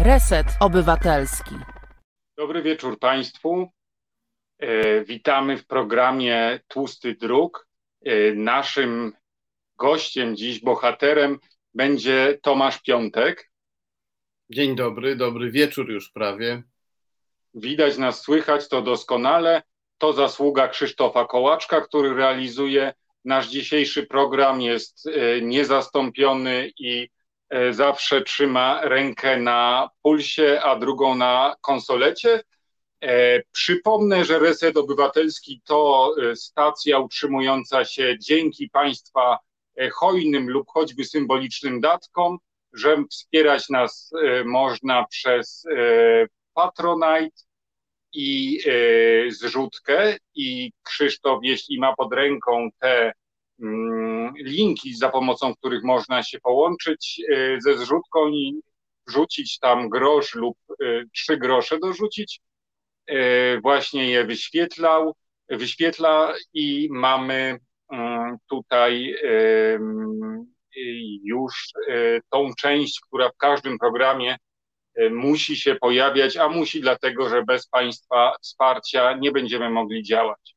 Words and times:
Reset 0.00 0.46
Obywatelski. 0.60 1.54
Dobry 2.36 2.62
wieczór 2.62 2.98
Państwu. 2.98 3.68
E, 4.58 5.04
witamy 5.04 5.56
w 5.56 5.66
programie 5.66 6.60
Tłusty 6.68 7.14
Druk. 7.14 7.68
E, 8.04 8.34
naszym 8.34 9.12
gościem 9.76 10.36
dziś, 10.36 10.60
bohaterem 10.60 11.38
będzie 11.74 12.38
Tomasz 12.42 12.82
Piątek. 12.82 13.50
Dzień 14.50 14.76
dobry, 14.76 15.16
dobry 15.16 15.50
wieczór 15.50 15.90
już 15.90 16.10
prawie. 16.10 16.62
Widać 17.54 17.98
nas, 17.98 18.22
słychać 18.22 18.68
to 18.68 18.82
doskonale. 18.82 19.62
To 19.98 20.12
zasługa 20.12 20.68
Krzysztofa 20.68 21.24
Kołaczka, 21.24 21.80
który 21.80 22.14
realizuje 22.14 22.92
nasz 23.26 23.48
dzisiejszy 23.48 24.06
program. 24.06 24.60
Jest 24.60 25.06
e, 25.06 25.40
niezastąpiony 25.42 26.72
i 26.78 27.08
E, 27.48 27.72
zawsze 27.72 28.22
trzyma 28.22 28.80
rękę 28.82 29.36
na 29.40 29.90
pulsie, 30.02 30.60
a 30.62 30.76
drugą 30.76 31.14
na 31.14 31.56
konsolecie. 31.60 32.42
E, 33.00 33.42
przypomnę, 33.52 34.24
że 34.24 34.38
Reset 34.38 34.76
Obywatelski 34.76 35.62
to 35.64 36.14
stacja 36.34 36.98
utrzymująca 36.98 37.84
się 37.84 38.16
dzięki 38.18 38.70
Państwa 38.70 39.38
hojnym 39.92 40.50
lub 40.50 40.68
choćby 40.68 41.04
symbolicznym 41.04 41.80
datkom, 41.80 42.38
że 42.72 43.04
wspierać 43.10 43.68
nas 43.68 44.10
można 44.44 45.04
przez 45.04 45.64
Patronite 46.54 47.36
i 48.16 48.60
zrzutkę 49.28 50.16
i 50.34 50.72
Krzysztof, 50.82 51.38
jeśli 51.42 51.78
ma 51.78 51.94
pod 51.96 52.12
ręką 52.12 52.68
te 52.78 53.12
Mm, 53.60 54.34
linki, 54.36 54.94
za 54.94 55.08
pomocą 55.08 55.54
których 55.54 55.84
można 55.84 56.22
się 56.22 56.40
połączyć 56.40 57.20
e, 57.32 57.60
ze 57.60 57.78
zrzutką 57.78 58.28
i 58.28 58.60
wrzucić 59.06 59.58
tam 59.58 59.88
grosz 59.88 60.34
lub 60.34 60.56
e, 60.70 61.04
trzy 61.14 61.36
grosze 61.36 61.78
dorzucić. 61.78 62.40
E, 63.06 63.60
właśnie 63.60 64.10
je 64.10 64.24
wyświetlał, 64.24 65.14
wyświetla 65.48 66.34
i 66.54 66.88
mamy 66.90 67.58
mm, 67.92 68.36
tutaj 68.48 69.14
już 71.24 71.72
tą 72.30 72.54
część, 72.58 73.00
która 73.00 73.28
w 73.28 73.36
każdym 73.36 73.78
programie 73.78 74.36
musi 75.10 75.56
się 75.56 75.74
pojawiać, 75.74 76.36
a 76.36 76.48
musi 76.48 76.80
dlatego, 76.80 77.28
że 77.28 77.42
bez 77.42 77.68
Państwa 77.68 78.32
wsparcia 78.42 79.16
nie 79.16 79.32
będziemy 79.32 79.70
mogli 79.70 80.02
działać. 80.02 80.56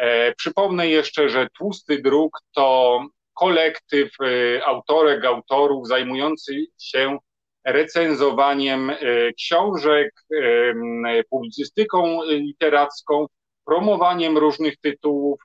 E, 0.00 0.34
przypomnę 0.34 0.88
jeszcze, 0.88 1.28
że 1.28 1.48
Tłusty 1.58 2.02
Druk 2.02 2.38
to 2.54 3.00
kolektyw 3.34 4.10
e, 4.20 4.64
autorek, 4.66 5.24
autorów 5.24 5.88
zajmujący 5.88 6.66
się 6.78 7.18
recenzowaniem 7.64 8.90
e, 8.90 8.96
książek, 9.32 10.10
publicystyką 11.30 12.22
literacką, 12.24 13.26
promowaniem 13.66 14.38
różnych 14.38 14.76
tytułów 14.76 15.40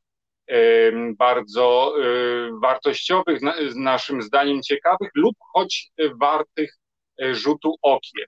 bardzo 1.18 1.94
wartościowych, 2.62 3.40
naszym 3.76 4.22
zdaniem 4.22 4.62
ciekawych 4.64 5.10
lub 5.16 5.36
choć 5.54 5.92
wartych 6.22 6.78
rzutu 7.20 7.76
okiem 7.82 8.26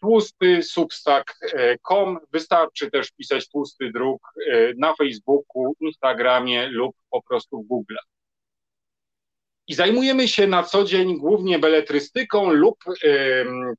tłusty 0.00 0.62
substack.com. 0.62 2.18
Wystarczy 2.32 2.90
też 2.90 3.10
pisać 3.12 3.48
tłusty 3.48 3.90
druk 3.92 4.22
e, 4.52 4.72
na 4.78 4.94
Facebooku, 4.94 5.74
Instagramie 5.80 6.68
lub 6.68 6.96
po 7.10 7.22
prostu 7.22 7.62
w 7.62 7.66
Google. 7.66 7.96
I 9.68 9.74
zajmujemy 9.74 10.28
się 10.28 10.46
na 10.46 10.62
co 10.62 10.84
dzień 10.84 11.18
głównie 11.18 11.58
beletrystyką 11.58 12.50
lub 12.50 12.76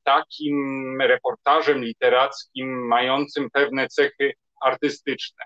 takim 0.04 0.98
reportażem 1.02 1.84
literackim 1.84 2.88
mającym 2.88 3.50
pewne 3.50 3.88
cechy 3.88 4.34
artystyczne. 4.62 5.44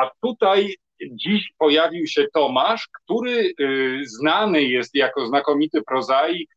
A 0.00 0.10
tutaj 0.22 0.76
dziś 1.10 1.52
pojawił 1.58 2.06
się 2.06 2.26
Tomasz, 2.34 2.88
który 2.92 3.52
y, 3.60 4.00
znany 4.04 4.62
jest 4.62 4.94
jako 4.94 5.26
znakomity 5.26 5.82
prozaik, 5.82 6.50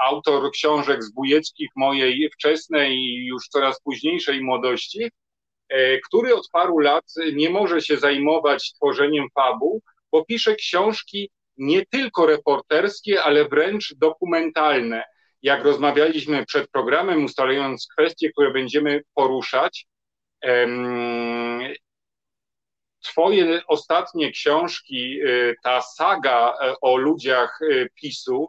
autor 0.00 0.50
książek 0.52 1.02
zbójeckich 1.04 1.68
mojej 1.76 2.30
wczesnej 2.30 2.96
i 2.96 3.26
już 3.26 3.48
coraz 3.48 3.80
późniejszej 3.80 4.42
młodości, 4.42 5.10
e, 5.68 5.98
który 5.98 6.34
od 6.34 6.48
paru 6.52 6.78
lat 6.78 7.04
nie 7.32 7.50
może 7.50 7.80
się 7.80 7.96
zajmować 7.96 8.72
tworzeniem 8.72 9.26
fabuł, 9.34 9.82
bo 10.12 10.24
pisze 10.24 10.54
książki 10.54 11.30
nie 11.56 11.86
tylko 11.86 12.26
reporterskie, 12.26 13.22
ale 13.22 13.48
wręcz 13.48 13.94
dokumentalne. 13.96 15.02
Jak 15.42 15.64
rozmawialiśmy 15.64 16.46
przed 16.46 16.70
programem, 16.70 17.24
ustalając 17.24 17.88
kwestie, 17.92 18.30
które 18.32 18.50
będziemy 18.50 19.02
poruszać, 19.14 19.86
Twoje 23.08 23.62
ostatnie 23.66 24.32
książki, 24.32 25.20
e, 25.20 25.54
ta 25.62 25.82
saga 25.82 26.54
e, 26.62 26.74
o 26.80 26.96
ludziach 26.96 27.60
PiSu, 27.94 28.48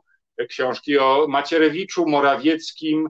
książki 0.50 0.98
o 0.98 1.26
Macierewiczu, 1.30 2.06
Morawieckim, 2.08 3.10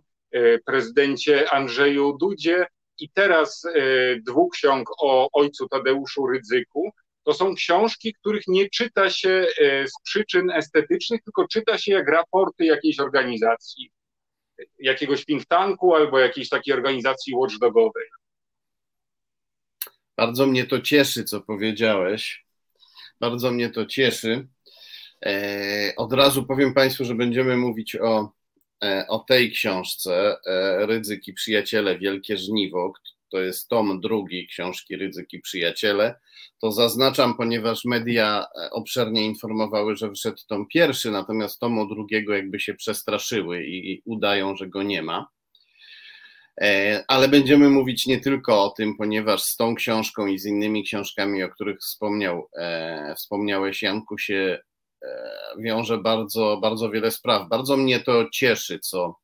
prezydencie 0.65 1.51
Andrzeju 1.51 2.17
Dudzie 2.17 2.67
i 2.99 3.09
teraz 3.09 3.63
dwóch 4.27 4.53
ksiąg 4.53 4.89
o 5.01 5.29
ojcu 5.33 5.67
Tadeuszu 5.67 6.27
Rydzyku. 6.27 6.89
To 7.23 7.33
są 7.33 7.55
książki, 7.55 8.13
których 8.13 8.43
nie 8.47 8.69
czyta 8.69 9.09
się 9.09 9.47
z 9.85 9.91
przyczyn 10.03 10.51
estetycznych, 10.51 11.23
tylko 11.23 11.47
czyta 11.47 11.77
się 11.77 11.91
jak 11.91 12.09
raporty 12.09 12.65
jakiejś 12.65 12.99
organizacji, 12.99 13.91
jakiegoś 14.79 15.25
think 15.25 15.45
tanku 15.45 15.95
albo 15.95 16.19
jakiejś 16.19 16.49
takiej 16.49 16.73
organizacji 16.73 17.33
watchdogowej. 17.35 18.05
Bardzo 20.19 20.47
mnie 20.47 20.65
to 20.65 20.81
cieszy, 20.81 21.23
co 21.23 21.41
powiedziałeś. 21.41 22.45
Bardzo 23.19 23.51
mnie 23.51 23.69
to 23.69 23.85
cieszy. 23.85 24.47
E, 25.25 25.93
od 25.97 26.13
razu 26.13 26.45
powiem 26.45 26.73
Państwu, 26.73 27.05
że 27.05 27.15
będziemy 27.15 27.57
mówić 27.57 27.95
o, 27.95 28.31
e, 28.83 29.05
o 29.07 29.19
tej 29.19 29.51
książce 29.51 30.37
e, 30.45 30.85
Rydzyki 30.85 31.33
Przyjaciele 31.33 31.97
Wielkie 31.97 32.37
Żniwo. 32.37 32.93
To 33.31 33.39
jest 33.39 33.67
tom 33.69 34.01
drugi 34.01 34.47
książki 34.47 34.95
Rydzyki 34.95 35.39
Przyjaciele. 35.39 36.19
To 36.61 36.71
zaznaczam, 36.71 37.37
ponieważ 37.37 37.85
media 37.85 38.45
obszernie 38.71 39.25
informowały, 39.25 39.95
że 39.95 40.09
wyszedł 40.09 40.37
tom 40.47 40.67
pierwszy, 40.67 41.11
natomiast 41.11 41.59
tomu 41.59 41.87
drugiego 41.87 42.35
jakby 42.35 42.59
się 42.59 42.73
przestraszyły 42.73 43.65
i 43.65 44.01
udają, 44.05 44.55
że 44.55 44.67
go 44.67 44.83
nie 44.83 45.01
ma. 45.01 45.27
Ale 47.07 47.27
będziemy 47.27 47.69
mówić 47.69 48.05
nie 48.05 48.19
tylko 48.19 48.63
o 48.63 48.69
tym, 48.69 48.97
ponieważ 48.97 49.43
z 49.43 49.55
tą 49.55 49.75
książką 49.75 50.27
i 50.27 50.39
z 50.39 50.45
innymi 50.45 50.83
książkami, 50.83 51.43
o 51.43 51.49
których 51.49 51.79
wspomniał, 51.79 52.49
wspomniałeś, 53.15 53.81
Janku, 53.81 54.17
się 54.17 54.59
E, 55.03 55.31
wiąże 55.57 55.97
bardzo, 55.97 56.59
bardzo 56.61 56.89
wiele 56.89 57.11
spraw. 57.11 57.49
Bardzo 57.49 57.77
mnie 57.77 57.99
to 57.99 58.29
cieszy, 58.29 58.79
co, 58.79 59.15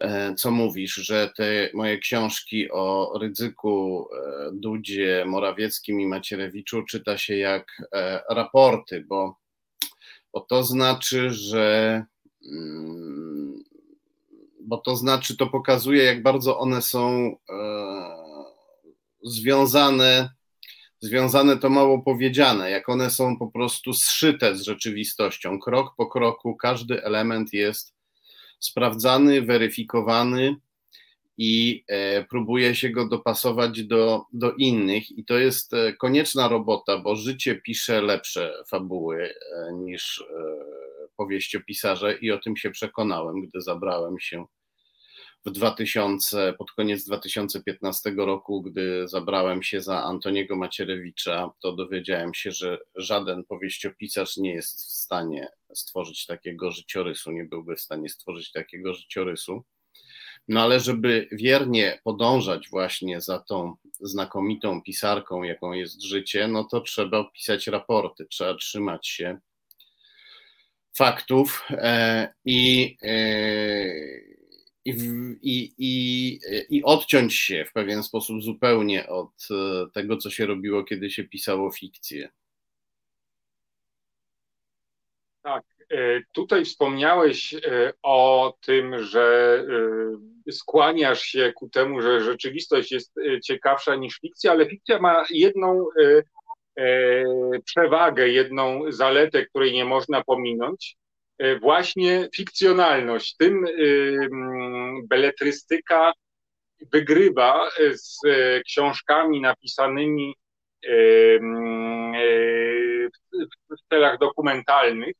e, 0.00 0.34
co 0.34 0.50
mówisz, 0.50 0.94
że 0.94 1.30
te 1.36 1.70
moje 1.74 1.98
książki 1.98 2.70
o 2.70 3.18
Rydzyku, 3.20 4.08
e, 4.12 4.50
Dudzie, 4.52 5.24
Morawieckim 5.26 6.00
i 6.00 6.06
Macierewiczu 6.06 6.82
czyta 6.82 7.18
się 7.18 7.36
jak 7.36 7.82
raporty, 8.30 9.04
bo, 9.08 9.36
bo 10.32 10.40
to 10.40 10.64
znaczy, 10.64 11.30
że 11.30 12.04
mm, 12.52 13.43
bo 14.64 14.78
to 14.78 14.96
znaczy, 14.96 15.36
to 15.36 15.46
pokazuje, 15.46 16.04
jak 16.04 16.22
bardzo 16.22 16.58
one 16.58 16.82
są 16.82 17.36
związane 19.22 20.30
związane 21.04 21.56
to 21.56 21.70
mało 21.70 22.02
powiedziane, 22.02 22.70
jak 22.70 22.88
one 22.88 23.10
są 23.10 23.38
po 23.38 23.50
prostu 23.50 23.92
zszyte 23.92 24.56
z 24.56 24.62
rzeczywistością. 24.62 25.58
Krok 25.58 25.94
po 25.96 26.06
kroku 26.06 26.56
każdy 26.56 27.04
element 27.04 27.52
jest 27.52 27.94
sprawdzany, 28.58 29.42
weryfikowany 29.42 30.56
i 31.38 31.84
e, 31.88 32.24
próbuje 32.24 32.74
się 32.74 32.90
go 32.90 33.08
dopasować 33.08 33.82
do, 33.82 34.22
do 34.32 34.52
innych. 34.52 35.18
I 35.18 35.24
to 35.24 35.38
jest 35.38 35.74
e, 35.74 35.92
konieczna 35.92 36.48
robota, 36.48 36.98
bo 36.98 37.16
życie 37.16 37.54
pisze 37.54 38.02
lepsze 38.02 38.52
fabuły 38.68 39.24
e, 39.24 39.72
niż 39.72 40.24
powieściopisarze 41.16 42.14
i 42.14 42.30
o 42.30 42.38
tym 42.38 42.56
się 42.56 42.70
przekonałem, 42.70 43.40
gdy 43.40 43.60
zabrałem 43.60 44.20
się 44.20 44.44
w 45.46 45.50
2000, 45.50 46.54
pod 46.58 46.72
koniec 46.72 47.04
2015 47.04 48.12
roku, 48.16 48.62
gdy 48.62 49.08
zabrałem 49.08 49.62
się 49.62 49.80
za 49.80 50.04
Antoniego 50.04 50.56
Macierewicza, 50.56 51.50
to 51.62 51.72
dowiedziałem 51.72 52.34
się, 52.34 52.52
że 52.52 52.78
żaden 52.94 53.44
powieściopisarz 53.44 54.36
nie 54.36 54.54
jest 54.54 54.80
w 54.80 54.92
stanie 54.92 55.48
stworzyć 55.74 56.26
takiego 56.26 56.70
życiorysu, 56.70 57.32
nie 57.32 57.44
byłby 57.44 57.76
w 57.76 57.80
stanie 57.80 58.08
stworzyć 58.08 58.52
takiego 58.52 58.94
życiorysu. 58.94 59.64
No 60.48 60.62
ale 60.62 60.80
żeby 60.80 61.28
wiernie 61.32 62.00
podążać 62.04 62.68
właśnie 62.70 63.20
za 63.20 63.38
tą 63.38 63.74
znakomitą 64.00 64.82
pisarką, 64.82 65.42
jaką 65.42 65.72
jest 65.72 66.02
życie, 66.02 66.48
no 66.48 66.64
to 66.64 66.80
trzeba 66.80 67.30
pisać 67.30 67.66
raporty, 67.66 68.26
trzeba 68.26 68.54
trzymać 68.54 69.08
się 69.08 69.38
faktów 70.96 71.68
i 72.44 72.96
i, 74.84 74.90
i, 75.42 75.74
i, 75.78 76.40
i 76.70 76.84
odciąć 76.84 77.34
się 77.34 77.64
w 77.68 77.72
pewien 77.72 78.02
sposób 78.02 78.42
zupełnie 78.42 79.08
od 79.08 79.48
e, 79.50 79.86
tego, 79.94 80.16
co 80.16 80.30
się 80.30 80.46
robiło, 80.46 80.84
kiedy 80.84 81.10
się 81.10 81.24
pisało 81.24 81.70
fikcję. 81.70 82.28
Tak, 85.42 85.64
e, 85.90 86.20
tutaj 86.32 86.64
wspomniałeś 86.64 87.54
e, 87.54 87.92
o 88.02 88.56
tym, 88.60 89.02
że 89.02 89.64
skłaniasz 90.50 91.22
się 91.22 91.52
ku 91.56 91.68
temu, 91.68 92.00
że 92.00 92.20
rzeczywistość 92.20 92.92
jest 92.92 93.14
ciekawsza 93.44 93.96
niż 93.96 94.18
fikcja, 94.20 94.52
ale 94.52 94.68
fikcja 94.68 94.98
ma 94.98 95.24
jedną 95.30 95.86
przewagę, 97.64 98.28
jedną 98.28 98.92
zaletę, 98.92 99.46
której 99.46 99.72
nie 99.72 99.84
można 99.84 100.24
pominąć. 100.24 100.96
E, 101.38 101.58
właśnie 101.58 102.28
fikcjonalność. 102.34 103.36
Tym 103.36 103.64
e, 103.64 103.70
beletrystyka 105.08 106.12
wygrywa 106.92 107.70
z 107.92 108.18
e, 108.26 108.60
książkami 108.60 109.40
napisanymi 109.40 110.34
w 113.70 113.88
celach 113.90 114.18
dokumentalnych, 114.18 115.14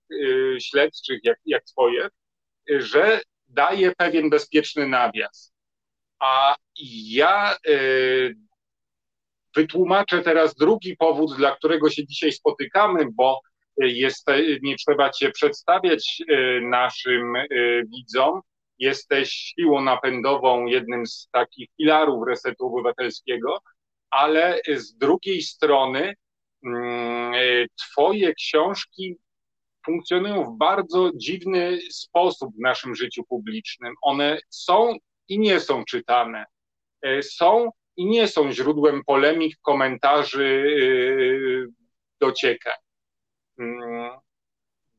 śledczych, 0.60 1.20
jak, 1.22 1.38
jak 1.46 1.68
swoje, 1.68 2.08
że 2.68 3.20
daje 3.48 3.92
pewien 3.96 4.30
bezpieczny 4.30 4.88
nawias. 4.88 5.54
A 6.20 6.54
ja 7.08 7.56
wytłumaczę 9.56 10.22
teraz 10.22 10.54
drugi 10.54 10.96
powód, 10.96 11.36
dla 11.36 11.56
którego 11.56 11.90
się 11.90 12.06
dzisiaj 12.06 12.32
spotykamy, 12.32 13.06
bo 13.12 13.40
jest, 13.76 14.26
nie 14.62 14.76
trzeba 14.76 15.10
cię 15.10 15.30
przedstawiać 15.30 16.22
e, 16.28 16.60
naszym 16.60 17.36
e, 17.36 17.46
widzom. 17.84 18.40
Jesteś 18.78 19.30
siłą 19.30 19.80
napędową, 19.80 20.66
jednym 20.66 21.06
z 21.06 21.28
takich 21.32 21.68
filarów 21.76 22.26
resetu 22.28 22.66
obywatelskiego, 22.66 23.58
ale 24.10 24.60
z 24.76 24.96
drugiej 24.96 25.42
strony 25.42 26.14
mm, 26.66 27.34
e, 27.34 27.38
twoje 27.76 28.34
książki 28.34 29.16
funkcjonują 29.86 30.44
w 30.44 30.58
bardzo 30.58 31.10
dziwny 31.16 31.78
sposób 31.90 32.54
w 32.56 32.60
naszym 32.60 32.94
życiu 32.94 33.22
publicznym. 33.28 33.94
One 34.02 34.38
są 34.48 34.96
i 35.28 35.38
nie 35.38 35.60
są 35.60 35.84
czytane. 35.84 36.44
Są 37.22 37.70
i 37.96 38.06
nie 38.06 38.28
są 38.28 38.52
źródłem 38.52 39.04
polemik, 39.04 39.56
komentarzy, 39.62 40.64
dociekań. 42.20 42.78
Mm, 43.58 44.10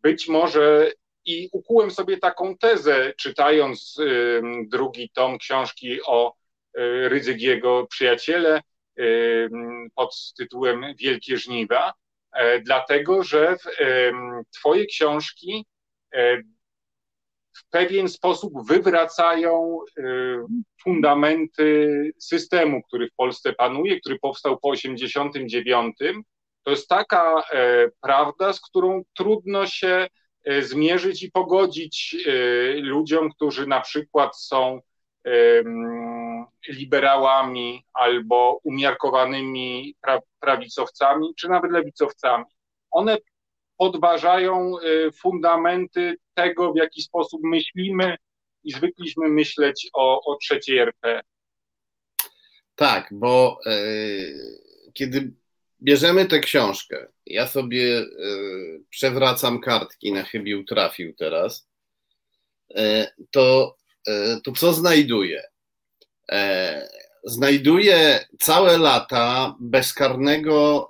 być 0.01 0.27
może 0.27 0.91
i 1.25 1.49
ukułem 1.51 1.91
sobie 1.91 2.17
taką 2.17 2.57
tezę, 2.57 3.13
czytając 3.17 3.97
drugi 4.67 5.09
tom 5.09 5.37
książki 5.37 5.99
o 6.05 6.33
y, 6.77 7.09
Rydzygiego 7.09 7.87
przyjaciele 7.89 8.61
pod 9.95 10.33
tytułem 10.37 10.85
Wielkie 10.97 11.37
Żniwa, 11.37 11.93
dlatego 12.61 13.23
że 13.23 13.57
Twoje 14.53 14.85
książki 14.85 15.65
w 17.57 17.69
pewien 17.69 18.09
sposób 18.09 18.53
wywracają 18.67 19.79
y, 19.97 20.03
fundamenty 20.83 22.11
systemu, 22.19 22.81
który 22.83 23.09
w 23.09 23.15
Polsce 23.15 23.53
panuje, 23.53 23.99
który 23.99 24.19
powstał 24.19 24.59
po 24.59 24.69
89 24.69 25.95
to 26.65 26.71
jest 26.71 26.87
taka 26.87 27.43
e, 27.51 27.87
prawda, 28.01 28.53
z 28.53 28.61
którą 28.61 29.03
trudno 29.17 29.67
się 29.67 30.07
e, 30.43 30.61
zmierzyć 30.61 31.23
i 31.23 31.31
pogodzić 31.31 32.15
e, 32.27 32.31
ludziom, 32.73 33.29
którzy 33.31 33.67
na 33.67 33.81
przykład 33.81 34.37
są 34.39 34.79
liberałami 36.69 37.85
albo 37.93 38.59
umiarkowanymi 38.63 39.95
prawicowcami, 40.39 41.33
czy 41.37 41.49
nawet 41.49 41.71
lewicowcami. 41.71 42.43
One 42.91 43.17
podważają 43.77 44.73
fundamenty 45.21 46.15
tego, 46.33 46.73
w 46.73 46.77
jaki 46.77 47.01
sposób 47.01 47.41
myślimy 47.43 48.17
i 48.63 48.71
zwykliśmy 48.71 49.29
myśleć 49.29 49.89
o, 49.93 50.21
o 50.25 50.37
trzeciej 50.37 50.77
RP. 50.77 51.21
Tak, 52.75 53.09
bo 53.11 53.59
e, 53.65 53.71
kiedy 54.93 55.31
bierzemy 55.81 56.25
tę 56.25 56.39
książkę. 56.39 57.07
Ja 57.25 57.47
sobie 57.47 57.99
y, 57.99 58.83
przewracam 58.89 59.59
kartki, 59.59 60.13
na 60.13 60.23
chybił 60.23 60.63
trafił 60.63 61.13
teraz. 61.13 61.67
Y, 62.71 63.07
to, 63.31 63.77
y, 64.07 64.41
to 64.43 64.51
co 64.51 64.73
znajduję? 64.73 65.43
Znajduję 67.23 68.25
całe 68.39 68.77
lata 68.77 69.55
bezkarnego, 69.59 70.89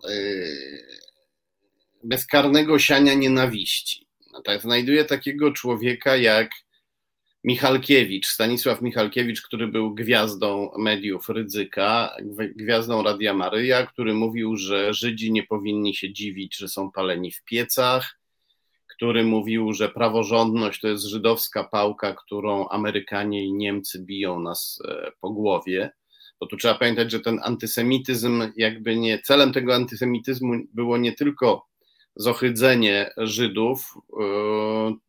bezkarnego 2.06 2.80
siania 2.80 3.14
nienawiści. 3.14 4.08
No 4.34 4.42
tak, 4.42 4.62
znajduję 4.62 5.06
takiego 5.06 5.52
człowieka 5.52 6.16
jak 6.16 6.50
Michalkiewicz, 7.44 8.28
Stanisław 8.28 8.82
Michalkiewicz, 8.82 9.42
który 9.42 9.68
był 9.68 9.94
gwiazdą 9.94 10.72
mediów 10.78 11.30
Rydzyka, 11.30 12.16
gwiazdą 12.56 13.04
Radia 13.04 13.34
Maryja, 13.34 13.86
który 13.86 14.14
mówił, 14.14 14.56
że 14.56 14.94
Żydzi 14.94 15.32
nie 15.32 15.44
powinni 15.44 15.96
się 15.96 16.14
dziwić, 16.14 16.58
że 16.58 16.68
są 16.68 16.92
paleni 16.92 17.32
w 17.32 17.44
piecach, 17.44 18.20
który 18.88 19.24
mówił, 19.24 19.74
że 19.74 19.90
praworządność 19.90 20.82
to 20.82 20.88
jest 20.88 21.04
żydowska 21.04 21.64
pałka, 21.64 22.14
którą 22.14 22.68
Amerykanie 22.68 23.46
i 23.46 23.54
Niemcy 23.54 24.04
biją 24.06 24.40
nas 24.40 24.80
e, 24.88 25.12
po 25.22 25.30
głowie. 25.30 25.92
Bo 26.40 26.48
tu 26.48 26.58
trzeba 26.58 26.76
pamiętać, 26.76 27.12
że 27.12 27.20
ten 27.20 27.40
antysemityzm, 27.44 28.44
jakby 28.58 28.96
nie, 28.96 29.20
celem 29.20 29.54
tego 29.54 29.76
antysemityzmu 29.76 30.54
było 30.74 30.98
nie 30.98 31.14
tylko 31.14 31.66
zohydzenie 32.16 33.10
Żydów, 33.18 33.94
e, 34.20 34.24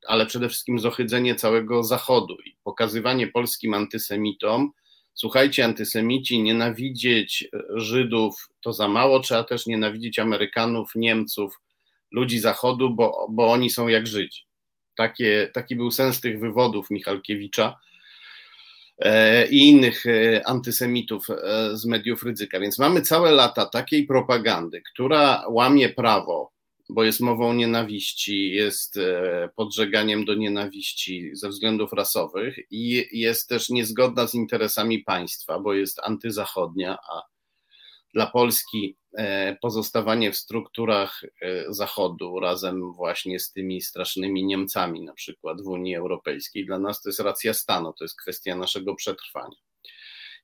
ale 0.06 0.26
przede 0.26 0.48
wszystkim 0.48 0.78
zohydzenie 0.78 1.34
całego 1.34 1.84
Zachodu 1.84 2.36
i 2.44 2.56
pokazywanie 2.64 3.26
polskim 3.26 3.74
antysemitom, 3.74 4.72
słuchajcie, 5.14 5.64
antysemici, 5.64 6.42
nienawidzieć 6.42 7.48
Żydów 7.74 8.48
to 8.60 8.72
za 8.72 8.88
mało, 8.88 9.20
trzeba 9.20 9.44
też 9.44 9.66
nienawidzić 9.66 10.18
Amerykanów, 10.18 10.90
Niemców, 10.94 11.60
ludzi 12.12 12.38
Zachodu, 12.38 12.90
bo, 12.90 13.26
bo 13.30 13.52
oni 13.52 13.70
są 13.70 13.88
jak 13.88 14.06
Żydzi. 14.06 14.46
Takie, 14.96 15.50
taki 15.54 15.76
był 15.76 15.90
sens 15.90 16.20
tych 16.20 16.40
wywodów 16.40 16.90
Michalkiewicza 16.90 17.78
e, 18.98 19.46
i 19.46 19.68
innych 19.68 20.06
e, 20.06 20.46
antysemitów 20.46 21.26
z 21.72 21.84
mediów 21.84 22.22
ryzyka. 22.22 22.60
Więc 22.60 22.78
mamy 22.78 23.02
całe 23.02 23.30
lata 23.30 23.66
takiej 23.66 24.06
propagandy, 24.06 24.82
która 24.92 25.44
łamie 25.48 25.88
prawo, 25.88 26.55
bo 26.88 27.04
jest 27.04 27.20
mową 27.20 27.52
nienawiści, 27.52 28.50
jest 28.50 28.96
e, 28.96 29.48
podżeganiem 29.56 30.24
do 30.24 30.34
nienawiści 30.34 31.30
ze 31.32 31.48
względów 31.48 31.92
rasowych 31.92 32.58
i 32.70 33.08
jest 33.12 33.48
też 33.48 33.68
niezgodna 33.68 34.26
z 34.26 34.34
interesami 34.34 34.98
państwa, 34.98 35.58
bo 35.58 35.74
jest 35.74 36.00
antyzachodnia, 36.02 36.98
a 37.12 37.22
dla 38.14 38.26
Polski 38.26 38.96
e, 39.18 39.56
pozostawanie 39.62 40.32
w 40.32 40.36
strukturach 40.36 41.22
e, 41.42 41.64
Zachodu 41.68 42.40
razem 42.40 42.92
właśnie 42.92 43.40
z 43.40 43.52
tymi 43.52 43.80
strasznymi 43.80 44.44
Niemcami, 44.44 45.02
na 45.02 45.12
przykład 45.12 45.62
w 45.62 45.66
Unii 45.68 45.96
Europejskiej, 45.96 46.66
dla 46.66 46.78
nas 46.78 47.02
to 47.02 47.08
jest 47.08 47.20
racja 47.20 47.54
stanu, 47.54 47.92
to 47.92 48.04
jest 48.04 48.20
kwestia 48.20 48.56
naszego 48.56 48.94
przetrwania 48.94 49.65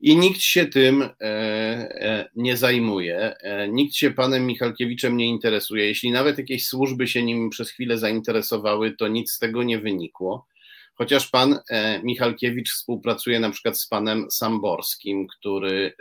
i 0.02 0.16
nikt 0.16 0.40
się 0.40 0.66
tym 0.66 1.02
e, 1.02 1.08
e, 1.20 2.30
nie 2.36 2.56
zajmuje, 2.56 3.36
e, 3.36 3.68
nikt 3.68 3.94
się 3.94 4.10
panem 4.10 4.46
Michalkiewiczem 4.46 5.16
nie 5.16 5.26
interesuje. 5.26 5.86
Jeśli 5.86 6.10
nawet 6.10 6.38
jakieś 6.38 6.66
służby 6.66 7.08
się 7.08 7.22
nim 7.22 7.50
przez 7.50 7.70
chwilę 7.70 7.98
zainteresowały, 7.98 8.96
to 8.96 9.08
nic 9.08 9.32
z 9.32 9.38
tego 9.38 9.62
nie 9.62 9.78
wynikło. 9.78 10.46
Chociaż 10.94 11.28
pan 11.28 11.58
Michalkiewicz 12.02 12.70
współpracuje 12.70 13.40
na 13.40 13.50
przykład 13.50 13.78
z 13.78 13.88
panem 13.88 14.30
Samborskim, 14.30 15.26
który 15.26 15.94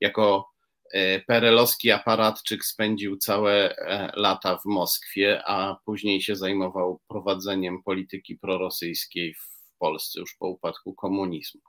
jako 0.00 0.48
perelowski 1.26 1.90
aparatczyk 1.90 2.64
spędził 2.64 3.16
całe 3.16 3.74
lata 4.14 4.56
w 4.56 4.64
Moskwie, 4.64 5.42
a 5.46 5.76
później 5.84 6.22
się 6.22 6.36
zajmował 6.36 7.00
prowadzeniem 7.08 7.82
polityki 7.82 8.36
prorosyjskiej 8.36 9.34
w 9.34 9.78
Polsce 9.78 10.20
już 10.20 10.36
po 10.38 10.48
upadku 10.48 10.94
komunizmu. 10.94 11.60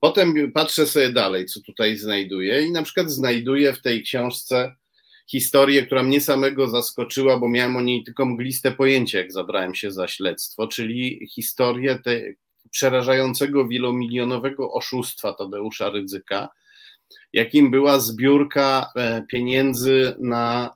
Potem 0.00 0.52
patrzę 0.52 0.86
sobie 0.86 1.12
dalej, 1.12 1.46
co 1.46 1.60
tutaj 1.60 1.96
znajduję, 1.96 2.62
i 2.62 2.72
na 2.72 2.82
przykład 2.82 3.10
znajduję 3.10 3.72
w 3.72 3.82
tej 3.82 4.02
książce 4.02 4.76
historię, 5.30 5.86
która 5.86 6.02
mnie 6.02 6.20
samego 6.20 6.68
zaskoczyła, 6.68 7.38
bo 7.38 7.48
miałem 7.48 7.76
o 7.76 7.80
niej 7.80 8.04
tylko 8.04 8.26
mgliste 8.26 8.72
pojęcie, 8.72 9.18
jak 9.18 9.32
zabrałem 9.32 9.74
się 9.74 9.92
za 9.92 10.08
śledztwo, 10.08 10.68
czyli 10.68 11.28
historię 11.34 11.98
przerażającego 12.70 13.68
wielomilionowego 13.68 14.72
oszustwa 14.72 15.32
Tadeusza 15.32 15.90
Rydzyka, 15.90 16.48
jakim 17.32 17.70
była 17.70 18.00
zbiórka 18.00 18.92
pieniędzy 19.28 20.14
na 20.18 20.74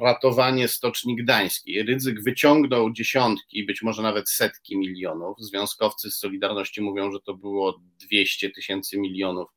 ratowanie 0.00 0.68
Stoczni 0.68 1.16
Gdańskiej. 1.16 1.82
Rydzyk 1.82 2.22
wyciągnął 2.22 2.92
dziesiątki, 2.92 3.66
być 3.66 3.82
może 3.82 4.02
nawet 4.02 4.30
setki 4.30 4.78
milionów. 4.78 5.36
Związkowcy 5.40 6.10
z 6.10 6.18
Solidarności 6.18 6.80
mówią, 6.80 7.12
że 7.12 7.20
to 7.20 7.34
było 7.34 7.80
200 8.08 8.50
tysięcy 8.50 8.98
milionów. 8.98 9.48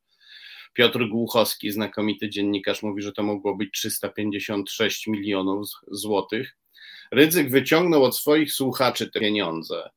Piotr 0.72 1.08
Głuchowski, 1.08 1.70
znakomity 1.70 2.28
dziennikarz, 2.28 2.82
mówi, 2.82 3.02
że 3.02 3.12
to 3.12 3.22
mogło 3.22 3.56
być 3.56 3.70
356 3.72 5.06
milionów 5.06 5.68
złotych. 5.90 6.56
Rydzyk 7.12 7.50
wyciągnął 7.50 8.04
od 8.04 8.16
swoich 8.16 8.52
słuchaczy 8.52 9.10
te 9.10 9.20
pieniądze 9.20 9.84
e, 9.84 9.90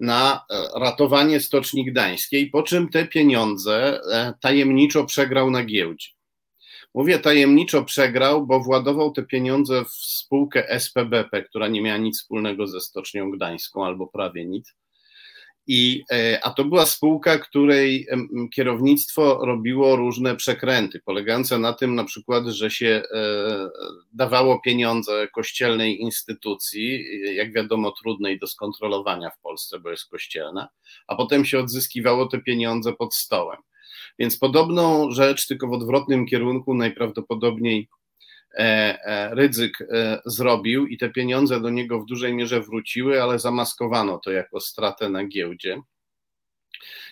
na 0.00 0.44
e, 0.50 0.80
ratowanie 0.80 1.40
Stoczni 1.40 1.84
Gdańskiej, 1.84 2.50
po 2.50 2.62
czym 2.62 2.88
te 2.88 3.06
pieniądze 3.06 4.00
e, 4.12 4.34
tajemniczo 4.40 5.04
przegrał 5.04 5.50
na 5.50 5.64
giełdzie. 5.64 6.08
Mówię 6.94 7.18
tajemniczo 7.18 7.84
przegrał, 7.84 8.46
bo 8.46 8.60
władował 8.60 9.10
te 9.12 9.22
pieniądze 9.22 9.84
w 9.84 9.90
spółkę 9.90 10.68
SPBP, 10.80 11.42
która 11.42 11.68
nie 11.68 11.82
miała 11.82 11.98
nic 11.98 12.20
wspólnego 12.20 12.66
ze 12.66 12.80
Stocznią 12.80 13.30
Gdańską 13.30 13.86
albo 13.86 14.06
prawie 14.06 14.44
nic. 14.44 14.74
I, 15.72 16.04
e, 16.12 16.40
a 16.44 16.50
to 16.50 16.64
była 16.64 16.86
spółka, 16.86 17.38
której 17.38 18.06
kierownictwo 18.54 19.46
robiło 19.46 19.96
różne 19.96 20.36
przekręty, 20.36 21.00
polegające 21.00 21.58
na 21.58 21.72
tym 21.72 21.94
na 21.94 22.04
przykład, 22.04 22.46
że 22.46 22.70
się 22.70 23.02
e, 23.14 23.68
dawało 24.12 24.60
pieniądze 24.60 25.28
kościelnej 25.34 26.00
instytucji, 26.00 27.04
jak 27.36 27.52
wiadomo, 27.52 27.92
trudnej 27.92 28.38
do 28.38 28.46
skontrolowania 28.46 29.30
w 29.30 29.40
Polsce, 29.40 29.80
bo 29.80 29.90
jest 29.90 30.06
kościelna, 30.06 30.68
a 31.06 31.16
potem 31.16 31.44
się 31.44 31.58
odzyskiwało 31.58 32.26
te 32.26 32.38
pieniądze 32.40 32.92
pod 32.92 33.14
stołem. 33.14 33.58
Więc 34.18 34.38
podobną 34.38 35.10
rzecz, 35.10 35.46
tylko 35.46 35.68
w 35.68 35.72
odwrotnym 35.72 36.26
kierunku, 36.26 36.74
najprawdopodobniej 36.74 37.78
e, 37.78 37.84
e, 37.84 37.99
Rydzyk 39.30 39.80
e, 39.80 40.20
zrobił 40.26 40.86
i 40.86 40.98
te 40.98 41.10
pieniądze 41.10 41.60
do 41.60 41.70
niego 41.70 42.00
w 42.00 42.06
dużej 42.06 42.34
mierze 42.34 42.60
wróciły, 42.60 43.22
ale 43.22 43.38
zamaskowano 43.38 44.18
to 44.18 44.30
jako 44.30 44.60
stratę 44.60 45.08
na 45.08 45.24
giełdzie. 45.24 45.82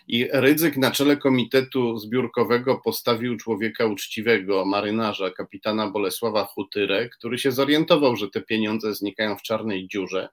I 0.09 0.29
Rydzyk 0.33 0.77
na 0.77 0.91
czele 0.91 1.17
komitetu 1.17 1.99
zbiórkowego 1.99 2.81
postawił 2.85 3.37
człowieka 3.37 3.87
uczciwego, 3.87 4.65
marynarza, 4.65 5.31
kapitana 5.31 5.91
Bolesława 5.91 6.45
Hutyrę, 6.45 7.09
który 7.09 7.39
się 7.39 7.53
zorientował, 7.53 8.17
że 8.17 8.31
te 8.31 8.41
pieniądze 8.41 8.95
znikają 8.95 9.37
w 9.37 9.43
czarnej 9.43 9.89
dziurze 9.89 10.29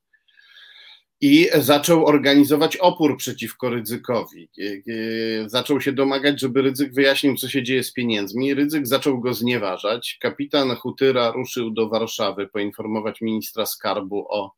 i 1.21 1.49
zaczął 1.55 2.05
organizować 2.05 2.77
opór 2.77 3.17
przeciwko 3.17 3.69
ryzykowi. 3.69 4.49
E, 4.59 4.63
e, 4.63 5.49
zaczął 5.49 5.81
się 5.81 5.93
domagać, 5.93 6.41
żeby 6.41 6.61
ryzyk 6.61 6.93
wyjaśnił, 6.93 7.35
co 7.35 7.49
się 7.49 7.63
dzieje 7.63 7.83
z 7.83 7.93
pieniędzmi. 7.93 8.53
Ryzyk 8.53 8.87
zaczął 8.87 9.19
go 9.19 9.33
znieważać. 9.33 10.17
Kapitan 10.21 10.75
Hutyra 10.75 11.31
ruszył 11.31 11.71
do 11.71 11.89
Warszawy 11.89 12.47
poinformować 12.47 13.21
ministra 13.21 13.65
skarbu 13.65 14.25
o, 14.29 14.53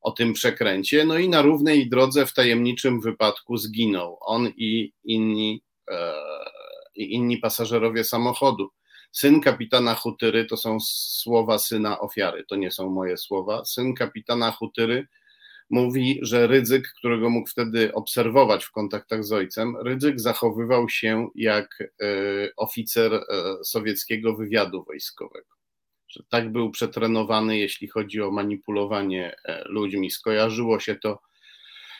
o 0.00 0.10
tym 0.10 0.32
przekręcie. 0.32 1.04
No 1.04 1.18
i 1.18 1.28
na 1.28 1.42
równej 1.42 1.88
drodze 1.88 2.26
w 2.26 2.34
tajemniczym 2.34 3.00
wypadku 3.00 3.56
zginął 3.56 4.18
on 4.20 4.48
i 4.56 4.92
inni, 5.04 5.62
e, 5.90 6.14
inni 6.96 7.38
pasażerowie 7.38 8.04
samochodu. 8.04 8.68
Syn 9.12 9.40
kapitana 9.40 9.94
Hutyry 9.94 10.44
to 10.44 10.56
są 10.56 10.78
słowa 10.80 11.58
syna 11.58 12.00
ofiary, 12.00 12.44
to 12.48 12.56
nie 12.56 12.70
są 12.70 12.90
moje 12.90 13.16
słowa. 13.16 13.64
Syn 13.64 13.94
kapitana 13.94 14.50
Hutyry 14.50 15.08
mówi, 15.70 16.18
że 16.22 16.46
Rydzyk, 16.46 16.92
którego 16.98 17.30
mógł 17.30 17.48
wtedy 17.48 17.94
obserwować 17.94 18.64
w 18.64 18.70
kontaktach 18.70 19.24
z 19.24 19.32
ojcem, 19.32 19.76
Rydzyk 19.76 20.20
zachowywał 20.20 20.88
się 20.88 21.28
jak 21.34 21.78
e, 21.80 22.06
oficer 22.56 23.14
e, 23.14 23.24
sowieckiego 23.64 24.36
wywiadu 24.36 24.84
wojskowego. 24.84 25.46
Że 26.08 26.22
tak 26.28 26.52
był 26.52 26.70
przetrenowany, 26.70 27.58
jeśli 27.58 27.88
chodzi 27.88 28.22
o 28.22 28.30
manipulowanie 28.30 29.36
e, 29.44 29.64
ludźmi. 29.68 30.10
Skojarzyło 30.10 30.80
się 30.80 30.96
to 30.96 31.20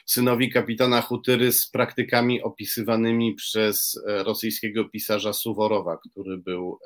synowi 0.06 0.50
kapitana 0.50 1.00
Hutyry 1.02 1.52
z 1.52 1.70
praktykami 1.70 2.42
opisywanymi 2.42 3.34
przez 3.34 4.02
rosyjskiego 4.06 4.88
pisarza 4.88 5.32
Suworowa, 5.32 5.98
który 6.10 6.38
był, 6.38 6.78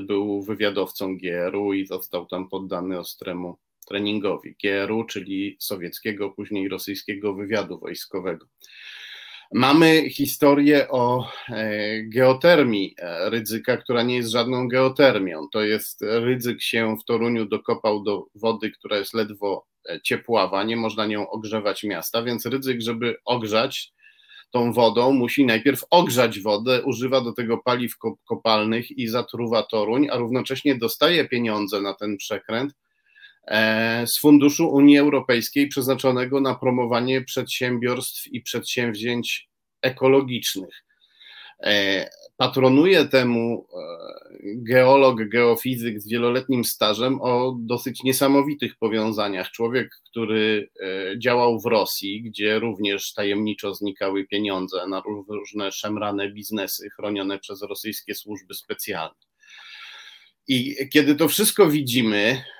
był 0.00 0.42
wywiadowcą 0.42 1.16
GRU 1.18 1.72
i 1.72 1.86
został 1.86 2.26
tam 2.26 2.48
poddany 2.48 2.98
ostremu 2.98 3.58
treningowi 3.86 4.56
GRU, 4.64 5.04
czyli 5.04 5.56
sowieckiego, 5.60 6.30
później 6.30 6.68
rosyjskiego 6.68 7.34
wywiadu 7.34 7.78
wojskowego. 7.78 8.46
Mamy 9.52 10.10
historię 10.10 10.88
o 10.88 11.28
e, 11.48 12.02
geotermii 12.02 12.94
e, 12.98 13.30
ryzyka, 13.30 13.76
która 13.76 14.02
nie 14.02 14.16
jest 14.16 14.30
żadną 14.30 14.68
geotermią. 14.68 15.48
To 15.52 15.62
jest 15.62 16.02
ryzyk 16.02 16.62
się 16.62 16.96
w 16.96 17.04
Toruniu 17.04 17.46
dokopał 17.46 18.02
do 18.02 18.26
wody, 18.34 18.70
która 18.70 18.98
jest 18.98 19.14
ledwo 19.14 19.66
e, 19.88 20.00
ciepława, 20.00 20.64
nie 20.64 20.76
można 20.76 21.06
nią 21.06 21.30
ogrzewać 21.30 21.84
miasta, 21.84 22.22
więc 22.22 22.46
ryzyk, 22.46 22.80
żeby 22.80 23.16
ogrzać 23.24 23.92
tą 24.50 24.72
wodą, 24.72 25.12
musi 25.12 25.46
najpierw 25.46 25.84
ogrzać 25.90 26.40
wodę, 26.40 26.82
używa 26.82 27.20
do 27.20 27.32
tego 27.32 27.58
paliw 27.58 27.92
kopalnych 28.28 28.90
i 28.90 29.08
zatruwa 29.08 29.62
Toruń, 29.62 30.08
a 30.10 30.16
równocześnie 30.16 30.74
dostaje 30.74 31.28
pieniądze 31.28 31.80
na 31.80 31.94
ten 31.94 32.16
przekręt 32.16 32.72
E, 32.72 32.85
z 34.06 34.18
funduszu 34.20 34.68
Unii 34.68 34.98
Europejskiej 34.98 35.68
przeznaczonego 35.68 36.40
na 36.40 36.54
promowanie 36.54 37.22
przedsiębiorstw 37.22 38.26
i 38.26 38.40
przedsięwzięć 38.40 39.48
ekologicznych. 39.82 40.84
E, 41.62 42.08
patronuje 42.36 43.04
temu 43.04 43.66
e, 43.72 43.76
geolog, 44.42 45.28
geofizyk 45.28 46.00
z 46.00 46.08
wieloletnim 46.08 46.64
stażem 46.64 47.20
o 47.20 47.56
dosyć 47.58 48.02
niesamowitych 48.02 48.76
powiązaniach. 48.76 49.50
Człowiek, 49.50 49.90
który 50.10 50.70
działał 51.18 51.60
w 51.60 51.66
Rosji, 51.66 52.22
gdzie 52.22 52.58
również 52.58 53.12
tajemniczo 53.12 53.74
znikały 53.74 54.26
pieniądze 54.26 54.86
na 54.88 55.02
różne 55.28 55.72
szemrane 55.72 56.30
biznesy 56.30 56.90
chronione 56.90 57.38
przez 57.38 57.62
rosyjskie 57.62 58.14
służby 58.14 58.54
specjalne. 58.54 59.14
I 60.48 60.76
kiedy 60.92 61.14
to 61.14 61.28
wszystko 61.28 61.70
widzimy, 61.70 62.42
E, 62.42 62.44
e, 62.44 62.55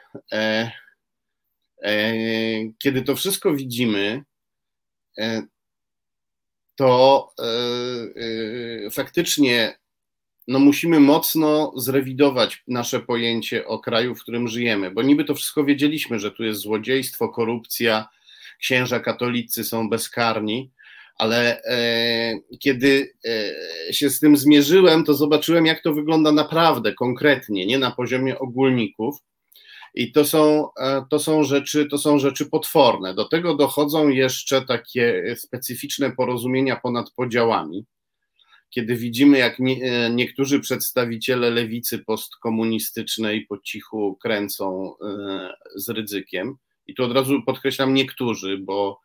kiedy 2.79 3.03
to 3.03 3.17
wszystko 3.17 3.55
widzimy, 3.55 4.25
e, 5.19 5.43
to 6.77 7.33
faktycznie 8.91 9.79
no 10.49 10.59
musimy 10.59 11.01
mocno 11.01 11.73
zrewidować 11.77 12.63
nasze 12.69 13.01
pojęcie 13.01 13.67
o 13.67 13.79
kraju, 13.79 14.15
w 14.15 14.23
którym 14.23 14.49
żyjemy, 14.49 14.91
bo 14.91 15.03
niby 15.03 15.25
to 15.25 15.35
wszystko 15.35 15.65
wiedzieliśmy, 15.65 16.19
że 16.19 16.31
tu 16.31 16.45
jest 16.45 16.61
złodziejstwo, 16.61 17.29
korupcja, 17.29 18.09
księża 18.61 19.01
katolicy 19.01 19.65
są 19.65 19.89
bezkarni, 19.89 20.71
ale 21.19 21.63
e, 21.63 22.39
kiedy 22.59 23.13
e, 23.89 23.93
się 23.93 24.11
z 24.11 24.21
tym 24.21 24.37
zmierzyłem, 24.37 25.05
to 25.05 25.15
zobaczyłem, 25.15 25.67
jak 25.67 25.83
to 25.83 25.95
wygląda 25.95 26.33
naprawdę, 26.33 26.95
konkretnie, 26.95 27.67
nie 27.67 27.79
na 27.79 27.91
poziomie 27.91 28.39
ogólników. 28.39 29.17
I 29.97 30.13
to 30.13 30.25
są, 30.25 30.69
e, 30.81 31.05
to 31.11 31.19
są 31.19 31.45
rzeczy, 31.45 31.87
to 31.87 31.99
są 31.99 32.19
rzeczy 32.19 32.47
potworne. 32.47 33.15
Do 33.15 33.29
tego 33.29 33.55
dochodzą 33.55 34.09
jeszcze 34.09 34.63
takie 34.63 35.35
specyficzne 35.39 36.13
porozumienia 36.13 36.77
ponad 36.77 37.11
podziałami. 37.11 37.85
Kiedy 38.71 38.97
widzimy, 38.97 39.39
jak 39.39 39.59
nie, 39.59 39.85
e, 39.85 40.11
niektórzy 40.11 40.61
przedstawiciele 40.61 41.51
lewicy 41.51 41.99
postkomunistycznej 41.99 43.47
po 43.47 43.59
cichu 43.59 44.19
kręcą 44.23 44.95
e, 45.03 45.53
z 45.77 45.89
ryzykiem, 45.89 46.57
i 46.87 46.95
tu 46.95 47.05
od 47.05 47.13
razu 47.13 47.43
podkreślam 47.43 47.95
niektórzy, 47.95 48.59
bo 48.59 49.01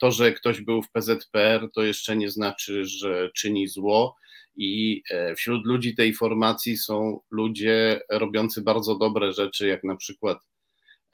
to, 0.00 0.10
że 0.10 0.32
ktoś 0.32 0.60
był 0.60 0.82
w 0.82 0.90
PZPR, 0.90 1.68
to 1.74 1.82
jeszcze 1.82 2.16
nie 2.16 2.30
znaczy, 2.30 2.84
że 2.84 3.30
czyni 3.34 3.68
zło 3.68 4.16
i 4.56 5.02
e, 5.10 5.34
wśród 5.34 5.66
ludzi 5.66 5.94
tej 5.94 6.14
formacji 6.14 6.76
są 6.76 7.20
ludzie 7.30 8.00
robiący 8.10 8.62
bardzo 8.62 8.94
dobre 8.98 9.32
rzeczy, 9.32 9.66
jak 9.66 9.84
na 9.84 9.96
przykład 9.96 10.38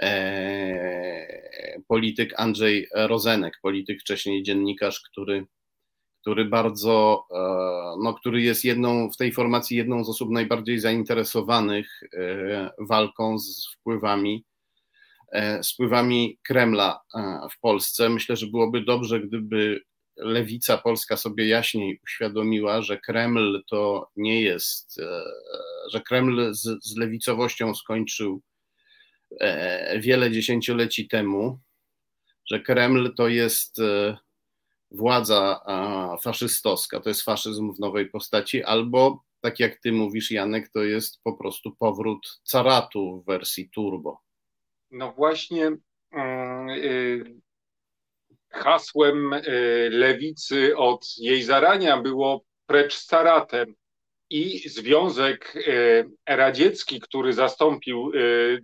e, 0.02 1.82
polityk 1.88 2.34
Andrzej 2.36 2.88
Rozenek, 2.94 3.58
polityk 3.62 4.00
wcześniej 4.00 4.42
dziennikarz, 4.42 5.00
który, 5.00 5.46
który 6.20 6.44
bardzo, 6.44 7.26
e, 7.30 7.38
no, 8.02 8.14
który 8.14 8.42
jest 8.42 8.64
jedną 8.64 9.10
w 9.10 9.16
tej 9.16 9.32
formacji 9.32 9.76
jedną 9.76 10.04
z 10.04 10.08
osób 10.08 10.30
najbardziej 10.30 10.78
zainteresowanych 10.78 12.00
walką 12.78 13.38
z 13.38 13.68
wpływami 13.72 14.44
z 15.62 15.72
wpływami 15.72 16.38
Kremla 16.46 17.00
w 17.56 17.60
Polsce. 17.60 18.08
Myślę, 18.08 18.36
że 18.36 18.46
byłoby 18.46 18.80
dobrze, 18.84 19.20
gdyby 19.20 19.80
lewica 20.18 20.78
polska 20.78 21.16
sobie 21.16 21.48
jaśniej 21.48 22.00
uświadomiła, 22.04 22.82
że 22.82 22.98
Kreml 22.98 23.62
to 23.66 24.10
nie 24.16 24.42
jest, 24.42 24.98
e, 24.98 25.22
że 25.90 26.00
Kreml 26.00 26.54
z, 26.54 26.84
z 26.84 26.96
lewicowością 26.96 27.74
skończył 27.74 28.42
e, 29.40 30.00
wiele 30.00 30.30
dziesięcioleci 30.30 31.08
temu, 31.08 31.58
że 32.50 32.60
Kreml 32.60 33.14
to 33.14 33.28
jest, 33.28 33.78
e, 33.78 34.16
władza 34.90 35.60
faszystowska, 36.22 37.00
to 37.00 37.08
jest 37.08 37.22
faszyzm 37.22 37.74
w 37.74 37.80
nowej 37.80 38.10
postaci, 38.10 38.64
albo 38.64 39.24
tak 39.40 39.60
jak 39.60 39.80
ty 39.80 39.92
mówisz, 39.92 40.30
Janek, 40.30 40.68
to 40.68 40.82
jest 40.82 41.22
po 41.22 41.36
prostu 41.36 41.76
powrót 41.76 42.40
caratu 42.44 43.22
w 43.22 43.26
wersji 43.26 43.70
turbo. 43.70 44.27
No 44.90 45.12
właśnie 45.12 45.76
mm, 46.12 46.68
y, 46.70 47.24
hasłem 48.50 49.32
y, 49.32 49.42
lewicy 49.92 50.76
od 50.76 51.06
jej 51.18 51.42
zarania 51.42 52.02
było 52.02 52.44
precz 52.66 52.94
z 52.94 53.06
caratem 53.06 53.74
i 54.30 54.68
Związek 54.68 55.56
y, 55.56 56.10
Radziecki, 56.26 57.00
który 57.00 57.32
zastąpił 57.32 58.12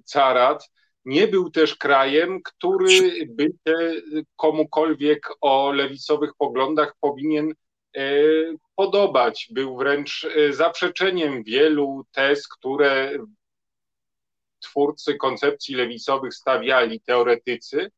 carat, 0.05 0.71
nie 1.05 1.29
był 1.29 1.51
też 1.51 1.77
krajem, 1.77 2.43
który 2.43 3.27
by 3.29 3.47
komukolwiek 4.37 5.29
o 5.41 5.73
lewicowych 5.73 6.31
poglądach 6.39 6.95
powinien 7.01 7.55
podobać. 8.77 9.49
Był 9.51 9.77
wręcz 9.77 10.27
zaprzeczeniem 10.51 11.43
wielu 11.43 12.05
tez, 12.13 12.49
które 12.49 13.13
twórcy 14.65 15.15
koncepcji 15.15 15.75
lewicowych 15.75 16.35
stawiali, 16.35 17.01
teoretycy, 17.01 17.91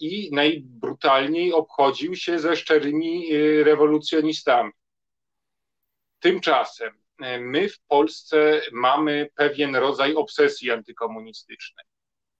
i 0.00 0.30
najbrutalniej 0.32 1.52
obchodził 1.52 2.16
się 2.16 2.38
ze 2.38 2.56
szczerymi 2.56 3.34
y, 3.34 3.64
rewolucjonistami. 3.64 4.72
Tymczasem 6.20 6.88
y, 6.88 7.40
my 7.40 7.68
w 7.68 7.80
Polsce 7.80 8.60
mamy 8.72 9.28
pewien 9.34 9.76
rodzaj 9.76 10.14
obsesji 10.14 10.70
antykomunistycznej, 10.70 11.86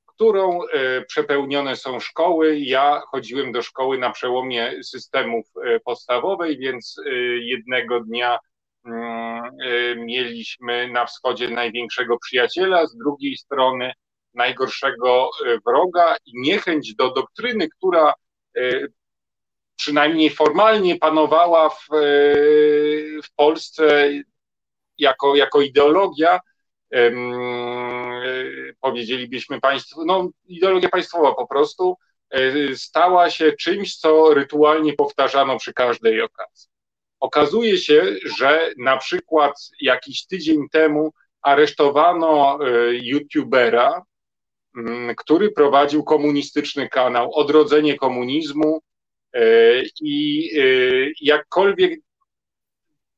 którą 0.07 0.65
y, 0.65 1.05
przepełnione 1.09 1.77
są 1.77 2.01
szkoły. 2.01 2.59
Ja 2.59 3.03
chodziłem 3.07 3.53
do 3.53 3.63
szkoły 3.63 3.99
na 3.99 4.11
przełomie 4.11 4.85
systemów 4.85 5.47
podstawowej, 5.85 6.59
więc 6.59 6.97
jednego 7.41 8.01
dnia 8.01 8.39
mieliśmy 9.97 10.91
na 10.91 11.07
wschodzie 11.07 11.49
największego 11.49 12.19
przyjaciela, 12.19 12.87
z 12.87 12.97
drugiej 12.97 13.37
strony 13.37 13.93
najgorszego 14.35 15.31
y, 15.47 15.59
wroga 15.67 16.17
i 16.27 16.41
niechęć 16.41 16.95
do 16.95 17.13
doktryny, 17.13 17.69
która 17.69 18.15
y, 18.57 18.93
przynajmniej 19.77 20.31
formalnie 20.31 20.97
panowała 20.97 21.69
w, 21.69 21.87
w 23.25 23.35
Polsce 23.37 24.11
jako, 24.99 25.37
jako 25.37 25.61
ideologia, 25.61 26.41
powiedzielibyśmy 28.81 29.61
państwu, 29.61 30.05
no 30.05 30.31
ideologia 30.45 30.89
państwowa 30.89 31.35
po 31.35 31.47
prostu, 31.47 31.97
stała 32.75 33.31
się 33.31 33.53
czymś, 33.53 33.97
co 33.97 34.35
rytualnie 34.35 34.93
powtarzano 34.93 35.59
przy 35.59 35.73
każdej 35.73 36.23
okazji. 36.23 36.70
Okazuje 37.21 37.79
się, 37.79 38.17
że 38.39 38.71
na 38.79 38.97
przykład 38.97 39.53
jakiś 39.81 40.27
tydzień 40.27 40.69
temu 40.73 41.13
aresztowano 41.43 42.59
e, 42.67 42.69
youtubera, 42.93 44.03
mm, 44.77 45.15
który 45.17 45.51
prowadził 45.51 46.05
komunistyczny 46.05 46.89
kanał 46.89 47.35
Odrodzenie 47.35 47.97
Komunizmu 47.97 48.81
e, 49.33 49.43
i 50.01 50.51
e, 50.59 50.63
jakkolwiek 51.21 52.01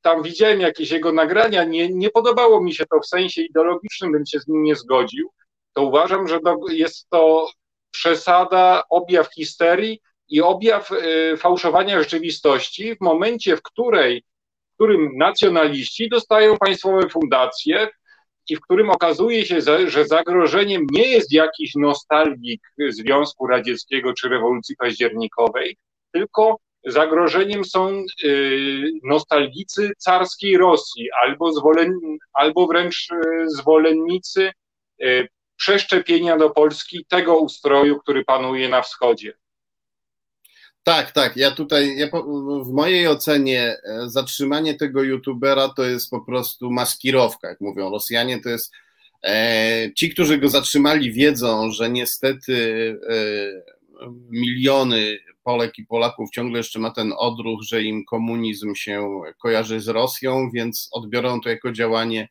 tam 0.01 0.23
widziałem 0.23 0.61
jakieś 0.61 0.91
jego 0.91 1.11
nagrania, 1.11 1.63
nie, 1.63 1.89
nie 1.89 2.09
podobało 2.09 2.63
mi 2.63 2.73
się 2.73 2.85
to 2.85 2.99
w 2.99 3.07
sensie 3.07 3.41
ideologicznym, 3.41 4.11
bym 4.11 4.25
się 4.25 4.39
z 4.39 4.47
nim 4.47 4.63
nie 4.63 4.75
zgodził, 4.75 5.29
to 5.73 5.83
uważam, 5.83 6.27
że 6.27 6.39
jest 6.69 7.09
to 7.09 7.49
przesada, 7.91 8.83
objaw 8.89 9.33
histerii, 9.33 9.99
i 10.33 10.41
objaw 10.41 10.91
e, 10.91 11.37
fałszowania 11.37 11.99
rzeczywistości 11.99 12.95
w 12.95 13.01
momencie, 13.01 13.57
w, 13.57 13.61
której, 13.61 14.23
w 14.71 14.73
którym 14.73 15.09
nacjonaliści 15.17 16.09
dostają 16.09 16.57
państwowe 16.57 17.09
fundacje 17.09 17.87
i 18.49 18.55
w 18.55 18.61
którym 18.61 18.89
okazuje 18.89 19.45
się, 19.45 19.61
że 19.87 20.05
zagrożeniem 20.05 20.85
nie 20.91 21.07
jest 21.07 21.33
jakiś 21.33 21.75
nostalgik 21.75 22.61
Związku 22.89 23.47
Radzieckiego 23.47 24.13
czy 24.13 24.29
rewolucji 24.29 24.75
październikowej, 24.75 25.77
tylko 26.11 26.57
zagrożeniem 26.85 27.65
są 27.65 27.89
e, 27.89 28.03
nostalgicy 29.03 29.91
carskiej 29.97 30.57
Rosji 30.57 31.07
albo, 31.23 31.51
zwolen, 31.51 31.99
albo 32.33 32.67
wręcz 32.67 33.07
e, 33.11 33.49
zwolennicy 33.49 34.51
przeszczepienia 35.57 36.37
do 36.37 36.49
Polski 36.49 37.05
tego 37.09 37.37
ustroju, 37.37 37.99
który 37.99 38.25
panuje 38.25 38.69
na 38.69 38.81
wschodzie. 38.81 39.33
Tak, 40.83 41.11
tak. 41.11 41.37
Ja 41.37 41.51
tutaj, 41.51 41.97
ja 41.97 42.07
po, 42.07 42.23
w 42.63 42.73
mojej 42.73 43.07
ocenie, 43.07 43.77
e, 43.83 44.09
zatrzymanie 44.09 44.75
tego 44.75 45.03
youtubera 45.03 45.69
to 45.69 45.83
jest 45.83 46.09
po 46.09 46.21
prostu 46.21 46.71
maskirowka, 46.71 47.49
jak 47.49 47.61
mówią 47.61 47.89
Rosjanie. 47.89 48.41
To 48.41 48.49
jest. 48.49 48.71
E, 49.23 49.91
ci, 49.95 50.09
którzy 50.09 50.37
go 50.37 50.49
zatrzymali, 50.49 51.11
wiedzą, 51.11 51.71
że 51.71 51.89
niestety 51.89 52.53
e, 53.09 54.05
miliony 54.29 55.17
Polek 55.43 55.77
i 55.77 55.85
Polaków 55.85 56.29
ciągle 56.31 56.57
jeszcze 56.57 56.79
ma 56.79 56.91
ten 56.91 57.13
odruch, 57.17 57.61
że 57.63 57.83
im 57.83 58.05
komunizm 58.05 58.75
się 58.75 59.21
kojarzy 59.41 59.79
z 59.79 59.87
Rosją, 59.87 60.51
więc 60.53 60.89
odbiorą 60.91 61.41
to 61.41 61.49
jako 61.49 61.71
działanie 61.71 62.29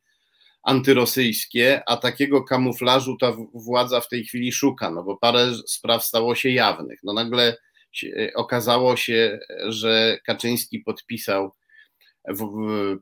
antyrosyjskie, 0.62 1.82
a 1.86 1.96
takiego 1.96 2.44
kamuflażu 2.44 3.16
ta 3.16 3.32
władza 3.54 4.00
w 4.00 4.08
tej 4.08 4.24
chwili 4.24 4.52
szuka, 4.52 4.90
no 4.90 5.02
bo 5.02 5.16
parę 5.16 5.52
spraw 5.66 6.04
stało 6.04 6.34
się 6.34 6.50
jawnych. 6.50 7.00
No 7.02 7.12
nagle 7.12 7.56
okazało 8.34 8.96
się, 8.96 9.38
że 9.66 10.18
Kaczyński 10.26 10.78
podpisał 10.80 11.52
w, 12.28 12.38
w 12.38 12.98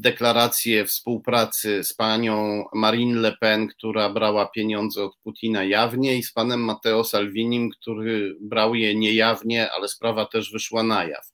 deklarację 0.00 0.84
współpracy 0.84 1.84
z 1.84 1.94
panią 1.94 2.64
Marine 2.74 3.20
Le 3.20 3.36
Pen, 3.40 3.68
która 3.68 4.10
brała 4.10 4.46
pieniądze 4.46 5.04
od 5.04 5.16
Putina 5.16 5.64
jawnie, 5.64 6.16
i 6.16 6.22
z 6.22 6.32
panem 6.32 6.60
Matteo 6.60 7.04
Salvinim, 7.04 7.70
który 7.70 8.36
brał 8.40 8.74
je 8.74 8.94
niejawnie, 8.94 9.70
ale 9.70 9.88
sprawa 9.88 10.26
też 10.26 10.52
wyszła 10.52 10.82
na 10.82 11.04
jaw. 11.04 11.32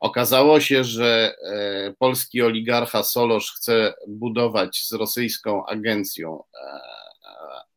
Okazało 0.00 0.60
się, 0.60 0.84
że 0.84 1.34
e, 1.44 1.94
polski 1.98 2.42
oligarcha 2.42 3.02
Solosz 3.02 3.52
chce 3.56 3.94
budować 4.08 4.82
z 4.86 4.92
rosyjską 4.92 5.66
agencją 5.66 6.42
e, 6.54 6.80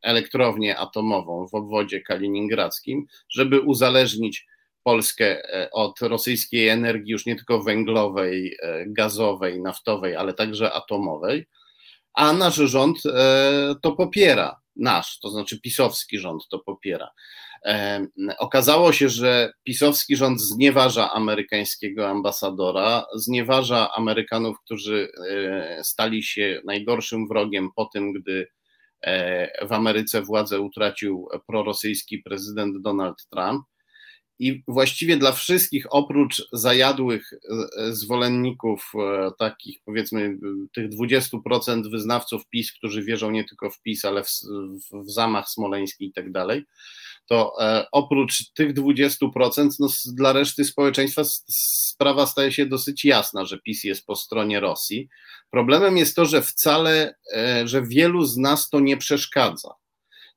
elektrownię 0.03 0.77
atomową 0.77 1.47
w 1.47 1.55
obwodzie 1.55 2.01
kaliningradzkim, 2.01 3.05
żeby 3.29 3.61
uzależnić 3.61 4.45
Polskę 4.83 5.53
e, 5.53 5.71
od 5.71 6.01
rosyjskiej 6.01 6.67
energii 6.67 7.11
już 7.11 7.25
nie 7.25 7.35
tylko 7.35 7.63
węglowej, 7.63 8.57
e, 8.61 8.85
gazowej, 8.87 9.61
naftowej, 9.61 10.15
ale 10.15 10.33
także 10.33 10.73
atomowej, 10.73 11.47
a 12.13 12.33
nasz 12.33 12.55
rząd 12.55 12.97
e, 13.05 13.75
to 13.81 13.91
popiera. 13.91 14.61
Nasz, 14.75 15.19
to 15.19 15.29
znaczy 15.29 15.61
pisowski 15.61 16.19
rząd 16.19 16.47
to 16.51 16.59
popiera. 16.59 17.09
Okazało 18.39 18.93
się, 18.93 19.09
że 19.09 19.53
pisowski 19.63 20.15
rząd 20.15 20.41
znieważa 20.41 21.11
amerykańskiego 21.11 22.09
ambasadora, 22.09 23.05
znieważa 23.15 23.91
Amerykanów, 23.95 24.57
którzy 24.65 25.11
stali 25.83 26.23
się 26.23 26.61
najgorszym 26.65 27.27
wrogiem 27.27 27.69
po 27.75 27.85
tym, 27.85 28.13
gdy 28.13 28.47
w 29.61 29.71
Ameryce 29.71 30.21
władzę 30.21 30.59
utracił 30.59 31.27
prorosyjski 31.47 32.19
prezydent 32.19 32.81
Donald 32.81 33.27
Trump. 33.31 33.65
I 34.39 34.63
właściwie 34.67 35.17
dla 35.17 35.31
wszystkich, 35.31 35.85
oprócz 35.89 36.47
zajadłych 36.51 37.33
e, 37.33 37.93
zwolenników, 37.93 38.91
e, 38.95 39.31
takich 39.39 39.77
powiedzmy 39.85 40.37
tych 40.75 40.89
20% 40.89 41.91
wyznawców 41.91 42.49
PiS, 42.49 42.71
którzy 42.71 43.03
wierzą 43.03 43.31
nie 43.31 43.43
tylko 43.43 43.69
w 43.69 43.81
PiS, 43.81 44.05
ale 44.05 44.23
w, 44.23 44.29
w 44.91 45.11
zamach 45.11 45.49
smoleński 45.49 46.05
i 46.05 46.13
tak 46.13 46.31
dalej, 46.31 46.63
to 47.25 47.53
oprócz 47.91 48.51
tych 48.53 48.73
20%, 48.73 49.69
no, 49.79 49.87
dla 50.13 50.33
reszty 50.33 50.65
społeczeństwa 50.65 51.21
sprawa 51.93 52.25
staje 52.25 52.51
się 52.51 52.65
dosyć 52.65 53.05
jasna, 53.05 53.45
że 53.45 53.59
PiS 53.59 53.83
jest 53.83 54.05
po 54.05 54.15
stronie 54.15 54.59
Rosji. 54.59 55.09
Problemem 55.51 55.97
jest 55.97 56.15
to, 56.15 56.25
że 56.25 56.41
wcale, 56.41 57.15
e, 57.35 57.67
że 57.67 57.83
wielu 57.83 58.25
z 58.25 58.37
nas 58.37 58.69
to 58.69 58.79
nie 58.79 58.97
przeszkadza. 58.97 59.69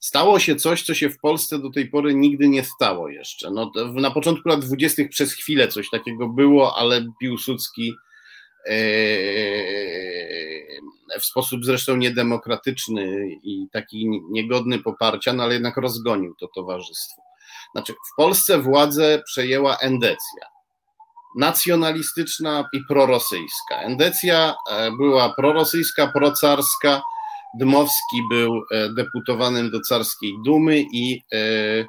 Stało 0.00 0.38
się 0.38 0.56
coś, 0.56 0.82
co 0.82 0.94
się 0.94 1.10
w 1.10 1.18
Polsce 1.18 1.58
do 1.58 1.70
tej 1.70 1.88
pory 1.88 2.14
nigdy 2.14 2.48
nie 2.48 2.64
stało 2.64 3.08
jeszcze. 3.08 3.50
No, 3.50 3.72
na 3.94 4.10
początku 4.10 4.48
lat 4.48 4.60
dwudziestych 4.60 5.08
przez 5.08 5.32
chwilę 5.32 5.68
coś 5.68 5.90
takiego 5.90 6.28
było, 6.28 6.76
ale 6.78 7.06
Piłsudski 7.20 7.94
e, 8.66 8.76
w 11.20 11.24
sposób 11.24 11.64
zresztą 11.64 11.96
niedemokratyczny 11.96 13.28
i 13.42 13.66
taki 13.72 14.20
niegodny 14.30 14.78
poparcia, 14.78 15.32
no 15.32 15.42
ale 15.42 15.54
jednak 15.54 15.76
rozgonił 15.76 16.34
to 16.40 16.48
towarzystwo. 16.54 17.22
Znaczy, 17.74 17.92
w 17.92 18.16
Polsce 18.16 18.58
władzę 18.58 19.22
przejęła 19.26 19.76
endecja 19.76 20.56
nacjonalistyczna 21.36 22.68
i 22.72 22.80
prorosyjska. 22.88 23.76
Endecja 23.80 24.54
e, 24.70 24.90
była 24.90 25.34
prorosyjska, 25.34 26.06
procarska. 26.06 27.02
Dmowski 27.54 28.22
był 28.30 28.62
e, 28.70 28.88
deputowanym 28.94 29.70
do 29.70 29.80
carskiej 29.80 30.34
dumy 30.44 30.84
i, 30.92 31.22
e, 31.32 31.84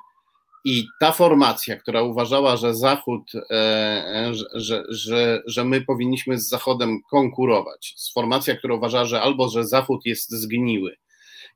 I 0.66 0.88
ta 1.00 1.12
formacja, 1.12 1.76
która 1.76 2.02
uważała, 2.02 2.58
że 2.58 2.76
Zachód, 2.76 3.32
e, 3.52 4.32
że, 4.54 4.84
że, 4.90 5.42
że 5.46 5.64
my 5.66 5.82
powinniśmy 5.82 6.38
z 6.38 6.50
Zachodem 6.50 7.00
konkurować, 7.12 7.96
formacja, 8.14 8.56
która 8.56 8.76
uważała, 8.76 9.06
że 9.06 9.22
albo 9.22 9.50
że 9.50 9.68
Zachód 9.68 10.06
jest 10.06 10.32
zgniły 10.32 10.96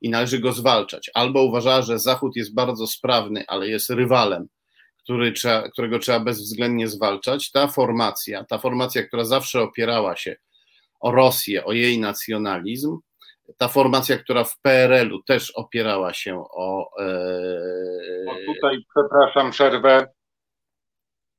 i 0.02 0.10
należy 0.10 0.38
go 0.38 0.52
zwalczać, 0.52 1.10
albo 1.14 1.42
uważała, 1.42 1.82
że 1.82 1.98
Zachód 1.98 2.36
jest 2.36 2.54
bardzo 2.54 2.86
sprawny, 2.86 3.44
ale 3.48 3.68
jest 3.68 3.90
rywalem, 3.90 4.48
który 5.04 5.32
trzeba, 5.32 5.68
którego 5.68 5.98
trzeba 5.98 6.20
bezwzględnie 6.20 6.88
zwalczać, 6.88 7.50
ta 7.50 7.68
formacja, 7.68 8.44
ta 8.44 8.58
formacja, 8.58 9.02
która 9.02 9.24
zawsze 9.24 9.62
opierała 9.62 10.16
się 10.16 10.36
o 11.00 11.12
Rosję, 11.12 11.64
o 11.64 11.72
jej 11.72 11.98
nacjonalizm, 11.98 12.98
ta 13.58 13.68
formacja, 13.68 14.18
która 14.18 14.44
w 14.44 14.60
PRL-u 14.62 15.22
też 15.22 15.50
opierała 15.50 16.14
się 16.14 16.44
o. 16.50 16.90
E... 17.00 18.44
tutaj, 18.46 18.78
przepraszam, 18.94 19.50
przerwę. 19.50 20.06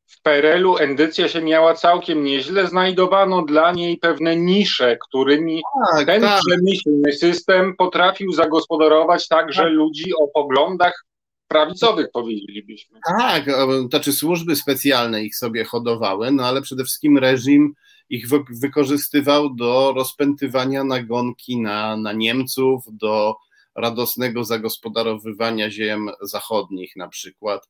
W 0.07 0.21
PRL-u 0.21 0.77
Endycja 0.77 1.27
się 1.27 1.41
miała 1.41 1.73
całkiem 1.73 2.23
nieźle. 2.23 2.67
Znajdowano 2.67 3.41
dla 3.41 3.71
niej 3.71 3.97
pewne 3.97 4.35
nisze, 4.35 4.97
którymi 4.97 5.61
tak, 5.95 6.05
ten 6.05 6.21
tak. 6.21 6.41
przemyślny 6.47 7.13
system 7.13 7.75
potrafił 7.77 8.31
zagospodarować 8.31 9.27
także 9.27 9.63
tak. 9.63 9.71
ludzi 9.71 10.13
o 10.21 10.27
poglądach 10.27 11.05
prawicowych, 11.47 12.07
powiedzielibyśmy. 12.13 12.99
Tak, 13.07 13.45
znaczy 13.89 14.13
służby 14.13 14.55
specjalne 14.55 15.23
ich 15.23 15.35
sobie 15.35 15.63
hodowały, 15.63 16.31
no 16.31 16.45
ale 16.47 16.61
przede 16.61 16.83
wszystkim 16.83 17.17
reżim 17.17 17.73
ich 18.09 18.27
wykorzystywał 18.61 19.55
do 19.55 19.93
rozpętywania 19.95 20.83
nagonki 20.83 21.61
na, 21.61 21.97
na 21.97 22.13
Niemców, 22.13 22.83
do 22.91 23.35
radosnego 23.75 24.43
zagospodarowywania 24.43 25.71
ziem 25.71 26.09
zachodnich 26.21 26.95
na 26.95 27.07
przykład. 27.07 27.69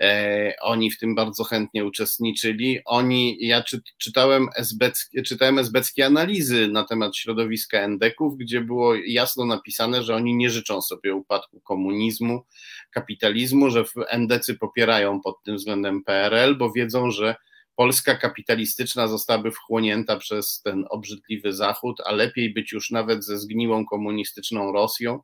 E, 0.00 0.52
oni 0.60 0.90
w 0.90 0.98
tym 0.98 1.14
bardzo 1.14 1.44
chętnie 1.44 1.84
uczestniczyli. 1.84 2.78
Oni, 2.84 3.36
ja 3.40 3.62
czy, 3.62 3.80
czytałem, 3.98 4.48
esbeckie, 4.56 5.22
czytałem 5.22 5.58
esbeckie 5.58 6.06
analizy 6.06 6.68
na 6.68 6.84
temat 6.84 7.16
środowiska 7.16 7.78
endeków, 7.78 8.36
gdzie 8.36 8.60
było 8.60 8.94
jasno 8.94 9.44
napisane, 9.46 10.02
że 10.02 10.14
oni 10.14 10.36
nie 10.36 10.50
życzą 10.50 10.82
sobie 10.82 11.14
upadku 11.14 11.60
komunizmu, 11.60 12.44
kapitalizmu, 12.90 13.70
że 13.70 13.84
endecy 14.08 14.54
popierają 14.54 15.20
pod 15.20 15.42
tym 15.42 15.56
względem 15.56 16.04
PRL, 16.04 16.56
bo 16.56 16.72
wiedzą, 16.72 17.10
że 17.10 17.34
Polska 17.76 18.14
kapitalistyczna 18.14 19.08
zostałaby 19.08 19.50
wchłonięta 19.50 20.16
przez 20.16 20.62
ten 20.62 20.84
obrzydliwy 20.90 21.52
Zachód, 21.52 22.00
a 22.04 22.12
lepiej 22.12 22.52
być 22.52 22.72
już 22.72 22.90
nawet 22.90 23.24
ze 23.24 23.38
zgniłą 23.38 23.86
komunistyczną 23.86 24.72
Rosją, 24.72 25.20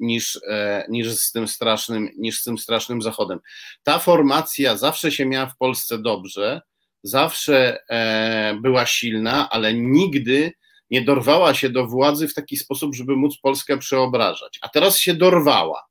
niż, 0.00 0.40
e, 0.48 0.86
niż, 0.88 1.08
z 1.08 1.32
tym 1.32 1.48
strasznym, 1.48 2.08
niż 2.18 2.40
z 2.40 2.44
tym 2.44 2.58
strasznym 2.58 3.02
Zachodem. 3.02 3.38
Ta 3.82 3.98
formacja 3.98 4.76
zawsze 4.76 5.12
się 5.12 5.26
miała 5.26 5.46
w 5.46 5.56
Polsce 5.56 5.98
dobrze, 5.98 6.62
zawsze 7.02 7.78
e, 7.90 8.58
była 8.62 8.86
silna, 8.86 9.50
ale 9.50 9.74
nigdy 9.74 10.52
nie 10.90 11.02
dorwała 11.02 11.54
się 11.54 11.70
do 11.70 11.86
władzy 11.86 12.28
w 12.28 12.34
taki 12.34 12.56
sposób, 12.56 12.94
żeby 12.94 13.16
móc 13.16 13.38
Polskę 13.38 13.78
przeobrażać. 13.78 14.58
A 14.62 14.68
teraz 14.68 14.98
się 14.98 15.14
dorwała. 15.14 15.86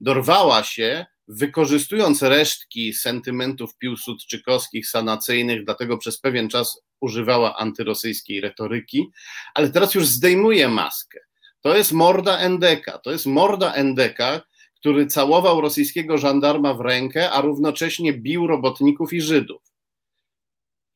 Dorwała 0.00 0.62
się 0.62 1.06
wykorzystując 1.28 2.22
resztki 2.22 2.94
sentymentów 2.94 3.76
piłsudczykowskich, 3.78 4.88
sanacyjnych, 4.88 5.64
dlatego 5.64 5.98
przez 5.98 6.20
pewien 6.20 6.48
czas 6.48 6.82
używała 7.00 7.56
antyrosyjskiej 7.56 8.40
retoryki, 8.40 9.10
ale 9.54 9.70
teraz 9.70 9.94
już 9.94 10.06
zdejmuje 10.06 10.68
maskę. 10.68 11.18
To 11.62 11.76
jest 11.76 11.92
morda 11.92 12.38
Endeka, 12.38 12.98
to 12.98 13.12
jest 13.12 13.26
morda 13.26 13.72
Endeka, 13.72 14.40
który 14.76 15.06
całował 15.06 15.60
rosyjskiego 15.60 16.18
żandarma 16.18 16.74
w 16.74 16.80
rękę, 16.80 17.30
a 17.30 17.40
równocześnie 17.40 18.12
bił 18.12 18.46
robotników 18.46 19.12
i 19.12 19.20
Żydów. 19.20 19.62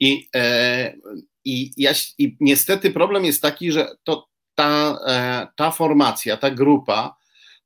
I, 0.01 0.29
e, 0.37 0.97
i, 1.45 1.73
ja, 1.77 1.93
i 2.19 2.37
niestety 2.41 2.91
problem 2.91 3.25
jest 3.25 3.43
taki, 3.43 3.73
że 3.73 3.89
to, 4.05 4.29
ta, 4.55 4.99
e, 5.07 5.47
ta 5.57 5.71
formacja, 5.71 6.37
ta 6.37 6.51
grupa, 6.51 7.17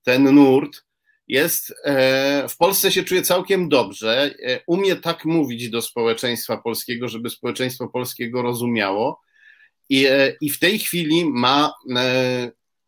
ten 0.03 0.35
nurt 0.35 0.85
jest, 1.29 1.75
e, 1.85 2.49
w 2.49 2.57
Polsce 2.57 2.93
się 2.93 3.05
czuje 3.05 3.23
całkiem 3.23 3.69
dobrze, 3.69 4.35
e, 4.47 4.61
umie 4.67 4.97
tak 4.97 5.25
mówić 5.25 5.71
do 5.71 5.83
społeczeństwa 5.83 6.57
polskiego, 6.57 7.09
żeby 7.09 7.31
społeczeństwo 7.31 7.89
polskiego 7.89 8.43
rozumiało. 8.43 9.21
I, 9.89 10.07
e, 10.07 10.37
i 10.41 10.51
w 10.51 10.59
tej 10.59 10.79
chwili 10.79 11.25
ma 11.25 11.73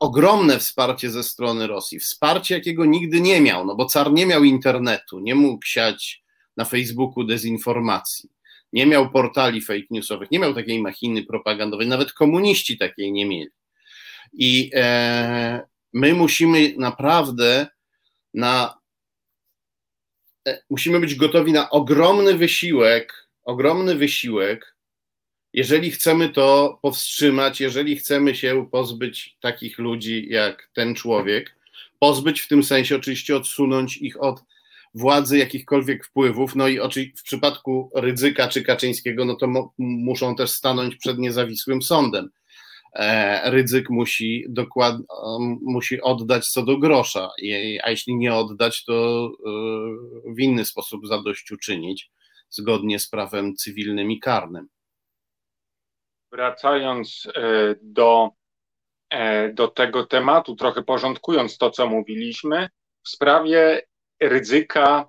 ogromne 0.03 0.59
wsparcie 0.59 1.11
ze 1.11 1.23
strony 1.23 1.67
Rosji, 1.67 1.99
wsparcie 1.99 2.55
jakiego 2.55 2.85
nigdy 2.85 3.21
nie 3.21 3.41
miał, 3.41 3.67
no 3.67 3.75
bo 3.75 3.87
car 3.87 4.13
nie 4.13 4.27
miał 4.27 4.45
internetu, 4.45 5.21
nie 5.21 5.35
mógł 5.35 5.65
siać 5.65 6.23
na 6.57 6.65
Facebooku 6.65 7.25
dezinformacji, 7.25 8.31
nie 8.73 8.87
miał 8.87 9.11
portali 9.11 9.61
fake 9.61 9.87
newsowych, 9.91 10.31
nie 10.31 10.39
miał 10.39 10.55
takiej 10.55 10.83
machiny 10.83 11.25
propagandowej, 11.25 11.87
nawet 11.87 12.13
komuniści 12.13 12.79
takiej 12.79 13.13
nie 13.13 13.27
mieli. 13.27 13.51
I 14.33 14.71
e, 14.75 15.61
my 15.93 16.15
musimy 16.15 16.75
naprawdę 16.77 17.67
na. 18.35 18.79
E, 20.49 20.63
musimy 20.71 21.01
być 21.01 21.15
gotowi 21.15 21.53
na 21.53 21.71
ogromny 21.71 22.35
wysiłek, 22.35 23.29
ogromny 23.45 23.95
wysiłek, 23.95 24.72
jeżeli 25.53 25.91
chcemy 25.91 26.29
to 26.29 26.79
powstrzymać, 26.83 27.61
jeżeli 27.61 27.97
chcemy 27.97 28.35
się 28.35 28.67
pozbyć 28.71 29.37
takich 29.41 29.79
ludzi 29.79 30.27
jak 30.31 30.71
ten 30.75 30.95
człowiek, 30.95 31.57
pozbyć 31.99 32.41
w 32.41 32.49
tym 32.49 32.63
sensie 32.63 32.97
oczywiście 32.97 33.37
odsunąć 33.37 33.97
ich 33.97 34.23
od 34.23 34.45
władzy, 34.95 35.39
jakichkolwiek 35.39 36.07
wpływów, 36.07 36.57
no 36.57 36.69
i 36.69 36.79
w 37.17 37.23
przypadku 37.23 37.91
Rydzyka 37.95 38.49
czy 38.49 38.63
Kaczyńskiego, 38.63 39.25
no 39.25 39.37
to 39.37 39.73
muszą 39.79 40.37
też 40.37 40.51
stanąć 40.51 40.97
przed 40.97 41.19
niezawisłym 41.19 41.83
sądem. 41.83 42.31
E, 42.95 43.51
ryzyk 43.51 43.91
musi, 43.91 44.45
dokład, 44.49 44.97
musi 45.63 46.01
oddać 46.01 46.49
co 46.49 46.63
do 46.63 46.79
grosza, 46.79 47.31
a 47.83 47.91
jeśli 47.91 48.17
nie 48.17 48.35
oddać, 48.35 48.85
to 48.85 49.27
e, 50.27 50.35
w 50.35 50.41
inny 50.41 50.65
sposób 50.65 51.07
zadośćuczynić, 51.07 52.11
zgodnie 52.51 52.99
z 52.99 53.09
prawem 53.09 53.57
cywilnym 53.57 54.11
i 54.11 54.21
karnym. 54.21 54.69
Wracając 56.33 57.27
e, 57.27 57.41
do, 57.83 58.31
do 59.53 59.69
tego 59.69 60.07
tematu, 60.07 60.57
trochę 60.57 60.83
porządkując 60.83 61.59
to, 61.59 61.71
co 61.71 61.87
mówiliśmy, 61.87 62.69
w 63.05 63.09
sprawie 63.09 63.83
ryzyka 64.21 65.09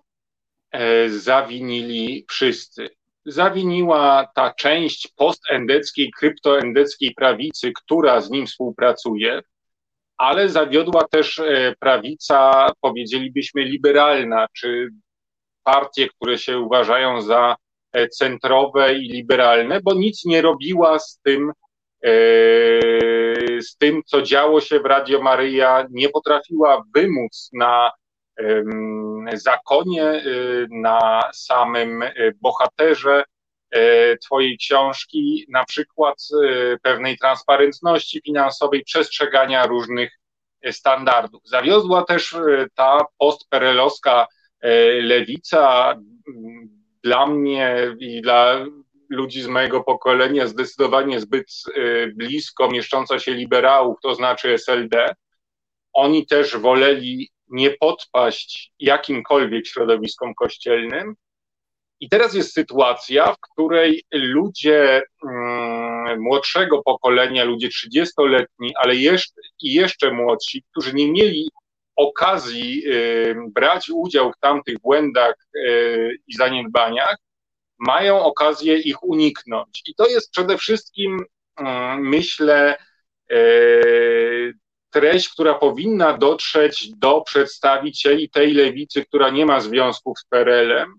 zawinili 1.07 2.25
wszyscy. 2.29 2.89
Zawiniła 3.25 4.27
ta 4.35 4.53
część 4.53 5.07
postendeckiej, 5.15 6.11
kryptoendeckiej 6.11 7.13
prawicy, 7.13 7.71
która 7.83 8.21
z 8.21 8.29
nim 8.29 8.47
współpracuje, 8.47 9.41
ale 10.17 10.49
zawiodła 10.49 11.07
też 11.07 11.39
e, 11.39 11.75
prawica, 11.79 12.69
powiedzielibyśmy, 12.81 13.63
liberalna, 13.63 14.47
czy 14.53 14.89
partie, 15.63 16.07
które 16.09 16.37
się 16.37 16.59
uważają 16.59 17.21
za 17.21 17.51
e, 17.51 17.62
centrowe 18.11 18.93
i 18.93 19.09
liberalne, 19.09 19.81
bo 19.81 19.93
nic 19.93 20.25
nie 20.25 20.41
robiła 20.41 20.99
z 20.99 21.19
tym, 21.23 21.51
e, 22.03 22.11
z 23.61 23.77
tym, 23.77 24.01
co 24.05 24.21
działo 24.21 24.61
się 24.61 24.79
w 24.79 24.85
Radio 24.85 25.21
Maryja, 25.21 25.87
nie 25.91 26.09
potrafiła 26.09 26.83
wymóc 26.95 27.49
na 27.53 27.91
zakonie, 29.33 30.03
y, 30.03 30.67
na 30.71 31.29
samym 31.33 32.03
bohaterze 32.41 33.23
Twojej 34.21 34.57
książki, 34.57 35.45
na 35.49 35.65
przykład 35.65 36.15
pewnej 36.81 37.17
transparentności 37.17 38.21
finansowej, 38.25 38.83
przestrzegania 38.83 39.65
różnych 39.65 40.19
standardów. 40.71 41.41
Zawiozła 41.45 42.05
też 42.05 42.35
ta 42.75 43.05
postperelowska 43.17 44.27
lewica 45.01 45.95
dla 47.03 47.27
mnie 47.27 47.95
i 47.99 48.21
dla 48.21 48.65
ludzi 49.09 49.41
z 49.41 49.47
mojego 49.47 49.83
pokolenia 49.83 50.47
zdecydowanie 50.47 51.19
zbyt 51.19 51.47
blisko 52.15 52.71
mieszcząca 52.71 53.19
się 53.19 53.33
liberałów, 53.33 53.97
to 54.01 54.15
znaczy 54.15 54.53
SLD. 54.53 55.15
Oni 55.93 56.25
też 56.25 56.57
woleli 56.57 57.29
nie 57.47 57.69
podpaść 57.69 58.71
jakimkolwiek 58.79 59.67
środowiskom 59.67 60.35
kościelnym. 60.35 61.15
I 61.99 62.09
teraz 62.09 62.33
jest 62.33 62.53
sytuacja, 62.53 63.33
w 63.33 63.39
której 63.39 64.03
ludzie 64.11 65.01
mm, 65.25 66.21
młodszego 66.21 66.81
pokolenia, 66.83 67.43
ludzie 67.43 67.69
30-letni, 67.69 68.73
ale 68.75 68.95
jeszcze, 68.95 69.41
i 69.61 69.73
jeszcze 69.73 70.11
młodsi, 70.11 70.63
którzy 70.71 70.93
nie 70.93 71.11
mieli 71.11 71.49
okazji 71.95 72.83
y, 72.87 73.35
brać 73.51 73.89
udział 73.89 74.31
w 74.31 74.39
tamtych 74.39 74.79
błędach 74.79 75.35
y, 75.55 76.17
i 76.27 76.35
zaniedbaniach, 76.35 77.17
mają 77.79 78.19
okazję 78.19 78.77
ich 78.77 79.03
uniknąć. 79.03 79.83
I 79.87 79.95
to 79.95 80.07
jest 80.07 80.31
przede 80.31 80.57
wszystkim, 80.57 81.19
y, 81.19 81.63
myślę, 81.97 82.77
treść, 84.89 85.29
która 85.29 85.53
powinna 85.53 86.17
dotrzeć 86.17 86.89
do 86.95 87.21
przedstawicieli 87.21 88.29
tej 88.29 88.53
lewicy, 88.53 89.05
która 89.05 89.29
nie 89.29 89.45
ma 89.45 89.59
związków 89.59 90.19
z 90.19 90.25
PRL-em, 90.25 90.93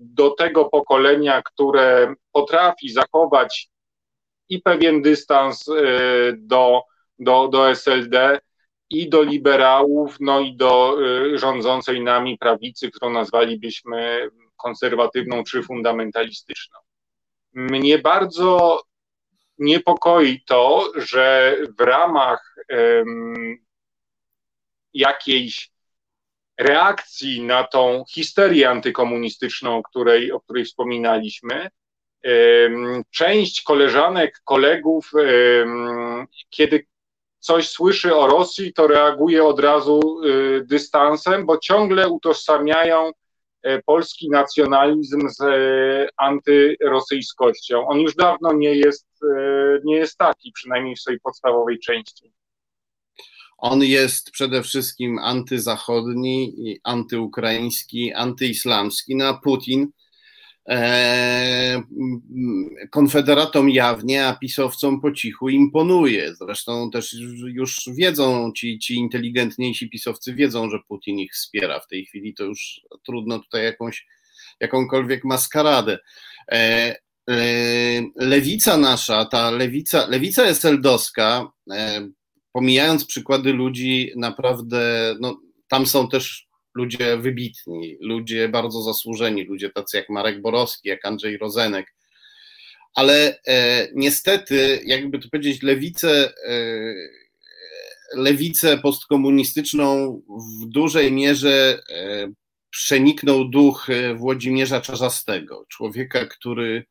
do 0.00 0.30
tego 0.30 0.64
pokolenia, 0.64 1.42
które 1.42 2.14
potrafi 2.32 2.92
zachować 2.92 3.68
i 4.48 4.62
pewien 4.62 5.02
dystans 5.02 5.64
do, 6.38 6.82
do, 7.18 7.48
do 7.48 7.70
SLD, 7.70 8.40
i 8.90 9.08
do 9.08 9.22
liberałów, 9.22 10.16
no 10.20 10.40
i 10.40 10.56
do 10.56 10.98
rządzącej 11.34 12.00
nami 12.00 12.38
prawicy, 12.38 12.90
którą 12.90 13.10
nazwalibyśmy 13.10 14.30
konserwatywną 14.56 15.44
czy 15.44 15.62
fundamentalistyczną. 15.62 16.78
Mnie 17.52 17.98
bardzo 17.98 18.82
niepokoi 19.58 20.42
to, 20.46 20.92
że 20.96 21.56
w 21.78 21.80
ramach 21.80 22.54
um, 22.68 23.58
jakiejś 24.94 25.70
reakcji 26.58 27.42
na 27.42 27.64
tą 27.64 28.04
histerię 28.10 28.70
antykomunistyczną, 28.70 29.76
o 29.76 29.82
której, 29.82 30.32
o 30.32 30.40
której 30.40 30.64
wspominaliśmy, 30.64 31.68
um, 32.24 33.02
część 33.10 33.62
koleżanek, 33.62 34.40
kolegów, 34.44 35.10
um, 35.12 36.26
kiedy 36.50 36.86
coś 37.40 37.68
słyszy 37.68 38.16
o 38.16 38.26
Rosji, 38.26 38.72
to 38.72 38.86
reaguje 38.86 39.44
od 39.44 39.60
razu 39.60 40.00
y, 40.24 40.64
dystansem, 40.66 41.46
bo 41.46 41.58
ciągle 41.58 42.08
utożsamiają 42.08 43.12
E, 43.62 43.82
polski 43.82 44.30
nacjonalizm 44.30 45.28
z 45.28 45.40
e, 45.40 46.08
antyrosyjskością. 46.16 47.86
On 47.88 48.00
już 48.00 48.14
dawno 48.14 48.52
nie 48.52 48.74
jest, 48.74 49.06
e, 49.36 49.80
nie 49.84 49.96
jest 49.96 50.18
taki, 50.18 50.52
przynajmniej 50.52 50.96
w 50.96 51.00
swojej 51.00 51.20
podstawowej 51.20 51.78
części. 51.78 52.32
On 53.58 53.82
jest 53.82 54.30
przede 54.30 54.62
wszystkim 54.62 55.18
antyzachodni, 55.18 56.54
antyukraiński, 56.84 58.12
antyislamski. 58.12 59.16
No 59.16 59.40
Putin 59.44 59.88
konfederatom 62.90 63.70
jawnie, 63.70 64.26
a 64.26 64.36
pisowcom 64.36 65.00
po 65.00 65.12
cichu 65.12 65.48
imponuje. 65.48 66.34
Zresztą 66.34 66.90
też 66.90 67.16
już 67.42 67.80
wiedzą, 67.94 68.52
ci, 68.56 68.78
ci 68.78 68.94
inteligentniejsi 68.94 69.90
pisowcy 69.90 70.34
wiedzą, 70.34 70.70
że 70.70 70.78
Putin 70.88 71.18
ich 71.18 71.32
wspiera. 71.32 71.80
W 71.80 71.86
tej 71.86 72.06
chwili 72.06 72.34
to 72.34 72.44
już 72.44 72.80
trudno 73.06 73.38
tutaj 73.38 73.64
jakąś, 73.64 74.06
jakąkolwiek 74.60 75.24
maskaradę. 75.24 75.98
E, 76.52 76.96
e, 77.30 77.36
lewica 78.16 78.76
nasza, 78.76 79.24
ta 79.24 79.50
lewica, 79.50 80.06
lewica 80.06 80.46
jest 80.46 80.64
eldowska, 80.64 81.50
pomijając 82.52 83.04
przykłady 83.04 83.52
ludzi 83.52 84.12
naprawdę, 84.16 85.14
no, 85.20 85.40
tam 85.68 85.86
są 85.86 86.08
też 86.08 86.49
ludzie 86.80 87.16
wybitni, 87.16 87.96
ludzie 88.00 88.48
bardzo 88.48 88.82
zasłużeni, 88.82 89.44
ludzie 89.44 89.70
tacy 89.70 89.96
jak 89.96 90.08
Marek 90.08 90.40
Borowski, 90.40 90.88
jak 90.88 91.06
Andrzej 91.06 91.38
Rozenek. 91.38 91.94
Ale 92.94 93.40
e, 93.46 93.88
niestety, 93.94 94.80
jakby 94.84 95.18
to 95.18 95.28
powiedzieć, 95.28 95.62
lewicę, 95.62 96.32
e, 96.46 96.54
lewicę 98.14 98.78
postkomunistyczną 98.78 100.22
w 100.62 100.66
dużej 100.66 101.12
mierze 101.12 101.82
e, 101.90 102.28
przeniknął 102.70 103.44
duch 103.44 103.86
Włodzimierza 104.14 104.80
Czarzastego, 104.80 105.66
człowieka, 105.68 106.26
który 106.26 106.84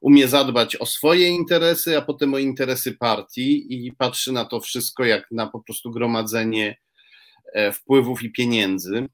umie 0.00 0.28
zadbać 0.28 0.76
o 0.76 0.86
swoje 0.86 1.28
interesy, 1.28 1.96
a 1.98 2.02
potem 2.02 2.34
o 2.34 2.38
interesy 2.38 2.96
partii 2.96 3.86
i 3.86 3.92
patrzy 3.92 4.32
na 4.32 4.44
to 4.44 4.60
wszystko 4.60 5.04
jak 5.04 5.30
na 5.30 5.46
po 5.46 5.60
prostu 5.60 5.90
gromadzenie 5.90 6.76
e, 7.52 7.72
wpływów 7.72 8.22
i 8.22 8.32
pieniędzy. 8.32 9.08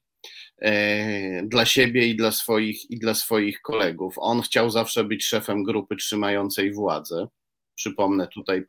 E, 0.62 1.42
dla 1.42 1.66
siebie 1.66 2.06
i 2.06 2.16
dla 2.16 2.32
swoich, 2.32 2.90
i 2.90 2.98
dla 2.98 3.14
swoich 3.14 3.60
kolegów. 3.60 4.14
On 4.16 4.42
chciał 4.42 4.70
zawsze 4.70 5.04
być 5.04 5.24
szefem 5.24 5.62
grupy 5.62 5.96
trzymającej 5.96 6.72
władzę. 6.72 7.26
Przypomnę 7.74 8.28
tutaj, 8.28 8.66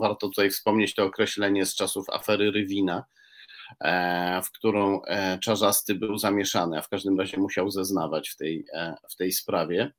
warto 0.00 0.28
tutaj 0.28 0.50
wspomnieć 0.50 0.94
to 0.94 1.04
określenie 1.04 1.66
z 1.66 1.74
czasów 1.74 2.10
afery 2.10 2.50
Rywina, 2.50 3.04
e, 3.80 4.42
w 4.42 4.52
którą 4.52 5.02
e, 5.02 5.38
Czarzasty 5.38 5.94
był 5.94 6.18
zamieszany, 6.18 6.78
a 6.78 6.82
w 6.82 6.88
każdym 6.88 7.20
razie 7.20 7.36
musiał 7.36 7.70
zeznawać 7.70 8.28
w 8.28 8.36
tej, 8.36 8.64
w 9.10 9.16
tej 9.16 9.32
sprawie. 9.32 9.92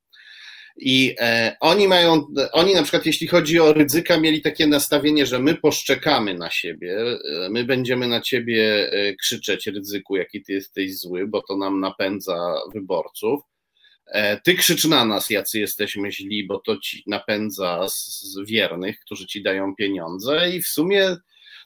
I 0.79 1.15
e, 1.19 1.57
oni 1.59 1.87
mają, 1.87 2.27
oni 2.51 2.73
na 2.73 2.83
przykład 2.83 3.05
jeśli 3.05 3.27
chodzi 3.27 3.59
o 3.59 3.73
ryzyka, 3.73 4.19
mieli 4.19 4.41
takie 4.41 4.67
nastawienie, 4.67 5.25
że 5.25 5.39
my 5.39 5.55
poszczekamy 5.55 6.33
na 6.33 6.49
siebie, 6.49 6.97
e, 7.01 7.49
my 7.49 7.63
będziemy 7.63 8.07
na 8.07 8.21
ciebie 8.21 8.91
e, 8.91 9.15
krzyczeć 9.15 9.67
ryzyku, 9.67 10.15
jaki 10.15 10.43
ty 10.43 10.53
jesteś 10.53 10.99
zły, 10.99 11.27
bo 11.27 11.41
to 11.41 11.57
nam 11.57 11.79
napędza 11.79 12.53
wyborców. 12.73 13.41
Ty 14.43 14.55
krzycz 14.55 14.85
na 14.85 15.05
nas, 15.05 15.29
jacy 15.29 15.59
jesteśmy 15.59 16.11
źli, 16.11 16.47
bo 16.47 16.59
to 16.59 16.77
ci 16.77 17.03
napędza 17.07 17.87
z 17.89 18.39
wiernych, 18.45 18.99
którzy 18.99 19.27
ci 19.27 19.43
dają 19.43 19.75
pieniądze 19.75 20.49
i 20.49 20.61
w 20.61 20.67
sumie 20.67 21.17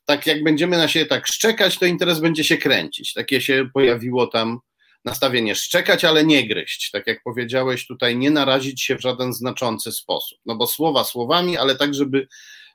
tak 0.06 0.28
jak 0.28 0.44
będziemy 0.44 0.78
na 0.78 0.88
siebie 0.88 1.06
tak 1.06 1.28
szczekać, 1.28 1.80
to 1.80 1.86
interes 1.86 2.20
będzie 2.20 2.44
się 2.44 2.58
kręcić. 2.58 3.14
Takie 3.14 3.42
się 3.42 3.70
pojawiło 3.74 4.28
tam 4.28 4.60
nastawienie 5.06 5.56
szczekać, 5.56 6.06
ale 6.06 6.26
nie 6.26 6.48
gryźć. 6.48 6.92
Tak 6.92 7.08
jak 7.08 7.24
powiedziałeś, 7.24 7.88
tutaj 7.88 8.18
nie 8.18 8.32
narazić 8.32 8.82
się 8.82 8.96
w 8.96 9.02
żaden 9.02 9.34
znaczący 9.34 9.92
sposób. 9.92 10.40
No 10.46 10.56
bo 10.56 10.68
słowa 10.68 11.04
słowami, 11.04 11.58
ale 11.58 11.76
tak, 11.76 11.94
żeby 11.94 12.28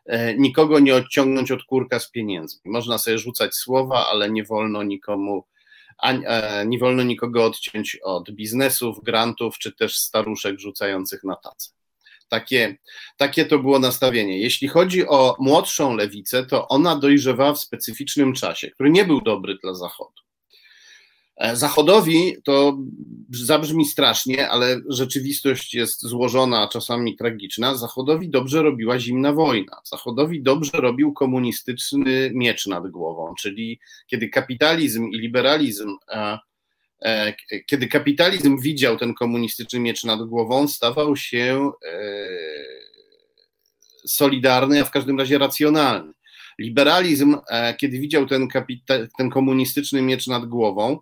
e, 0.07 0.35
nikogo 0.35 0.79
nie 0.79 0.95
odciągnąć 0.95 1.51
od 1.51 1.65
kurka 1.65 2.01
z 2.01 2.11
pieniędzmi. 2.11 2.61
Można 2.65 2.99
sobie 2.99 3.19
rzucać 3.19 3.55
słowa, 3.55 4.07
ale 4.11 4.31
nie 4.31 4.45
wolno 4.45 4.83
nikomu, 4.83 5.45
e, 6.03 6.67
nie 6.67 6.79
wolno 6.79 7.03
nikogo 7.03 7.45
odciąć 7.45 7.97
od 8.03 8.31
biznesów, 8.31 8.97
grantów, 9.03 9.59
czy 9.59 9.73
też 9.73 9.97
staruszek 9.97 10.59
rzucających 10.59 11.25
na 11.25 11.37
tacę. 11.37 11.71
Takie, 12.29 12.77
takie 13.17 13.45
to 13.45 13.59
było 13.59 13.79
nastawienie. 13.79 14.41
Jeśli 14.41 14.69
chodzi 14.69 15.09
o 15.09 15.37
młodszą 15.39 15.97
lewicę, 15.97 16.47
to 16.47 16.69
ona 16.69 16.97
dojrzewała 16.97 17.53
w 17.53 17.61
specyficznym 17.61 18.35
czasie, 18.35 18.71
który 18.71 18.91
nie 18.91 19.05
był 19.05 19.21
dobry 19.21 19.59
dla 19.63 19.75
Zachodu. 19.75 20.26
E, 21.37 21.57
Zachodowi 21.57 22.37
to 22.45 22.79
zabrzmi 23.31 23.85
strasznie, 23.85 24.49
ale 24.49 24.81
rzeczywistość 24.89 25.75
jest 25.75 26.03
złożona, 26.03 26.63
a 26.63 26.69
czasami 26.69 27.17
tragiczna. 27.17 27.75
Zachodowi 27.75 28.31
dobrze 28.31 28.63
robiła 28.63 28.99
zimna 28.99 29.33
wojna. 29.33 29.81
Zachodowi 29.85 30.43
dobrze 30.43 30.79
robił 30.79 31.13
komunistyczny 31.13 32.31
miecz 32.35 32.67
nad 32.67 32.91
głową, 32.91 33.35
czyli 33.39 33.81
kiedy 34.07 34.29
kapitalizm 34.29 35.09
i 35.09 35.19
liberalizm, 35.19 35.97
e, 36.09 36.39
e, 37.01 37.35
kiedy 37.67 37.87
kapitalizm 37.87 38.61
widział 38.61 38.97
ten 38.97 39.15
komunistyczny 39.15 39.81
miecz 39.81 40.05
nad 40.05 40.23
głową, 40.23 40.69
stawał 40.69 41.17
się 41.17 41.71
solidarny, 44.07 44.81
a 44.81 44.85
w 44.85 44.91
każdym 44.91 45.19
razie 45.19 45.39
racjonalny. 45.39 46.13
Liberalizm, 46.59 47.37
kiedy 47.79 47.99
widział 47.99 48.27
ten, 48.27 48.49
kapita- 48.49 49.09
ten 49.19 49.31
komunistyczny 49.31 50.03
miecz 50.03 50.27
nad 50.27 50.47
głową, 50.47 50.99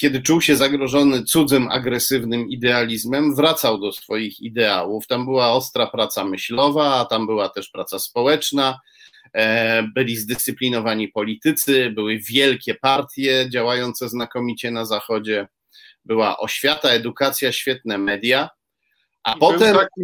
kiedy 0.00 0.22
czuł 0.22 0.40
się 0.40 0.56
zagrożony 0.56 1.24
cudzym, 1.24 1.68
agresywnym 1.70 2.48
idealizmem, 2.48 3.34
wracał 3.34 3.78
do 3.78 3.92
swoich 3.92 4.40
ideałów. 4.40 5.06
Tam 5.06 5.24
była 5.24 5.52
ostra 5.52 5.86
praca 5.86 6.24
myślowa, 6.24 6.94
a 6.94 7.04
tam 7.04 7.26
była 7.26 7.48
też 7.48 7.68
praca 7.68 7.98
społeczna. 7.98 8.80
E, 9.34 9.82
byli 9.82 10.16
zdyscyplinowani 10.16 11.08
politycy, 11.08 11.90
były 11.90 12.18
wielkie 12.18 12.74
partie 12.74 13.46
działające 13.50 14.08
znakomicie 14.08 14.70
na 14.70 14.84
Zachodzie, 14.84 15.48
była 16.04 16.38
oświata, 16.38 16.88
edukacja, 16.88 17.52
świetne 17.52 17.98
media. 17.98 18.50
A 19.22 19.34
I 19.34 19.38
potem. 19.38 19.72
Był 19.72 19.80
taki, 19.80 20.02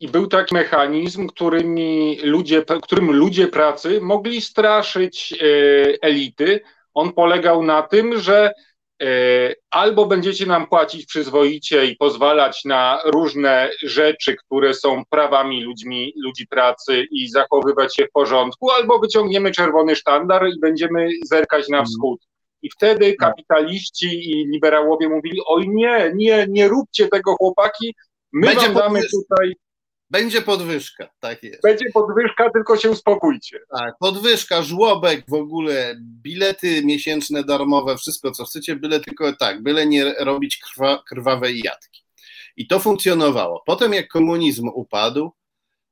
I 0.00 0.08
był 0.08 0.26
taki 0.26 0.54
mechanizm, 0.54 1.26
którymi 1.26 2.18
ludzie, 2.22 2.64
którym 2.82 3.12
ludzie 3.12 3.46
pracy 3.46 4.00
mogli 4.00 4.40
straszyć 4.40 5.32
e, 5.32 5.46
elity, 6.02 6.60
on 6.94 7.12
polegał 7.12 7.62
na 7.62 7.82
tym, 7.82 8.20
że 8.20 8.52
e, 9.02 9.06
albo 9.70 10.06
będziecie 10.06 10.46
nam 10.46 10.66
płacić 10.66 11.06
przyzwoicie 11.06 11.86
i 11.86 11.96
pozwalać 11.96 12.64
na 12.64 13.00
różne 13.04 13.70
rzeczy, 13.82 14.36
które 14.36 14.74
są 14.74 15.02
prawami 15.10 15.62
ludźmi, 15.62 16.12
ludzi 16.16 16.46
pracy 16.46 17.06
i 17.10 17.28
zachowywać 17.28 17.96
się 17.96 18.06
w 18.06 18.12
porządku, 18.12 18.70
albo 18.70 18.98
wyciągniemy 18.98 19.50
czerwony 19.50 19.96
sztandar 19.96 20.48
i 20.48 20.60
będziemy 20.60 21.08
zerkać 21.24 21.68
na 21.68 21.78
mhm. 21.78 21.86
wschód. 21.86 22.20
I 22.62 22.70
wtedy 22.70 23.14
tak. 23.20 23.30
kapitaliści 23.30 24.30
i 24.30 24.46
liberałowie 24.46 25.08
mówili: 25.08 25.40
Oj, 25.46 25.68
nie, 25.68 26.12
nie, 26.14 26.46
nie 26.48 26.68
róbcie 26.68 27.08
tego, 27.08 27.34
chłopaki. 27.34 27.94
My 28.32 28.46
Będzie 28.46 28.66
wam 28.66 28.74
damy 28.74 29.00
tutaj 29.00 29.54
będzie 30.14 30.42
podwyżka, 30.42 31.08
tak 31.20 31.42
jest. 31.42 31.62
Będzie 31.62 31.90
podwyżka, 31.94 32.50
tylko 32.50 32.76
się 32.76 32.90
uspokójcie. 32.90 33.60
Tak, 33.78 33.94
podwyżka, 34.00 34.62
żłobek, 34.62 35.24
w 35.28 35.34
ogóle 35.34 35.96
bilety 36.00 36.82
miesięczne 36.84 37.44
darmowe, 37.44 37.96
wszystko 37.96 38.30
co 38.30 38.44
chcecie, 38.44 38.76
byle 38.76 39.00
tylko 39.00 39.32
tak, 39.32 39.62
byle 39.62 39.86
nie 39.86 40.14
robić 40.14 40.58
krwa, 40.58 41.02
krwawej 41.08 41.60
jadki. 41.64 42.04
I 42.56 42.66
to 42.66 42.80
funkcjonowało. 42.80 43.62
Potem 43.66 43.92
jak 43.92 44.08
komunizm 44.08 44.68
upadł, 44.74 45.32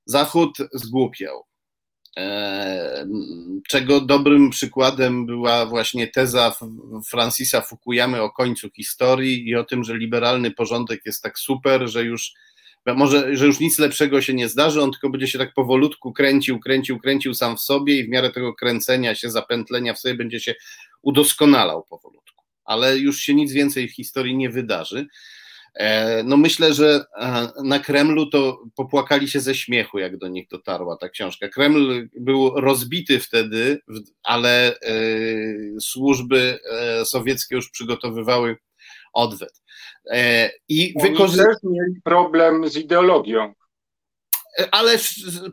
Zachód 0.05 0.59
zgłupiał. 0.73 1.45
E, 2.17 3.07
czego 3.69 4.01
dobrym 4.01 4.51
przykładem 4.51 5.27
była 5.27 5.67
właśnie 5.67 6.09
teza 6.09 6.57
Francisa 7.09 7.61
Fukuyamy 7.61 8.23
o 8.23 8.31
końcu 8.31 8.71
historii 8.71 9.49
i 9.49 9.57
o 9.57 9.65
tym, 9.65 9.85
że 9.85 9.97
liberalny 9.97 10.51
porządek 10.51 11.07
jest 11.07 11.23
tak 11.23 11.39
super, 11.39 11.89
że 11.89 12.05
już 12.05 12.33
może, 12.87 13.37
że 13.37 13.47
już 13.47 13.61
nic 13.61 13.79
lepszego 13.79 14.23
się 14.23 14.35
nie 14.35 14.49
zdarzy, 14.49 14.83
on 14.83 14.90
tylko 14.90 15.11
będzie 15.11 15.29
się 15.29 15.38
tak 15.38 15.55
powolutku 15.55 16.12
kręcił, 16.12 16.61
kręcił, 16.61 16.99
kręcił 16.99 17.35
sam 17.35 17.57
w 17.57 17.61
sobie 17.61 17.99
i 17.99 18.05
w 18.05 18.09
miarę 18.09 18.31
tego 18.31 18.55
kręcenia 18.55 19.14
się, 19.14 19.31
zapętlenia 19.31 19.95
w 19.95 19.99
sobie 19.99 20.14
będzie 20.14 20.40
się 20.40 20.55
udoskonalał 21.03 21.85
powolutku. 21.90 22.45
Ale 22.64 22.99
już 22.99 23.21
się 23.21 23.35
nic 23.35 23.53
więcej 23.53 23.88
w 23.88 23.95
historii 23.95 24.37
nie 24.37 24.51
wydarzy. 24.51 25.07
E, 25.75 26.23
no 26.23 26.37
myślę, 26.37 26.75
że 26.75 27.05
e, 27.18 27.49
na 27.64 27.79
Kremlu 27.79 28.27
to 28.27 28.62
popłakali 28.77 29.29
się 29.29 29.40
ze 29.40 29.55
śmiechu, 29.55 29.99
jak 29.99 30.16
do 30.16 30.29
nich 30.29 30.49
dotarła 30.49 30.97
ta 30.97 31.09
książka. 31.09 31.49
Kreml 31.49 32.09
był 32.21 32.61
rozbity 32.61 33.21
wtedy, 33.21 33.81
ale 34.23 34.81
e, 34.81 34.95
służby 35.81 36.59
sowieckie 37.05 37.55
już 37.55 37.71
przygotowywały 37.71 38.57
odwet. 39.12 39.62
I 40.68 40.94
wykorzy... 41.03 41.38
też 41.38 41.57
mieli 41.62 42.01
problem 42.05 42.68
z 42.68 42.77
ideologią. 42.77 43.55
Ale 44.70 44.98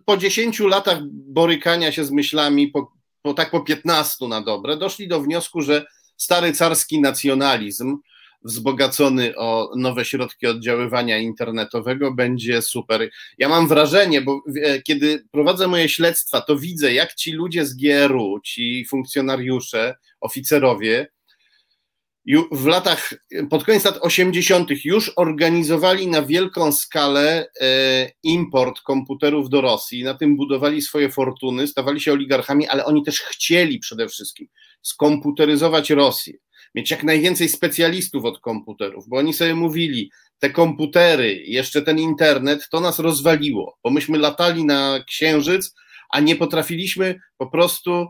po 0.05 0.17
10 0.17 0.59
latach 0.59 0.99
borykania 1.11 1.91
się 1.91 2.05
z 2.05 2.11
myślami, 2.11 2.67
po, 2.67 2.91
po 3.21 3.33
tak 3.33 3.51
po 3.51 3.61
15 3.61 4.27
na 4.27 4.41
dobre, 4.41 4.77
doszli 4.77 5.07
do 5.07 5.21
wniosku, 5.21 5.61
że 5.61 5.85
stary 6.17 6.53
carski 6.53 7.01
nacjonalizm, 7.01 7.97
wzbogacony 8.43 9.35
o 9.37 9.71
nowe 9.75 10.05
środki 10.05 10.47
oddziaływania 10.47 11.17
internetowego, 11.17 12.13
będzie 12.13 12.61
super. 12.61 13.09
Ja 13.37 13.49
mam 13.49 13.67
wrażenie, 13.67 14.21
bo 14.21 14.41
e, 14.63 14.81
kiedy 14.81 15.25
prowadzę 15.31 15.67
moje 15.67 15.89
śledztwa, 15.89 16.41
to 16.41 16.57
widzę, 16.57 16.93
jak 16.93 17.13
ci 17.13 17.31
ludzie 17.31 17.65
z 17.65 17.75
GRU, 17.75 18.39
ci 18.43 18.85
funkcjonariusze, 18.85 19.95
oficerowie, 20.21 21.07
w 22.51 22.65
latach, 22.65 23.13
pod 23.49 23.63
koniec 23.63 23.85
lat 23.85 23.97
80. 24.01 24.69
już 24.85 25.11
organizowali 25.15 26.07
na 26.07 26.21
wielką 26.21 26.71
skalę 26.71 27.47
e, 27.61 28.11
import 28.23 28.81
komputerów 28.81 29.49
do 29.49 29.61
Rosji, 29.61 30.03
na 30.03 30.13
tym 30.13 30.35
budowali 30.35 30.81
swoje 30.81 31.09
fortuny, 31.09 31.67
stawali 31.67 32.01
się 32.01 32.13
oligarchami, 32.13 32.67
ale 32.67 32.85
oni 32.85 33.03
też 33.03 33.21
chcieli 33.21 33.79
przede 33.79 34.07
wszystkim 34.07 34.47
skomputeryzować 34.81 35.89
Rosję 35.89 36.33
mieć 36.75 36.91
jak 36.91 37.03
najwięcej 37.03 37.49
specjalistów 37.49 38.25
od 38.25 38.39
komputerów, 38.39 39.07
bo 39.07 39.17
oni 39.17 39.33
sobie 39.33 39.55
mówili, 39.55 40.11
te 40.39 40.49
komputery, 40.49 41.43
jeszcze 41.45 41.81
ten 41.81 41.99
internet, 41.99 42.69
to 42.69 42.81
nas 42.81 42.99
rozwaliło, 42.99 43.77
bo 43.83 43.89
myśmy 43.89 44.17
latali 44.17 44.65
na 44.65 45.03
księżyc, 45.07 45.75
a 46.09 46.19
nie 46.19 46.35
potrafiliśmy 46.35 47.19
po 47.37 47.47
prostu 47.47 48.07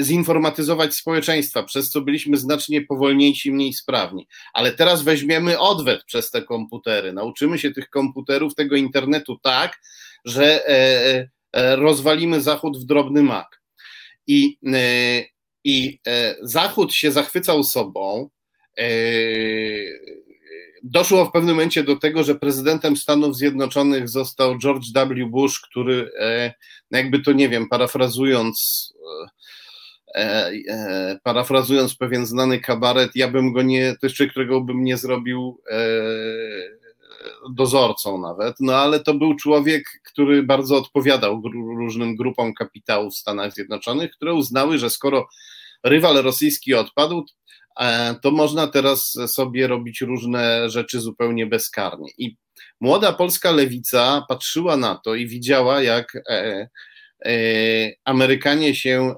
zinformatyzować 0.00 0.94
społeczeństwa, 0.94 1.62
przez 1.62 1.90
co 1.90 2.00
byliśmy 2.00 2.36
znacznie 2.36 2.82
powolniejsi, 2.82 3.52
mniej 3.52 3.72
sprawni. 3.72 4.26
Ale 4.54 4.72
teraz 4.72 5.02
weźmiemy 5.02 5.58
odwet 5.58 6.04
przez 6.04 6.30
te 6.30 6.42
komputery, 6.42 7.12
nauczymy 7.12 7.58
się 7.58 7.70
tych 7.70 7.90
komputerów, 7.90 8.54
tego 8.54 8.76
internetu 8.76 9.38
tak, 9.42 9.80
że 10.24 10.68
e, 10.68 11.28
e, 11.52 11.76
rozwalimy 11.76 12.40
Zachód 12.40 12.78
w 12.78 12.84
drobny 12.84 13.22
mak. 13.22 13.62
I 14.26 14.58
i 15.64 16.00
e, 16.06 16.34
Zachód 16.42 16.94
się 16.94 17.12
zachwycał 17.12 17.64
sobą. 17.64 18.30
E, 20.76 20.80
doszło 20.82 21.24
w 21.24 21.32
pewnym 21.32 21.54
momencie 21.54 21.84
do 21.84 21.96
tego, 21.96 22.24
że 22.24 22.34
prezydentem 22.34 22.96
Stanów 22.96 23.36
Zjednoczonych 23.36 24.08
został 24.08 24.58
George 24.58 24.84
W. 24.94 25.30
Bush, 25.30 25.60
który, 25.60 26.10
e, 26.20 26.54
no 26.90 26.98
jakby 26.98 27.18
to 27.18 27.32
nie 27.32 27.48
wiem, 27.48 27.68
parafrazując, 27.68 28.92
parafrazując 31.22 31.96
pewien 31.96 32.26
znany 32.26 32.60
kabaret, 32.60 33.10
ja 33.14 33.28
bym 33.28 33.52
go 33.52 33.62
nie, 33.62 33.96
to 34.00 34.06
jest 34.06 34.16
człowiek, 34.16 34.30
którego 34.30 34.60
bym 34.60 34.84
nie 34.84 34.96
zrobił 34.96 35.60
dozorcą 37.50 38.18
nawet, 38.18 38.56
no 38.60 38.74
ale 38.74 39.00
to 39.00 39.14
był 39.14 39.34
człowiek, 39.34 40.00
który 40.04 40.42
bardzo 40.42 40.76
odpowiadał 40.76 41.42
różnym 41.78 42.16
grupom 42.16 42.54
kapitału 42.54 43.10
w 43.10 43.16
Stanach 43.16 43.52
Zjednoczonych, 43.52 44.10
które 44.10 44.34
uznały, 44.34 44.78
że 44.78 44.90
skoro 44.90 45.28
rywal 45.84 46.22
rosyjski 46.22 46.74
odpadł, 46.74 47.18
e, 47.18 47.24
to 48.22 48.30
można 48.30 48.66
teraz 48.66 49.18
sobie 49.26 49.66
robić 49.66 50.00
różne 50.00 50.70
rzeczy 50.70 51.00
zupełnie 51.00 51.46
bezkarnie. 51.46 52.08
I 52.18 52.36
młoda 52.80 53.12
polska 53.12 53.52
lewica 53.52 54.24
patrzyła 54.28 54.76
na 54.76 55.00
to 55.04 55.14
i 55.14 55.26
widziała, 55.26 55.82
jak 55.82 56.16
e, 56.30 56.68
e, 57.26 57.38
Amerykanie 58.04 58.74
się. 58.74 59.14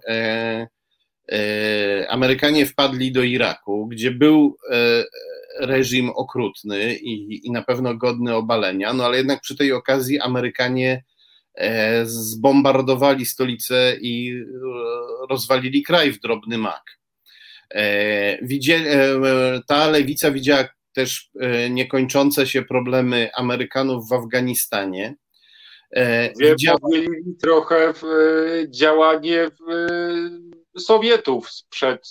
Amerykanie 2.08 2.66
wpadli 2.66 3.12
do 3.12 3.22
Iraku, 3.22 3.86
gdzie 3.86 4.10
był 4.10 4.56
reżim 5.60 6.10
okrutny 6.10 6.94
i, 6.94 7.46
i 7.46 7.50
na 7.50 7.62
pewno 7.62 7.94
godny 7.94 8.34
obalenia, 8.34 8.92
no 8.92 9.04
ale 9.04 9.16
jednak 9.16 9.40
przy 9.40 9.56
tej 9.56 9.72
okazji 9.72 10.20
Amerykanie 10.20 11.02
E, 11.58 12.06
zbombardowali 12.06 13.26
stolicę 13.26 13.96
i 14.00 14.32
e, 14.32 14.44
rozwalili 15.30 15.82
kraj 15.82 16.12
w 16.12 16.20
drobny 16.20 16.58
mak. 16.58 16.97
E, 17.74 19.60
ta 19.66 19.90
lewica 19.90 20.30
widziała 20.30 20.68
też 20.94 21.30
niekończące 21.70 22.46
się 22.46 22.62
problemy 22.62 23.30
Amerykanów 23.34 24.08
w 24.08 24.12
Afganistanie. 24.12 25.16
Widziała... 26.40 26.78
trochę 27.42 27.92
w 27.92 28.02
działanie 28.70 29.50
w 29.60 30.80
Sowietów 30.80 31.50
sprzed 31.50 32.08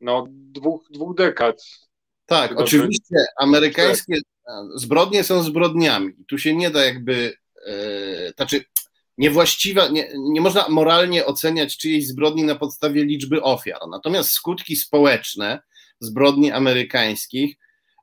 no, 0.00 0.26
dwóch, 0.30 0.86
dwóch 0.90 1.16
dekad. 1.16 1.62
Tak, 2.26 2.60
oczywiście 2.60 3.16
amerykańskie 3.40 4.14
zbrodnie 4.74 5.24
są 5.24 5.42
zbrodniami. 5.42 6.12
Tu 6.28 6.38
się 6.38 6.56
nie 6.56 6.70
da 6.70 6.84
jakby 6.84 7.32
E, 7.66 8.32
znaczy 8.36 8.64
niewłaściwa, 9.18 9.88
nie, 9.88 10.08
nie 10.18 10.40
można 10.40 10.68
moralnie 10.68 11.26
oceniać 11.26 11.76
czyjejś 11.76 12.06
zbrodni 12.06 12.44
na 12.44 12.54
podstawie 12.54 13.04
liczby 13.04 13.42
ofiar. 13.42 13.80
Natomiast 13.90 14.30
skutki 14.30 14.76
społeczne 14.76 15.60
zbrodni 16.00 16.52
amerykańskich 16.52 17.56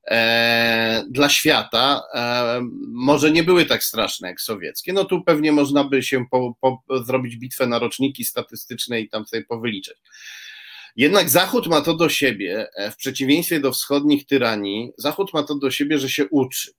e, 0.07 1.03
dla 1.09 1.29
świata 1.29 2.01
e, 2.13 2.61
może 2.87 3.31
nie 3.31 3.43
były 3.43 3.65
tak 3.65 3.83
straszne 3.83 4.27
jak 4.27 4.41
sowieckie. 4.41 4.93
No 4.93 5.05
tu 5.05 5.23
pewnie 5.23 5.51
można 5.51 5.83
by 5.83 6.03
się 6.03 6.25
po, 6.31 6.55
po, 6.61 6.83
zrobić 7.05 7.37
bitwę 7.37 7.67
na 7.67 7.79
roczniki 7.79 8.25
statystyczne 8.25 9.01
i 9.01 9.09
tam 9.09 9.27
sobie 9.27 9.43
powyliczać. 9.43 9.97
Jednak 10.95 11.29
Zachód 11.29 11.67
ma 11.67 11.81
to 11.81 11.95
do 11.95 12.09
siebie, 12.09 12.67
e, 12.75 12.91
w 12.91 12.97
przeciwieństwie 12.97 13.59
do 13.59 13.71
wschodnich 13.71 14.25
tyranii, 14.25 14.91
Zachód 14.97 15.33
ma 15.33 15.43
to 15.43 15.55
do 15.55 15.71
siebie, 15.71 15.99
że 15.99 16.09
się 16.09 16.25
uczy 16.29 16.71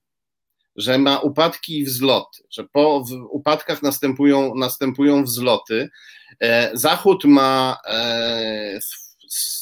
że 0.77 0.97
ma 0.97 1.19
upadki 1.19 1.79
i 1.79 1.83
wzloty, 1.83 2.43
że 2.49 2.63
po 2.63 3.05
upadkach 3.31 3.83
następują, 3.83 4.55
następują 4.55 5.23
wzloty. 5.23 5.89
E, 6.39 6.71
Zachód 6.73 7.25
ma 7.25 7.77
e, 7.87 8.79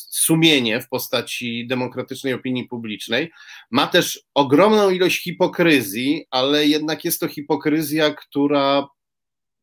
sumienie 0.09 0.81
w 0.81 0.89
postaci 0.89 1.67
demokratycznej 1.67 2.33
opinii 2.33 2.67
publicznej, 2.67 3.31
ma 3.71 3.87
też 3.87 4.23
ogromną 4.33 4.89
ilość 4.89 5.23
hipokryzji, 5.23 6.25
ale 6.31 6.67
jednak 6.67 7.05
jest 7.05 7.19
to 7.19 7.27
hipokryzja, 7.27 8.13
która 8.13 8.87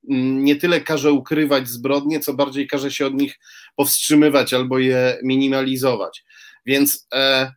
nie 0.09 0.57
tyle 0.57 0.81
każe 0.81 1.13
ukrywać 1.13 1.69
zbrodnie, 1.69 2.21
co 2.21 2.35
bardziej 2.35 2.67
każe 2.67 2.91
się 2.91 3.07
od 3.07 3.15
nich 3.15 3.39
powstrzymywać 3.77 4.55
albo 4.55 4.79
je 4.79 5.19
minimalizować. 5.23 6.25
Więc 6.67 7.07
E, 7.15 7.53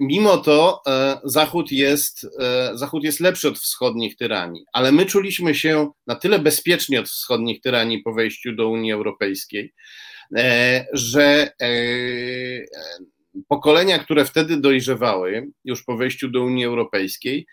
mimo 0.00 0.38
to 0.38 0.82
e, 0.86 1.20
Zachód 1.24 1.72
jest, 1.72 2.26
e, 2.40 2.70
Zachód 2.74 3.04
jest 3.04 3.20
lepszy 3.20 3.48
od 3.48 3.58
wschodnich 3.58 4.16
tyranii, 4.16 4.64
ale 4.72 4.92
my 4.92 5.06
czuliśmy 5.06 5.54
się 5.54 5.90
na 6.06 6.14
tyle 6.14 6.38
bezpiecznie 6.38 7.00
od 7.00 7.08
wschodnich 7.08 7.60
tyranii 7.60 8.02
po 8.02 8.12
wejściu 8.12 8.52
do 8.52 8.68
Unii 8.68 8.92
Europejskiej, 8.92 9.72
że 10.92 11.50
pokolenia, 13.48 13.98
które 13.98 14.24
wtedy 14.24 14.56
dojrzewały, 14.56 15.48
już 15.64 15.84
po 15.84 15.96
wejściu 15.96 16.28
do 16.28 16.42
Unii 16.42 16.64
Europejskiej, 16.64 17.46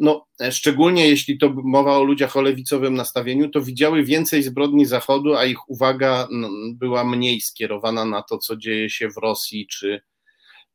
no, 0.00 0.26
szczególnie 0.50 1.08
jeśli 1.08 1.38
to 1.38 1.52
mowa 1.64 1.98
o 1.98 2.04
ludziach 2.04 2.36
o 2.36 2.42
lewicowym 2.42 2.94
nastawieniu, 2.94 3.48
to 3.48 3.62
widziały 3.62 4.04
więcej 4.04 4.42
zbrodni 4.42 4.86
Zachodu, 4.86 5.36
a 5.36 5.44
ich 5.44 5.70
uwaga 5.70 6.28
była 6.74 7.04
mniej 7.04 7.40
skierowana 7.40 8.04
na 8.04 8.22
to, 8.22 8.38
co 8.38 8.56
dzieje 8.56 8.90
się 8.90 9.08
w 9.08 9.16
Rosji 9.16 9.66
czy, 9.66 10.00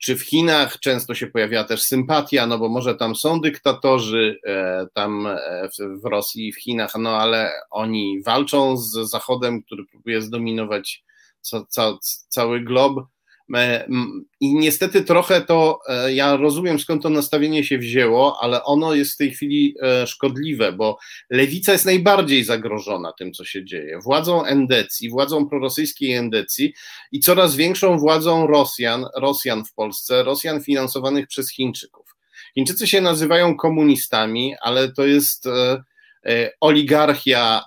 czy 0.04 0.16
w 0.16 0.22
Chinach 0.22 0.80
często 0.80 1.16
się 1.16 1.28
pojawia 1.28 1.64
też 1.64 1.82
sympatia, 1.84 2.48
no 2.48 2.60
bo 2.60 2.70
może 2.70 2.96
tam 2.96 3.16
są 3.16 3.42
dyktatorzy, 3.42 4.40
e, 4.46 4.88
tam 4.94 5.28
e, 5.28 5.70
w 5.80 6.06
Rosji 6.06 6.54
w 6.54 6.62
Chinach, 6.62 6.94
no 7.00 7.18
ale 7.18 7.52
oni 7.70 8.24
walczą 8.24 8.78
z 8.78 8.92
Zachodem, 8.92 9.64
który 9.64 9.86
próbuje 9.86 10.22
zdominować 10.22 11.04
ca, 11.42 11.66
ca, 11.70 11.98
cały 12.28 12.62
glob, 12.62 13.06
I 14.40 14.56
niestety 14.56 15.04
trochę 15.04 15.42
to, 15.42 15.80
e, 15.88 16.14
ja 16.14 16.36
rozumiem 16.38 16.80
skąd 16.80 17.04
to 17.04 17.10
nastawienie 17.10 17.64
się 17.64 17.78
wzięło, 17.78 18.38
ale 18.42 18.64
ono 18.64 18.94
jest 18.94 19.14
w 19.14 19.18
tej 19.18 19.32
chwili 19.32 19.76
e, 19.82 20.08
szkodliwe, 20.08 20.72
bo 20.72 20.98
lewica 21.30 21.72
jest 21.72 21.86
najbardziej 21.86 22.44
zagrożona 22.44 23.14
tym, 23.20 23.34
co 23.34 23.46
się 23.46 23.66
dzieje. 23.66 24.00
Władzą 24.04 24.46
endecji, 24.46 25.10
władzą 25.10 25.50
prorosyjskiej 25.50 26.14
endecji 26.14 26.74
i 27.12 27.20
coraz 27.20 27.56
większą 27.56 27.98
władzą 27.98 28.48
Rosjan, 28.48 29.06
Rosjan 29.16 29.66
w 29.66 29.74
Polsce, 29.74 30.24
Rosjan 30.24 30.64
finansowanych 30.64 31.28
przez 31.28 31.52
Chińczyków. 31.52 32.16
Chińczycy 32.56 32.88
się 32.88 33.02
nazywają 33.02 33.58
komunistami, 33.58 34.56
ale 34.62 34.92
to 34.92 35.06
jest 35.06 35.46
oligarchia, 36.62 37.64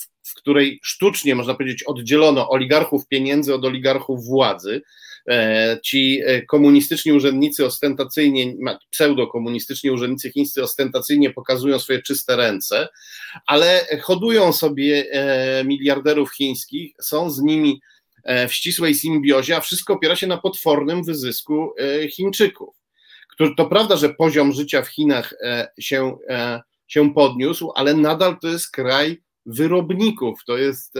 w 0.00 0.13
której 0.34 0.80
sztucznie, 0.82 1.34
można 1.34 1.54
powiedzieć, 1.54 1.82
oddzielono 1.82 2.50
oligarchów 2.50 3.08
pieniędzy 3.08 3.54
od 3.54 3.64
oligarchów 3.64 4.24
władzy. 4.24 4.82
E, 5.28 5.78
ci 5.82 6.20
e, 6.24 6.42
komunistyczni 6.42 7.12
urzędnicy 7.12 7.66
ostentacyjnie, 7.66 8.54
pseudokomunistyczni 8.90 9.90
urzędnicy 9.90 10.30
chińscy 10.30 10.62
ostentacyjnie 10.62 11.30
pokazują 11.30 11.78
swoje 11.78 12.02
czyste 12.02 12.36
ręce, 12.36 12.88
ale 13.46 13.86
hodują 14.02 14.52
sobie 14.52 15.06
e, 15.10 15.64
miliarderów 15.64 16.34
chińskich, 16.34 16.94
są 17.00 17.30
z 17.30 17.42
nimi 17.42 17.80
w 18.48 18.52
ścisłej 18.52 18.94
symbiozie, 18.94 19.56
a 19.56 19.60
wszystko 19.60 19.94
opiera 19.94 20.16
się 20.16 20.26
na 20.26 20.36
potwornym 20.38 21.04
wyzysku 21.04 21.74
Chińczyków. 22.10 22.74
To 23.56 23.66
prawda, 23.66 23.96
że 23.96 24.14
poziom 24.14 24.52
życia 24.52 24.82
w 24.82 24.88
Chinach 24.88 25.34
się, 25.78 26.16
się 26.86 27.14
podniósł, 27.14 27.72
ale 27.74 27.94
nadal 27.94 28.38
to 28.38 28.48
jest 28.48 28.70
kraj 28.70 29.22
wyrobników. 29.46 30.40
To 30.46 30.58
jest, 30.58 30.94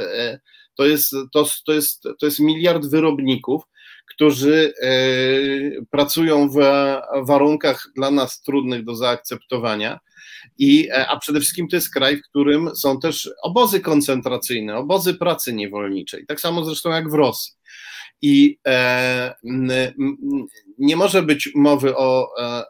to 0.74 0.86
jest, 0.86 1.14
to, 1.32 1.47
to 1.66 1.72
jest, 1.72 2.03
to 2.03 2.26
jest 2.26 2.40
miliard 2.40 2.86
wyrobników 2.86 3.62
którzy 4.14 4.74
e, 4.82 4.90
pracują 5.90 6.49
w 6.49 6.57
warunkach 7.26 7.88
dla 7.97 8.11
nas 8.11 8.40
trudnych 8.40 8.84
do 8.84 8.97
zaakceptowania. 8.97 10.01
I, 10.59 10.88
e, 10.90 11.09
a 11.09 11.18
przede 11.18 11.40
wszystkim 11.40 11.68
to 11.68 11.76
jest 11.76 11.95
kraj, 11.95 12.16
w 12.16 12.22
którym 12.22 12.76
są 12.76 13.01
też 13.01 13.30
obozy 13.42 13.80
koncentracyjne, 13.80 14.76
obozy 14.76 15.14
pracy 15.14 15.53
niewolniczej, 15.53 16.26
tak 16.26 16.40
samo 16.40 16.64
zresztą 16.64 16.90
jak 16.90 17.11
w 17.11 17.14
Rosji. 17.14 17.55
I 18.22 18.59
e, 18.66 19.34
nie 20.78 20.97
może 20.97 21.22
być 21.22 21.51
mowy 21.55 21.97
o 21.97 22.28
e, 22.40 22.64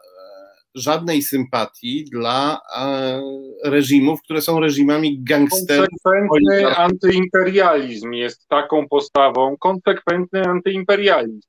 żadnej 0.75 1.21
sympatii 1.21 2.05
dla 2.11 2.59
e, 2.77 3.21
reżimów, 3.63 4.21
które 4.21 4.41
są 4.41 4.59
reżimami 4.59 5.23
gangsterów. 5.23 5.87
Konsekwentny 6.03 6.75
antyimperializm 6.75 8.11
jest 8.11 8.47
taką 8.47 8.87
postawą, 8.87 9.57
konsekwentny 9.57 10.43
antyimperializm. 10.43 11.39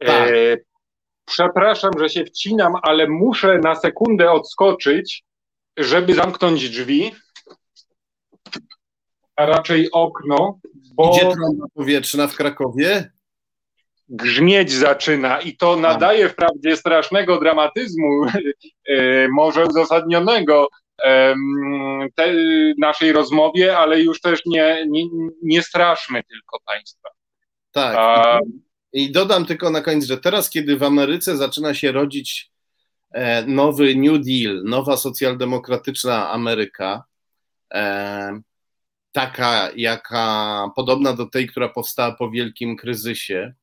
E, 0.00 0.06
tak. 0.06 0.30
E, 0.30 0.56
przepraszam, 1.24 1.90
że 1.98 2.08
się 2.08 2.24
wcinam, 2.24 2.72
ale 2.82 3.08
muszę 3.08 3.58
na 3.58 3.74
sekundę 3.74 4.30
odskoczyć, 4.30 5.24
żeby 5.76 6.14
zamknąć 6.14 6.70
drzwi, 6.70 7.12
a 9.36 9.46
raczej 9.46 9.90
okno, 9.90 10.58
bo... 10.94 11.10
Idzie 11.10 11.20
trąba 11.20 11.66
powietrzna 11.74 12.28
w 12.28 12.36
Krakowie? 12.36 13.10
Grzmieć 14.08 14.72
zaczyna 14.72 15.40
i 15.40 15.56
to 15.56 15.76
nadaje 15.76 16.28
wprawdzie 16.28 16.76
strasznego 16.76 17.40
dramatyzmu, 17.40 18.24
e, 18.88 19.28
może 19.28 19.66
uzasadnionego 19.66 20.68
naszej 22.78 23.12
rozmowie, 23.12 23.78
ale 23.78 24.00
już 24.00 24.20
też 24.20 24.40
nie, 24.46 24.86
nie, 24.88 25.04
nie 25.42 25.62
straszmy 25.62 26.22
tylko 26.22 26.58
państwa. 26.66 27.08
Tak. 27.72 27.96
A... 27.98 28.38
I 28.92 29.12
dodam 29.12 29.46
tylko 29.46 29.70
na 29.70 29.80
koniec, 29.80 30.04
że 30.04 30.18
teraz, 30.18 30.50
kiedy 30.50 30.76
w 30.76 30.82
Ameryce 30.82 31.36
zaczyna 31.36 31.74
się 31.74 31.92
rodzić 31.92 32.50
e, 33.12 33.46
nowy 33.46 33.94
New 33.94 34.24
Deal, 34.24 34.62
nowa 34.64 34.96
socjaldemokratyczna 34.96 36.30
Ameryka, 36.30 37.04
e, 37.74 38.40
taka 39.12 39.70
jaka 39.76 40.68
podobna 40.76 41.12
do 41.12 41.26
tej, 41.26 41.46
która 41.46 41.68
powstała 41.68 42.12
po 42.12 42.30
wielkim 42.30 42.76
kryzysie, 42.76 43.54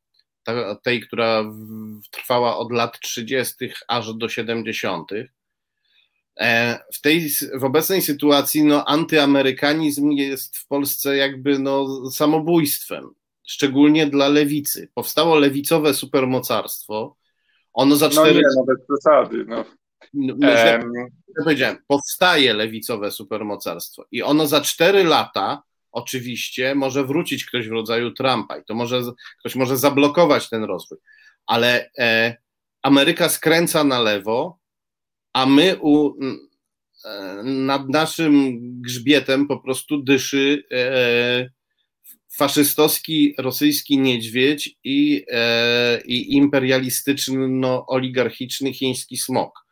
tej, 0.84 1.02
która 1.02 1.44
trwała 2.12 2.58
od 2.58 2.72
lat 2.72 3.00
30. 3.00 3.56
aż 3.88 4.14
do 4.14 4.30
70. 4.30 5.12
E, 6.40 6.80
w 6.94 7.02
tej, 7.02 7.30
w 7.60 7.64
obecnej 7.64 8.02
sytuacji 8.02 8.64
no, 8.64 8.86
antyamerykanizm 8.86 10.10
jest 10.10 10.58
w 10.58 10.68
Polsce 10.68 11.18
jakby 11.18 11.60
no, 11.60 11.88
samobójstwem, 12.12 13.10
szczególnie 13.48 14.08
dla 14.08 14.28
lewicy. 14.28 14.90
Powstało 14.94 15.36
lewicowe 15.36 15.94
supermocarstwo. 15.94 17.16
Ono 17.74 17.96
za 17.96 18.10
cztery. 18.10 18.34
No 18.34 18.40
nie, 18.40 18.56
no 18.58 18.64
bez 18.66 18.78
przesady. 18.88 19.46
No. 19.48 19.66
No, 20.14 20.34
um... 20.34 20.92
powiedziałem, 21.44 21.78
powstaje 21.88 22.54
lewicowe 22.54 23.12
supermocarstwo 23.12 24.06
i 24.12 24.22
ono 24.22 24.48
za 24.48 24.62
cztery 24.62 25.04
lata 25.04 25.64
oczywiście 25.92 26.76
może 26.76 27.06
wrócić 27.06 27.46
ktoś 27.46 27.68
w 27.68 27.72
rodzaju 27.72 28.12
Trumpa 28.12 28.58
i 28.58 28.66
to 28.66 28.76
może, 28.76 29.02
ktoś 29.40 29.56
może 29.56 29.78
zablokować 29.78 30.50
ten 30.50 30.64
rozwój, 30.64 30.98
ale 31.46 31.90
e, 31.98 32.38
Ameryka 32.82 33.30
skręca 33.30 33.84
na 33.84 34.00
lewo, 34.00 34.60
a 35.34 35.46
my 35.46 35.78
u, 35.82 36.12
e, 37.06 37.44
nad 37.44 37.90
naszym 37.90 38.60
grzbietem 38.82 39.48
po 39.48 39.60
prostu 39.60 40.04
dyszy 40.04 40.64
e, 40.72 41.50
faszystowski 42.38 43.36
rosyjski 43.38 43.98
niedźwiedź 43.98 44.78
i, 44.84 45.26
e, 45.32 46.02
i 46.06 46.38
imperialistyczno-oligarchiczny 46.38 48.74
chiński 48.74 49.18
smok. 49.18 49.66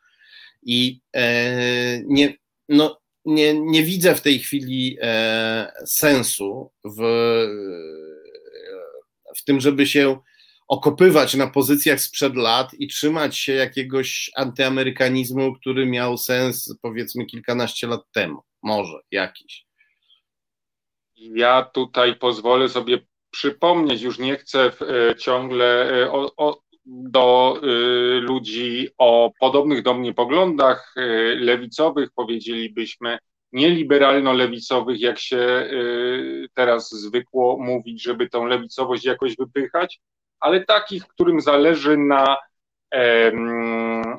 I 0.62 1.00
e, 1.16 2.02
nie, 2.06 2.34
no, 2.68 2.99
nie, 3.24 3.60
nie 3.60 3.82
widzę 3.82 4.14
w 4.14 4.20
tej 4.20 4.38
chwili 4.38 4.96
e, 5.00 5.72
sensu 5.86 6.72
w, 6.84 7.02
w 9.36 9.44
tym, 9.44 9.60
żeby 9.60 9.86
się 9.86 10.18
okopywać 10.68 11.34
na 11.34 11.46
pozycjach 11.46 12.00
sprzed 12.00 12.36
lat 12.36 12.74
i 12.74 12.88
trzymać 12.88 13.38
się 13.38 13.52
jakiegoś 13.52 14.30
antyamerykanizmu, 14.36 15.54
który 15.54 15.86
miał 15.86 16.18
sens 16.18 16.74
powiedzmy 16.82 17.26
kilkanaście 17.26 17.86
lat 17.86 18.00
temu. 18.12 18.42
Może 18.62 18.98
jakiś. 19.10 19.66
Ja 21.16 21.62
tutaj 21.62 22.16
pozwolę 22.16 22.68
sobie 22.68 22.98
przypomnieć, 23.30 24.02
już 24.02 24.18
nie 24.18 24.36
chcę 24.36 24.72
e, 25.10 25.16
ciągle 25.16 25.90
e, 25.90 26.10
do 26.90 27.60
y, 27.62 28.20
ludzi 28.20 28.88
o 28.98 29.32
podobnych 29.40 29.82
do 29.82 29.94
mnie 29.94 30.14
poglądach 30.14 30.94
y, 30.96 31.00
lewicowych, 31.40 32.10
powiedzielibyśmy 32.14 33.18
nieliberalno-lewicowych, 33.52 35.00
jak 35.00 35.18
się 35.18 35.36
y, 35.36 36.48
teraz 36.54 36.90
zwykło 36.90 37.58
mówić, 37.58 38.02
żeby 38.02 38.28
tą 38.28 38.46
lewicowość 38.46 39.04
jakoś 39.04 39.36
wypychać, 39.36 40.00
ale 40.40 40.64
takich, 40.64 41.06
którym 41.06 41.40
zależy 41.40 41.96
na 41.96 42.36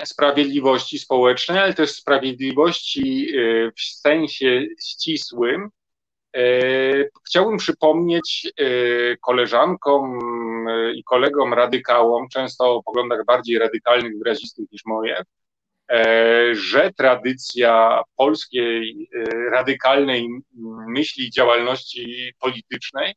sprawiedliwości 0.03 0.99
społecznej, 0.99 1.59
ale 1.59 1.73
też 1.73 1.91
sprawiedliwości 1.91 3.27
w 3.77 3.81
sensie 3.81 4.65
ścisłym, 4.81 5.69
E, 6.35 6.43
chciałbym 7.27 7.57
przypomnieć 7.57 8.53
koleżankom 9.21 10.19
i 10.95 11.03
kolegom 11.03 11.53
radykałom, 11.53 12.29
często 12.29 12.75
o 12.75 12.83
poglądach 12.83 13.25
bardziej 13.25 13.59
radykalnych, 13.59 14.17
wyrazistych 14.17 14.71
niż 14.71 14.85
moje, 14.85 15.23
że 16.51 16.91
tradycja 16.97 18.01
polskiej 18.15 19.09
radykalnej 19.51 20.27
myśli 20.87 21.27
i 21.27 21.31
działalności 21.31 22.33
politycznej 22.39 23.15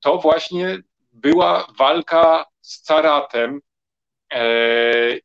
to 0.00 0.18
właśnie 0.18 0.78
była 1.12 1.66
walka 1.78 2.44
z 2.60 2.82
caratem 2.82 3.60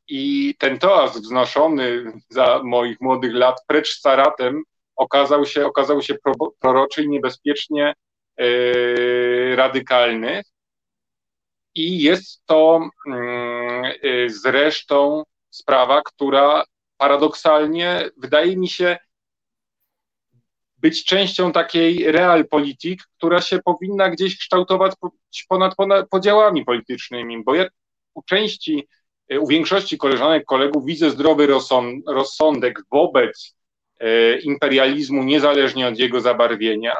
i 0.07 0.55
ten 0.59 0.79
toast 0.79 1.21
wznoszony 1.21 2.11
za 2.29 2.61
moich 2.63 3.01
młodych 3.01 3.33
lat 3.33 3.57
precz 3.67 3.89
z 3.89 4.01
caratem 4.01 4.63
okazał 4.95 5.45
się, 5.45 5.65
okazał 5.65 6.01
się 6.01 6.15
proroczy 6.59 7.03
i 7.03 7.09
niebezpiecznie 7.09 7.93
yy, 8.37 9.55
radykalny. 9.55 10.41
I 11.75 12.01
jest 12.01 12.45
to 12.45 12.89
yy, 14.03 14.29
zresztą 14.29 15.23
sprawa, 15.49 16.01
która 16.01 16.63
paradoksalnie 16.97 18.09
wydaje 18.17 18.57
mi 18.57 18.69
się 18.69 18.97
być 20.77 21.05
częścią 21.05 21.51
takiej 21.51 22.11
realpolitik, 22.11 23.03
która 23.17 23.41
się 23.41 23.59
powinna 23.65 24.09
gdzieś 24.09 24.37
kształtować 24.37 24.93
ponad, 25.47 25.75
ponad 25.75 26.09
podziałami 26.09 26.65
politycznymi, 26.65 27.43
bo 27.43 27.55
ja 27.55 27.65
u 28.13 28.21
części, 28.23 28.87
u 29.39 29.47
większości 29.47 29.97
koleżanek, 29.97 30.45
kolegów 30.45 30.85
widzę 30.85 31.11
zdrowy 31.11 31.47
rozsądek 32.07 32.79
wobec 32.91 33.55
E, 34.01 34.39
imperializmu, 34.39 35.23
niezależnie 35.23 35.87
od 35.87 35.99
jego 35.99 36.21
zabarwienia. 36.21 36.93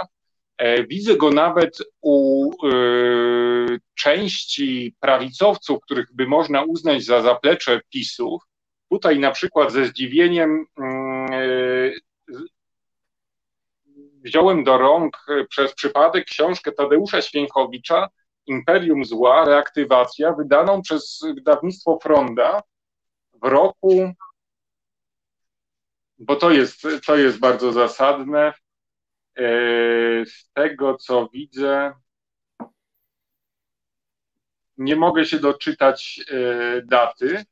E, 0.62 0.84
widzę 0.88 1.18
go 1.18 1.32
nawet 1.32 1.78
u 2.02 2.52
y, 2.68 3.80
części 3.94 4.96
prawicowców, 5.00 5.82
których 5.82 6.14
by 6.14 6.28
można 6.28 6.64
uznać 6.64 7.04
za 7.04 7.22
zaplecze 7.22 7.82
PiSów. 7.90 8.44
Tutaj 8.90 9.20
na 9.20 9.32
przykład 9.32 9.72
ze 9.72 9.86
zdziwieniem 9.86 10.66
y, 10.80 12.00
wziąłem 14.24 14.64
do 14.64 14.78
rąk 14.78 15.26
przez 15.50 15.74
przypadek 15.74 16.26
książkę 16.26 16.72
Tadeusza 16.72 17.22
Święchowicza 17.22 18.10
Imperium 18.46 19.06
Zła, 19.06 19.46
reaktywacja, 19.46 20.34
wydaną 20.34 20.82
przez 20.82 21.22
wydawnictwo 21.36 22.00
Fronda 22.04 22.62
w 23.34 23.48
roku, 23.48 24.12
bo 26.20 26.36
to 26.36 26.52
jest, 26.52 26.88
to 27.06 27.16
jest 27.16 27.40
bardzo 27.40 27.72
zasadne, 27.72 28.54
E, 28.54 28.71
z 30.26 30.52
tego, 30.54 30.98
co 30.98 31.30
widzę, 31.34 31.94
nie 34.78 34.96
mogę 34.96 35.26
się 35.26 35.40
doczytać 35.40 36.20
e, 36.30 36.82
daty, 36.82 37.46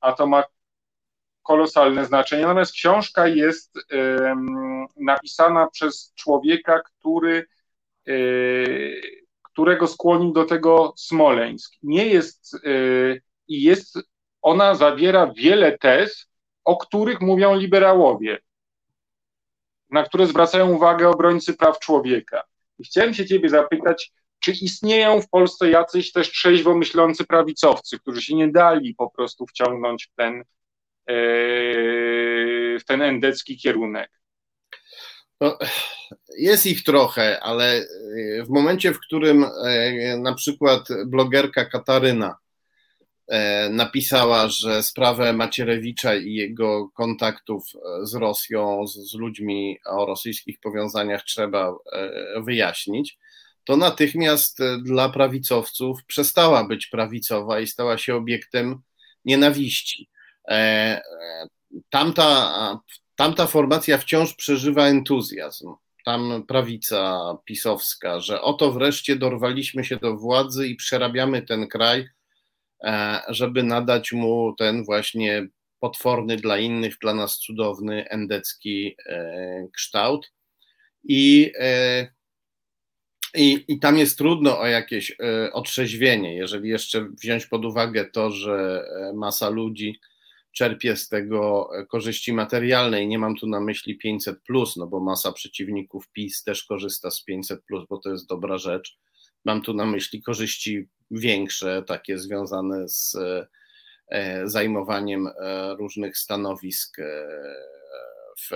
a 0.00 0.12
to 0.12 0.26
ma 0.26 0.44
kolosalne 1.42 2.04
znaczenie. 2.04 2.42
Natomiast 2.42 2.72
książka 2.72 3.28
jest 3.28 3.78
napisana 4.96 5.66
przez 5.66 6.12
człowieka, 6.14 6.82
który, 6.82 7.46
e, 8.08 8.12
którego 9.42 9.86
skłonił 9.86 10.32
do 10.32 10.44
tego 10.44 10.94
Smoleńsk. 10.96 11.74
Nie 11.82 12.06
jest 12.06 12.56
i 13.48 13.62
jest, 13.62 13.98
ona 14.42 14.74
zawiera 14.74 15.32
wiele 15.36 15.78
tez, 15.78 16.26
o 16.64 16.76
których 16.76 17.20
mówią 17.20 17.56
liberałowie 17.56 18.38
na 19.90 20.02
które 20.02 20.26
zwracają 20.26 20.72
uwagę 20.72 21.08
obrońcy 21.08 21.54
praw 21.54 21.78
człowieka. 21.78 22.42
I 22.78 22.84
chciałem 22.84 23.14
się 23.14 23.26
ciebie 23.26 23.48
zapytać, 23.48 24.12
czy 24.38 24.50
istnieją 24.50 25.20
w 25.20 25.28
Polsce 25.28 25.70
jacyś 25.70 26.12
też 26.12 26.30
trzeźwo 26.30 26.74
myślący 26.74 27.24
prawicowcy, 27.24 27.98
którzy 27.98 28.22
się 28.22 28.34
nie 28.34 28.48
dali 28.48 28.94
po 28.94 29.10
prostu 29.10 29.46
wciągnąć 29.46 30.06
w 30.06 30.14
ten, 30.14 30.40
e, 31.06 31.14
w 32.78 32.84
ten 32.86 33.02
endecki 33.02 33.58
kierunek? 33.58 34.10
No, 35.40 35.58
jest 36.38 36.66
ich 36.66 36.84
trochę, 36.84 37.40
ale 37.40 37.86
w 38.44 38.48
momencie, 38.48 38.92
w 38.92 39.00
którym 39.00 39.44
e, 39.44 40.18
na 40.18 40.34
przykład 40.34 40.88
blogerka 41.06 41.64
Kataryna 41.64 42.36
E, 42.36 42.45
napisała, 43.70 44.48
że 44.48 44.82
sprawę 44.82 45.32
Macierewicza 45.32 46.14
i 46.14 46.34
jego 46.34 46.88
kontaktów 46.88 47.64
e, 47.74 48.06
z 48.06 48.14
Rosją, 48.14 48.86
z, 48.86 49.10
z 49.10 49.14
ludźmi 49.14 49.78
o 49.86 50.06
rosyjskich 50.06 50.60
powiązaniach 50.60 51.22
trzeba 51.22 51.74
e, 51.92 52.42
wyjaśnić, 52.42 53.18
to 53.64 53.76
natychmiast 53.76 54.58
dla 54.82 55.08
prawicowców 55.08 56.04
przestała 56.04 56.64
być 56.64 56.86
prawicowa 56.86 57.60
i 57.60 57.66
stała 57.66 57.98
się 57.98 58.14
obiektem 58.14 58.82
nienawiści. 59.24 60.08
Tamta, 61.90 62.80
tamta 63.16 63.46
formacja 63.46 63.98
wciąż 63.98 64.34
przeżywa 64.34 64.86
entuzjazm. 64.86 65.74
Tam 66.04 66.44
prawica 66.48 67.20
pisowska, 67.44 68.20
że 68.20 68.42
oto 68.42 68.72
wreszcie 68.72 69.16
dorwaliśmy 69.16 69.84
się 69.84 69.96
do 69.96 70.16
władzy 70.16 70.68
i 70.68 70.76
przerabiamy 70.76 71.42
ten 71.42 71.68
kraj 71.68 72.08
E, 72.08 72.15
żeby 73.28 73.62
nadać 73.62 74.12
mu 74.12 74.54
ten 74.58 74.84
właśnie 74.84 75.48
potworny 75.80 76.36
dla 76.36 76.58
innych, 76.58 76.98
dla 76.98 77.14
nas 77.14 77.38
cudowny 77.38 78.08
endecki 78.08 78.96
e, 79.06 79.68
kształt. 79.72 80.32
I, 81.04 81.52
e, 81.58 82.08
i, 83.34 83.64
I 83.68 83.78
tam 83.78 83.98
jest 83.98 84.18
trudno 84.18 84.58
o 84.58 84.66
jakieś 84.66 85.16
otrzeźwienie, 85.52 86.36
jeżeli 86.36 86.68
jeszcze 86.68 87.08
wziąć 87.22 87.46
pod 87.46 87.64
uwagę 87.64 88.04
to, 88.04 88.30
że 88.30 88.84
masa 89.14 89.48
ludzi 89.48 90.00
czerpie 90.56 90.96
z 90.96 91.08
tego 91.08 91.70
korzyści 91.88 92.32
materialne 92.32 93.02
i 93.02 93.08
nie 93.08 93.18
mam 93.18 93.36
tu 93.36 93.46
na 93.46 93.60
myśli 93.60 93.98
500, 93.98 94.38
no 94.76 94.86
bo 94.86 95.00
masa 95.00 95.32
przeciwników 95.32 96.10
PiS 96.12 96.44
też 96.44 96.64
korzysta 96.64 97.10
z 97.10 97.24
500, 97.24 97.60
bo 97.90 97.98
to 97.98 98.10
jest 98.10 98.28
dobra 98.28 98.58
rzecz. 98.58 98.98
Mam 99.44 99.62
tu 99.62 99.74
na 99.74 99.86
myśli 99.86 100.22
korzyści 100.22 100.88
większe, 101.10 101.82
takie 101.86 102.18
związane 102.18 102.88
z 102.88 103.16
e, 104.08 104.48
zajmowaniem 104.48 105.26
e, 105.26 105.74
różnych 105.74 106.18
stanowisk 106.18 106.98
e, 106.98 107.26
w, 108.40 108.54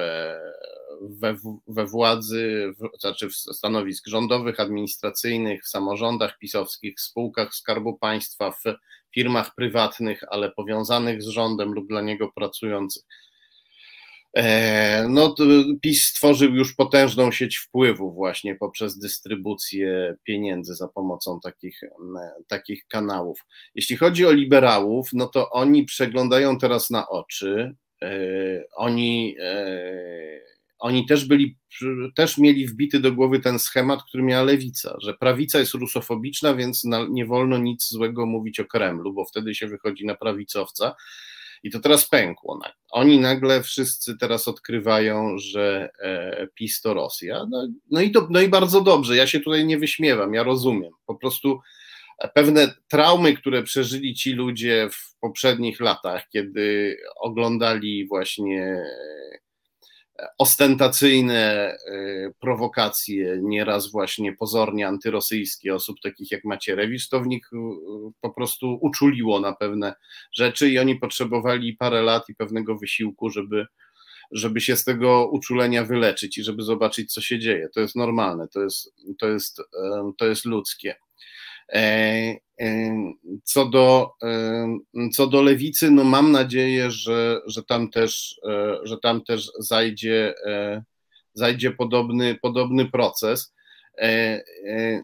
we, 1.02 1.36
we 1.68 1.86
władzy, 1.86 2.74
w, 2.78 3.00
znaczy 3.00 3.28
w 3.28 3.34
stanowisk 3.34 4.06
rządowych, 4.06 4.60
administracyjnych, 4.60 5.64
w 5.64 5.68
samorządach 5.68 6.38
pisowskich, 6.38 6.96
w 6.96 7.00
spółkach 7.00 7.54
Skarbu 7.54 7.98
Państwa, 7.98 8.50
w 8.50 8.62
firmach 9.14 9.54
prywatnych, 9.54 10.24
ale 10.28 10.50
powiązanych 10.50 11.22
z 11.22 11.28
rządem 11.28 11.72
lub 11.72 11.88
dla 11.88 12.00
niego 12.00 12.32
pracujących. 12.32 13.02
E, 14.36 15.06
no, 15.08 15.34
PiS 15.82 16.04
stworzył 16.04 16.54
już 16.54 16.74
potężną 16.74 17.32
sieć 17.32 17.56
wpływów 17.56 18.14
właśnie 18.14 18.54
poprzez 18.54 18.98
dystrybucję 18.98 20.16
pieniędzy 20.24 20.74
za 20.74 20.88
pomocą 20.88 21.40
takich, 21.40 21.80
takich 22.46 22.86
kanałów. 22.86 23.40
Jeśli 23.74 23.96
chodzi 23.96 24.26
o 24.26 24.32
liberałów, 24.32 25.08
no 25.12 25.26
to 25.26 25.50
oni 25.50 25.84
przeglądają 25.84 26.58
teraz 26.58 26.90
na 26.90 27.08
oczy. 27.08 27.74
E, 28.02 28.18
oni, 28.76 29.36
e, 29.40 30.40
oni 30.78 31.06
też 31.06 31.24
byli, 31.24 31.58
też 32.14 32.38
mieli 32.38 32.66
wbity 32.66 33.00
do 33.00 33.12
głowy 33.12 33.40
ten 33.40 33.58
schemat, 33.58 34.02
który 34.08 34.22
miała 34.22 34.42
lewica, 34.42 34.96
że 35.02 35.14
prawica 35.14 35.58
jest 35.58 35.74
rusofobiczna, 35.74 36.54
więc 36.54 36.84
nie 37.10 37.26
wolno 37.26 37.58
nic 37.58 37.88
złego 37.88 38.26
mówić 38.26 38.60
o 38.60 38.64
Kremlu, 38.64 39.12
bo 39.12 39.24
wtedy 39.24 39.54
się 39.54 39.66
wychodzi 39.66 40.06
na 40.06 40.14
prawicowca. 40.14 40.94
I 41.62 41.70
to 41.70 41.80
teraz 41.80 42.08
pękło. 42.08 42.60
Oni 42.90 43.18
nagle 43.18 43.62
wszyscy 43.62 44.18
teraz 44.18 44.48
odkrywają, 44.48 45.38
że 45.38 45.90
e, 46.02 46.46
PiS 46.54 46.80
to 46.80 46.94
Rosja. 46.94 47.46
No, 47.50 47.68
no, 47.90 48.00
i 48.00 48.10
to, 48.10 48.28
no 48.30 48.40
i 48.40 48.48
bardzo 48.48 48.80
dobrze, 48.80 49.16
ja 49.16 49.26
się 49.26 49.40
tutaj 49.40 49.66
nie 49.66 49.78
wyśmiewam, 49.78 50.34
ja 50.34 50.42
rozumiem. 50.42 50.92
Po 51.06 51.14
prostu 51.14 51.60
pewne 52.34 52.74
traumy, 52.88 53.34
które 53.34 53.62
przeżyli 53.62 54.14
ci 54.14 54.32
ludzie 54.32 54.88
w 54.92 55.16
poprzednich 55.20 55.80
latach, 55.80 56.28
kiedy 56.28 56.96
oglądali 57.20 58.06
właśnie 58.06 58.82
ostentacyjne 60.38 61.74
y, 61.88 62.34
prowokacje, 62.40 63.38
nieraz 63.42 63.90
właśnie 63.90 64.36
pozornie 64.36 64.88
antyrosyjskie 64.88 65.74
osób 65.74 65.96
takich 66.02 66.30
jak 66.30 66.44
Macierewicz, 66.44 67.08
to 67.08 67.20
w 67.20 67.26
nich 67.26 67.52
y, 67.52 67.56
po 68.20 68.30
prostu 68.30 68.78
uczuliło 68.80 69.40
na 69.40 69.52
pewne 69.52 69.94
rzeczy 70.32 70.70
i 70.70 70.78
oni 70.78 70.96
potrzebowali 70.96 71.76
parę 71.76 72.02
lat 72.02 72.28
i 72.28 72.34
pewnego 72.34 72.78
wysiłku, 72.78 73.30
żeby, 73.30 73.66
żeby 74.32 74.60
się 74.60 74.76
z 74.76 74.84
tego 74.84 75.28
uczulenia 75.32 75.84
wyleczyć 75.84 76.38
i 76.38 76.42
żeby 76.42 76.62
zobaczyć, 76.62 77.12
co 77.12 77.20
się 77.20 77.38
dzieje. 77.38 77.68
To 77.74 77.80
jest 77.80 77.96
normalne, 77.96 78.48
to 78.48 78.62
jest, 78.62 78.94
to 79.18 79.28
jest, 79.28 79.62
to 80.18 80.26
jest 80.26 80.44
ludzkie. 80.44 80.94
E, 82.60 82.64
e, 82.64 83.12
co 83.44 83.66
do, 83.66 84.12
e, 84.22 84.68
co 85.12 85.26
do 85.26 85.42
lewicy, 85.42 85.90
no 85.90 86.04
mam 86.04 86.32
nadzieję, 86.32 86.90
że, 86.90 87.40
że, 87.46 87.62
tam, 87.62 87.90
też, 87.90 88.40
że 88.82 88.98
tam 89.02 89.24
też 89.24 89.50
zajdzie, 89.58 90.34
zajdzie 91.34 91.70
podobny, 91.70 92.38
podobny 92.42 92.90
proces. 92.90 93.54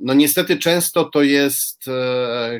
No 0.00 0.14
niestety 0.14 0.58
często 0.58 1.04
to 1.04 1.22
jest 1.22 1.84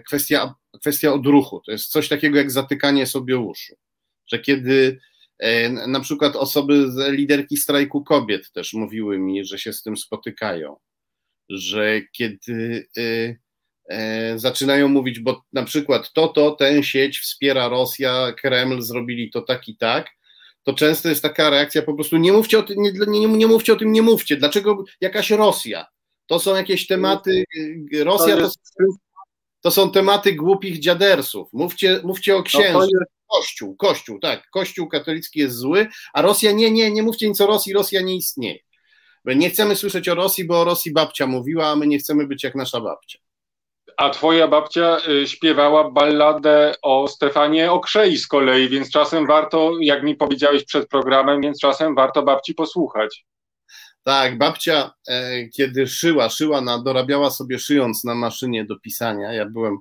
kwestia, 0.06 0.54
kwestia 0.80 1.12
odruchu, 1.12 1.60
to 1.66 1.72
jest 1.72 1.90
coś 1.90 2.08
takiego 2.08 2.38
jak 2.38 2.50
zatykanie 2.50 3.06
sobie 3.06 3.38
uszu, 3.38 3.74
że 4.26 4.38
kiedy 4.38 5.00
na 5.88 6.00
przykład 6.00 6.36
osoby, 6.36 6.86
liderki 7.10 7.56
strajku 7.56 8.04
kobiet 8.04 8.52
też 8.52 8.72
mówiły 8.72 9.18
mi, 9.18 9.44
że 9.44 9.58
się 9.58 9.72
z 9.72 9.82
tym 9.82 9.96
spotykają, 9.96 10.76
że 11.48 12.00
kiedy 12.12 12.88
E, 12.98 13.36
zaczynają 14.36 14.88
mówić, 14.88 15.20
bo 15.20 15.42
na 15.52 15.64
przykład 15.64 16.12
to, 16.12 16.28
to, 16.28 16.50
tę 16.50 16.82
sieć 16.82 17.18
wspiera 17.18 17.68
Rosja, 17.68 18.32
Kreml, 18.32 18.82
zrobili 18.82 19.30
to 19.30 19.42
tak 19.42 19.68
i 19.68 19.76
tak, 19.76 20.06
to 20.62 20.74
często 20.74 21.08
jest 21.08 21.22
taka 21.22 21.50
reakcja 21.50 21.82
po 21.82 21.94
prostu 21.94 22.16
nie 22.16 22.32
mówcie 22.32 22.58
o 22.58 22.62
tym, 22.62 22.82
nie, 22.82 22.92
nie, 23.06 23.28
nie 23.28 23.46
mówcie 23.46 23.72
o 23.72 23.76
tym, 23.76 23.92
nie 23.92 24.02
mówcie. 24.02 24.36
Dlaczego 24.36 24.84
jakaś 25.00 25.30
Rosja? 25.30 25.86
To 26.26 26.40
są 26.40 26.56
jakieś 26.56 26.86
tematy, 26.86 27.44
Rosja 28.04 28.36
to, 28.36 28.50
to 29.60 29.70
są 29.70 29.90
tematy 29.90 30.32
głupich 30.32 30.78
dziadersów. 30.78 31.48
Mówcie, 31.52 32.00
mówcie 32.04 32.36
o 32.36 32.42
księży. 32.42 32.88
Kościół, 33.26 33.76
Kościół, 33.76 34.18
tak, 34.18 34.50
Kościół 34.50 34.88
katolicki 34.88 35.40
jest 35.40 35.56
zły, 35.56 35.86
a 36.12 36.22
Rosja 36.22 36.52
nie, 36.52 36.70
nie, 36.70 36.90
nie 36.90 37.02
mówcie 37.02 37.28
nic 37.28 37.40
o 37.40 37.46
Rosji, 37.46 37.72
Rosja 37.72 38.00
nie 38.00 38.16
istnieje. 38.16 38.58
My 39.24 39.36
nie 39.36 39.50
chcemy 39.50 39.76
słyszeć 39.76 40.08
o 40.08 40.14
Rosji, 40.14 40.44
bo 40.44 40.60
o 40.60 40.64
Rosji 40.64 40.92
babcia 40.92 41.26
mówiła, 41.26 41.66
a 41.66 41.76
my 41.76 41.86
nie 41.86 41.98
chcemy 41.98 42.26
być 42.26 42.44
jak 42.44 42.54
nasza 42.54 42.80
babcia 42.80 43.18
a 43.96 44.10
twoja 44.10 44.48
babcia 44.48 44.98
y, 45.08 45.26
śpiewała 45.26 45.90
balladę 45.90 46.74
o 46.82 47.08
Stefanie 47.08 47.72
Okrzei 47.72 48.16
z 48.16 48.26
kolei, 48.26 48.68
więc 48.68 48.90
czasem 48.90 49.26
warto, 49.26 49.72
jak 49.80 50.02
mi 50.02 50.16
powiedziałeś 50.16 50.64
przed 50.64 50.88
programem, 50.88 51.40
więc 51.40 51.60
czasem 51.60 51.94
warto 51.94 52.22
babci 52.22 52.54
posłuchać. 52.54 53.26
Tak, 54.02 54.38
babcia, 54.38 54.90
e, 55.08 55.48
kiedy 55.48 55.86
szyła, 55.86 56.28
szyła, 56.28 56.60
na, 56.60 56.82
dorabiała 56.82 57.30
sobie 57.30 57.58
szyjąc 57.58 58.04
na 58.04 58.14
maszynie 58.14 58.64
do 58.64 58.78
pisania. 58.78 59.32
Ja 59.32 59.46
byłem 59.46 59.78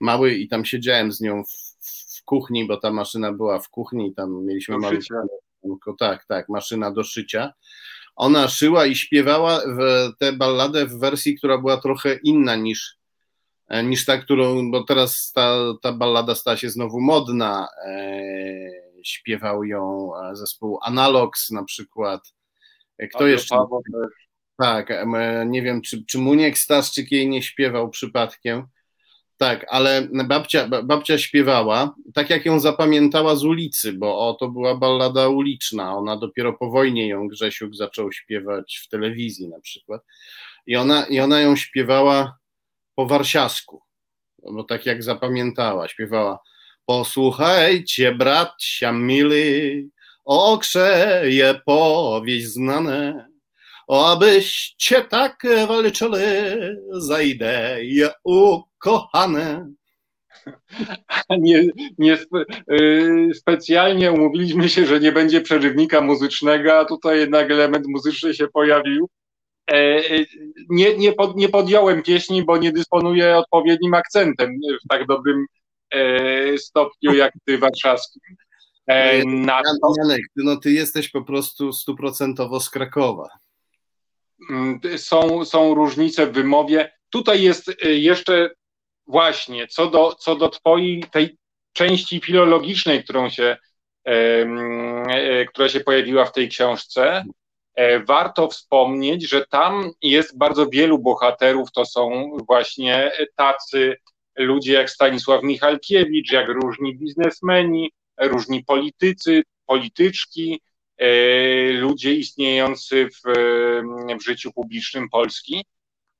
mały 0.00 0.34
i 0.34 0.48
tam 0.48 0.64
siedziałem 0.64 1.12
z 1.12 1.20
nią 1.20 1.44
w, 1.44 1.78
w 2.18 2.24
kuchni, 2.24 2.66
bo 2.66 2.76
ta 2.76 2.92
maszyna 2.92 3.32
była 3.32 3.58
w 3.58 3.68
kuchni, 3.68 4.14
tam 4.14 4.46
mieliśmy 4.46 4.78
mały. 4.78 4.98
Tak, 5.98 6.24
tak, 6.26 6.48
maszyna 6.48 6.90
do 6.90 7.04
szycia. 7.04 7.52
Ona 8.16 8.48
szyła 8.48 8.86
i 8.86 8.94
śpiewała 8.94 9.60
tę 10.18 10.32
balladę 10.32 10.86
w 10.86 10.98
wersji, 10.98 11.36
która 11.36 11.58
była 11.58 11.76
trochę 11.76 12.18
inna 12.24 12.56
niż, 12.56 12.97
niż 13.84 14.04
ta, 14.04 14.18
którą, 14.18 14.70
bo 14.70 14.84
teraz 14.84 15.32
ta, 15.32 15.58
ta 15.82 15.92
ballada 15.92 16.34
stała 16.34 16.56
się 16.56 16.70
znowu 16.70 17.00
modna. 17.00 17.68
E, 17.86 18.88
śpiewał 19.02 19.64
ją 19.64 20.10
e, 20.16 20.36
zespół 20.36 20.78
Analogs 20.82 21.50
na 21.50 21.64
przykład. 21.64 22.34
E, 22.98 23.08
kto 23.08 23.26
jeszcze? 23.26 23.56
Tak, 24.58 25.06
nie 25.46 25.62
wiem, 25.62 25.82
czy, 25.82 26.04
czy 26.04 26.18
Muniek 26.18 26.58
Staszczyk 26.58 27.12
jej 27.12 27.28
nie 27.28 27.42
śpiewał 27.42 27.90
przypadkiem. 27.90 28.66
Tak, 29.36 29.66
ale 29.68 30.08
babcia, 30.28 30.68
babcia 30.84 31.18
śpiewała, 31.18 31.94
tak 32.14 32.30
jak 32.30 32.44
ją 32.46 32.60
zapamiętała 32.60 33.36
z 33.36 33.44
ulicy, 33.44 33.92
bo 33.92 34.28
o, 34.28 34.34
to 34.34 34.48
była 34.48 34.76
ballada 34.76 35.28
uliczna. 35.28 35.96
Ona 35.96 36.16
dopiero 36.16 36.52
po 36.52 36.70
wojnie 36.70 37.08
ją 37.08 37.28
Grzesiuk 37.28 37.74
zaczął 37.74 38.12
śpiewać 38.12 38.80
w 38.84 38.88
telewizji 38.88 39.48
na 39.48 39.60
przykład. 39.60 40.02
I 40.66 40.76
ona, 40.76 41.06
i 41.06 41.20
ona 41.20 41.40
ją 41.40 41.56
śpiewała 41.56 42.38
po 42.98 43.06
warsiasku, 43.06 43.82
bo 44.52 44.64
tak 44.64 44.86
jak 44.86 45.02
zapamiętała, 45.02 45.88
śpiewała 45.88 46.38
Posłuchajcie, 46.86 48.14
bracia 48.14 48.92
mili, 48.92 49.90
okrzeje 50.24 51.60
powieść 51.66 52.46
znane, 52.46 53.28
abyście 53.88 55.04
tak 55.04 55.42
walczyli 55.68 56.18
za 56.90 57.22
idee 57.22 58.08
ukochane. 58.24 59.72
Nie, 61.38 61.64
nie 61.98 62.16
spe, 62.16 62.44
y, 62.72 63.30
specjalnie 63.34 64.12
umówiliśmy 64.12 64.68
się, 64.68 64.86
że 64.86 65.00
nie 65.00 65.12
będzie 65.12 65.40
przerywnika 65.40 66.00
muzycznego, 66.00 66.78
a 66.78 66.84
tutaj 66.84 67.18
jednak 67.18 67.50
element 67.50 67.86
muzyczny 67.86 68.34
się 68.34 68.48
pojawił. 68.48 69.08
E, 69.68 69.74
e, 69.74 70.24
nie, 70.68 70.96
nie, 70.96 71.12
pod, 71.12 71.36
nie 71.36 71.48
podjąłem 71.48 72.02
pieśni, 72.02 72.44
bo 72.44 72.56
nie 72.56 72.72
dysponuję 72.72 73.36
odpowiednim 73.36 73.94
akcentem 73.94 74.60
w 74.84 74.88
tak 74.88 75.06
dobrym 75.06 75.46
e, 75.90 76.58
stopniu 76.58 77.14
jak 77.14 77.32
ty 77.44 77.58
warszawskim. 77.58 78.36
Na... 79.26 79.62
Janek, 80.02 80.20
no 80.36 80.56
ty 80.56 80.72
jesteś 80.72 81.08
po 81.10 81.22
prostu 81.22 81.72
stuprocentowo 81.72 82.60
z 82.60 82.70
Krakowa. 82.70 83.28
Mm, 84.50 84.80
są, 84.96 85.44
są 85.44 85.74
różnice 85.74 86.26
w 86.26 86.32
wymowie. 86.32 86.92
Tutaj 87.10 87.42
jest 87.42 87.72
jeszcze 87.82 88.50
właśnie 89.06 89.66
co 89.66 89.90
do, 89.90 90.14
co 90.14 90.36
do 90.36 90.48
twojej 90.48 91.04
tej 91.12 91.36
części 91.72 92.20
filologicznej, 92.20 93.04
którą 93.04 93.30
się, 93.30 93.56
która 95.48 95.68
się 95.68 95.80
pojawiła 95.80 96.24
w 96.24 96.32
tej 96.32 96.48
książce, 96.48 97.24
warto 98.06 98.48
wspomnieć, 98.48 99.28
że 99.28 99.46
tam 99.46 99.90
jest 100.02 100.38
bardzo 100.38 100.66
wielu 100.66 100.98
bohaterów, 100.98 101.72
to 101.72 101.86
są 101.86 102.30
właśnie 102.46 103.12
tacy 103.36 103.96
ludzie 104.36 104.72
jak 104.72 104.90
Stanisław 104.90 105.42
Michalkiewicz, 105.42 106.32
jak 106.32 106.48
różni 106.48 106.98
biznesmeni, 106.98 107.92
różni 108.20 108.64
politycy, 108.64 109.42
polityczki, 109.66 110.60
e, 110.96 111.06
ludzie 111.72 112.14
istniejący 112.14 113.08
w, 113.08 113.32
w 114.20 114.24
życiu 114.24 114.52
publicznym 114.52 115.08
Polski. 115.08 115.64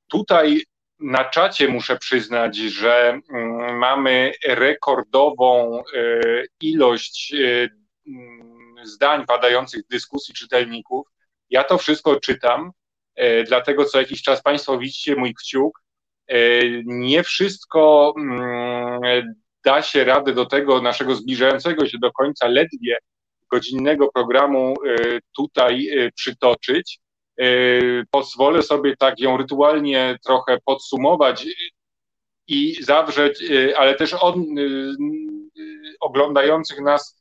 Tutaj 0.09 0.63
na 1.01 1.25
czacie 1.25 1.69
muszę 1.69 1.97
przyznać, 1.97 2.57
że 2.57 3.21
mm, 3.31 3.79
mamy 3.79 4.33
rekordową 4.47 5.79
e, 5.79 6.13
ilość 6.61 7.35
zdań 8.85 9.27
padających 9.27 9.85
w 9.85 9.89
dyskusji 9.89 10.35
czytelników. 10.35 11.07
Ja 11.51 11.65
to 11.65 11.79
wszystko 11.79 12.21
czytam, 12.21 12.73
e, 13.15 13.45
dlatego 13.45 13.85
co 13.85 13.99
jakiś 13.99 14.23
czas 14.23 14.43
Państwo 14.43 14.79
widzicie 14.79 15.17
mój 15.17 15.35
kciuk. 15.35 15.83
E, 16.29 16.39
nie 16.85 17.23
wszystko 17.23 18.15
mm, 18.19 19.35
da 19.65 19.83
się 19.83 20.05
radę 20.05 20.35
do 20.35 20.47
tego 20.47 20.83
naszego 20.83 21.15
zbliżającego 21.15 21.87
się 21.87 21.99
do 21.99 22.13
końca 22.13 22.49
ledwie 22.49 22.97
godzinnego 23.51 24.09
programu 24.15 24.75
e, 24.87 25.19
tutaj 25.37 25.89
przytoczyć. 26.15 26.99
Pozwolę 28.11 28.63
sobie 28.63 28.97
tak 28.97 29.21
ją 29.21 29.37
rytualnie 29.37 30.17
trochę 30.25 30.59
podsumować 30.65 31.47
i 32.47 32.83
zawrzeć, 32.83 33.45
ale 33.77 33.95
też 33.95 34.15
on, 34.21 34.45
oglądających 36.01 36.81
nas 36.81 37.18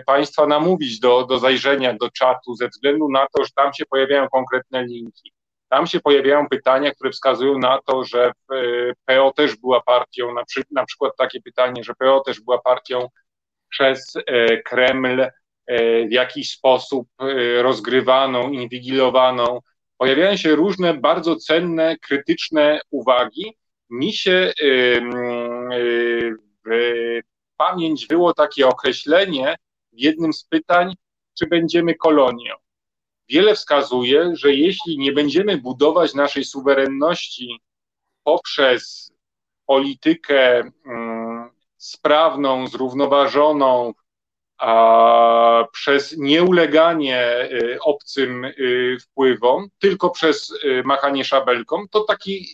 państwa 0.00 0.46
namówić 0.46 1.00
do, 1.00 1.26
do 1.26 1.38
zajrzenia 1.38 1.94
do 1.94 2.10
czatu 2.10 2.54
ze 2.54 2.68
względu 2.68 3.08
na 3.08 3.26
to, 3.36 3.44
że 3.44 3.50
tam 3.56 3.74
się 3.74 3.84
pojawiają 3.86 4.28
konkretne 4.28 4.84
linki. 4.84 5.32
Tam 5.68 5.86
się 5.86 6.00
pojawiają 6.00 6.48
pytania, 6.48 6.90
które 6.94 7.10
wskazują 7.10 7.58
na 7.58 7.78
to, 7.86 8.04
że 8.04 8.26
e, 8.26 8.32
PO 9.04 9.32
też 9.36 9.56
była 9.56 9.80
partią, 9.80 10.34
na, 10.34 10.44
przy, 10.44 10.62
na 10.70 10.86
przykład 10.86 11.12
takie 11.18 11.40
pytanie, 11.40 11.84
że 11.84 11.94
PO 11.94 12.20
też 12.20 12.40
była 12.40 12.58
partią 12.58 13.08
przez 13.68 14.12
e, 14.26 14.62
Kreml 14.62 15.26
w 16.08 16.12
jakiś 16.12 16.50
sposób 16.50 17.08
rozgrywaną, 17.58 18.50
inwigilowaną. 18.50 19.60
Pojawiają 19.96 20.36
się 20.36 20.54
różne 20.54 20.94
bardzo 20.94 21.36
cenne, 21.36 21.96
krytyczne 21.98 22.80
uwagi. 22.90 23.56
Mi 23.90 24.12
się 24.12 24.52
w 26.66 27.20
pamięć 27.62 28.06
było 28.06 28.34
takie 28.34 28.68
określenie, 28.68 29.56
w 29.92 30.00
jednym 30.00 30.32
z 30.32 30.44
pytań, 30.44 30.94
czy 31.38 31.46
będziemy 31.46 31.94
kolonią. 31.94 32.54
Wiele 33.28 33.54
wskazuje, 33.54 34.30
że 34.36 34.54
jeśli 34.54 34.98
nie 34.98 35.12
będziemy 35.12 35.58
budować 35.58 36.14
naszej 36.14 36.44
suwerenności 36.44 37.60
poprzez 38.24 39.12
politykę 39.66 40.70
mm, 40.86 41.50
sprawną, 41.76 42.66
zrównoważoną, 42.66 43.92
a 44.58 45.64
przez 45.72 46.16
nieuleganie 46.18 47.48
y, 47.52 47.78
obcym 47.80 48.44
y, 48.44 48.96
wpływom, 49.00 49.68
tylko 49.78 50.10
przez 50.10 50.50
y, 50.50 50.82
machanie 50.84 51.24
szabelką, 51.24 51.88
to 51.88 52.00
taki 52.00 52.46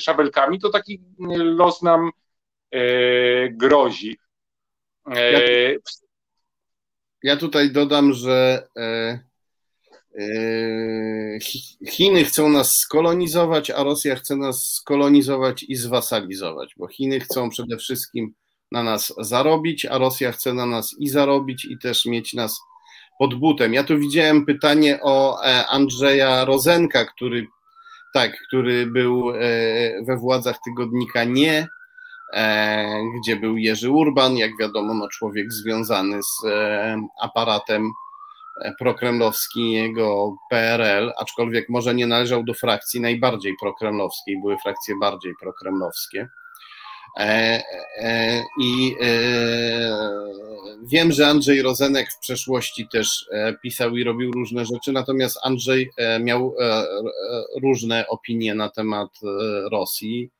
szabelkami, 0.00 0.60
to 0.60 0.70
taki 0.70 1.00
los 1.38 1.82
nam 1.82 2.10
grozi. 3.50 4.16
Ja 5.06 5.40
tutaj 7.36 7.70
dodam, 7.70 8.12
że 8.12 8.68
e, 8.76 9.20
e, 10.18 11.38
Chiny 11.90 12.24
chcą 12.24 12.48
nas 12.48 12.76
skolonizować, 12.76 13.70
a 13.70 13.82
Rosja 13.82 14.16
chce 14.16 14.36
nas 14.36 14.72
skolonizować 14.72 15.62
i 15.62 15.76
zwasalizować, 15.76 16.74
bo 16.76 16.88
Chiny 16.88 17.20
chcą 17.20 17.50
przede 17.50 17.76
wszystkim 17.76 18.34
na 18.72 18.82
nas 18.82 19.14
zarobić, 19.18 19.86
a 19.86 19.98
Rosja 19.98 20.32
chce 20.32 20.54
na 20.54 20.66
nas 20.66 20.94
i 20.98 21.08
zarobić, 21.08 21.64
i 21.64 21.78
też 21.78 22.06
mieć 22.06 22.34
nas 22.34 22.60
pod 23.18 23.34
butem. 23.34 23.74
Ja 23.74 23.84
tu 23.84 23.98
widziałem 23.98 24.46
pytanie 24.46 24.98
o 25.02 25.44
e, 25.44 25.66
Andrzeja 25.66 26.44
Rozenka, 26.44 27.04
który 27.04 27.46
tak, 28.14 28.32
który 28.48 28.86
był 28.86 29.32
we 30.06 30.16
władzach 30.16 30.56
tygodnika 30.64 31.24
nie 31.24 31.68
gdzie 33.16 33.36
był 33.36 33.56
Jerzy 33.56 33.90
Urban, 33.90 34.36
jak 34.36 34.50
wiadomo, 34.60 34.94
no 34.94 35.08
człowiek 35.08 35.52
związany 35.52 36.22
z 36.22 36.44
e, 36.44 36.96
aparatem 37.20 37.90
e, 38.60 38.72
prokremlowskiego 38.78 40.36
PRL, 40.50 41.12
aczkolwiek 41.18 41.68
może 41.68 41.94
nie 41.94 42.06
należał 42.06 42.44
do 42.44 42.54
frakcji 42.54 43.00
najbardziej 43.00 43.54
prokremlowskiej, 43.60 44.40
były 44.40 44.56
frakcje 44.62 44.94
bardziej 45.00 45.32
prokremlowskie. 45.40 46.28
I 48.60 48.96
wiem, 50.82 51.12
że 51.12 51.28
Andrzej 51.28 51.62
Rozenek 51.62 52.12
w 52.12 52.18
przeszłości 52.18 52.88
też 52.92 53.26
pisał 53.62 53.96
i 53.96 54.04
robił 54.04 54.32
różne 54.32 54.64
rzeczy, 54.64 54.92
natomiast 54.92 55.38
Andrzej 55.42 55.90
miał 56.20 56.54
różne 57.62 58.08
opinie 58.08 58.54
na 58.54 58.68
temat 58.68 59.10
Rosji 59.70 60.30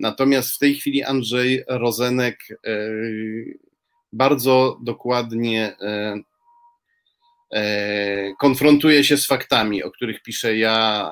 Natomiast 0.00 0.54
w 0.54 0.58
tej 0.58 0.74
chwili 0.74 1.02
Andrzej 1.02 1.64
Rozenek 1.68 2.38
e, 2.50 2.90
bardzo 4.12 4.78
dokładnie 4.82 5.76
e, 5.80 6.20
e, 7.52 8.34
konfrontuje 8.40 9.04
się 9.04 9.16
z 9.16 9.26
faktami, 9.26 9.82
o 9.82 9.90
których 9.90 10.22
piszę 10.22 10.56
ja, 10.56 11.10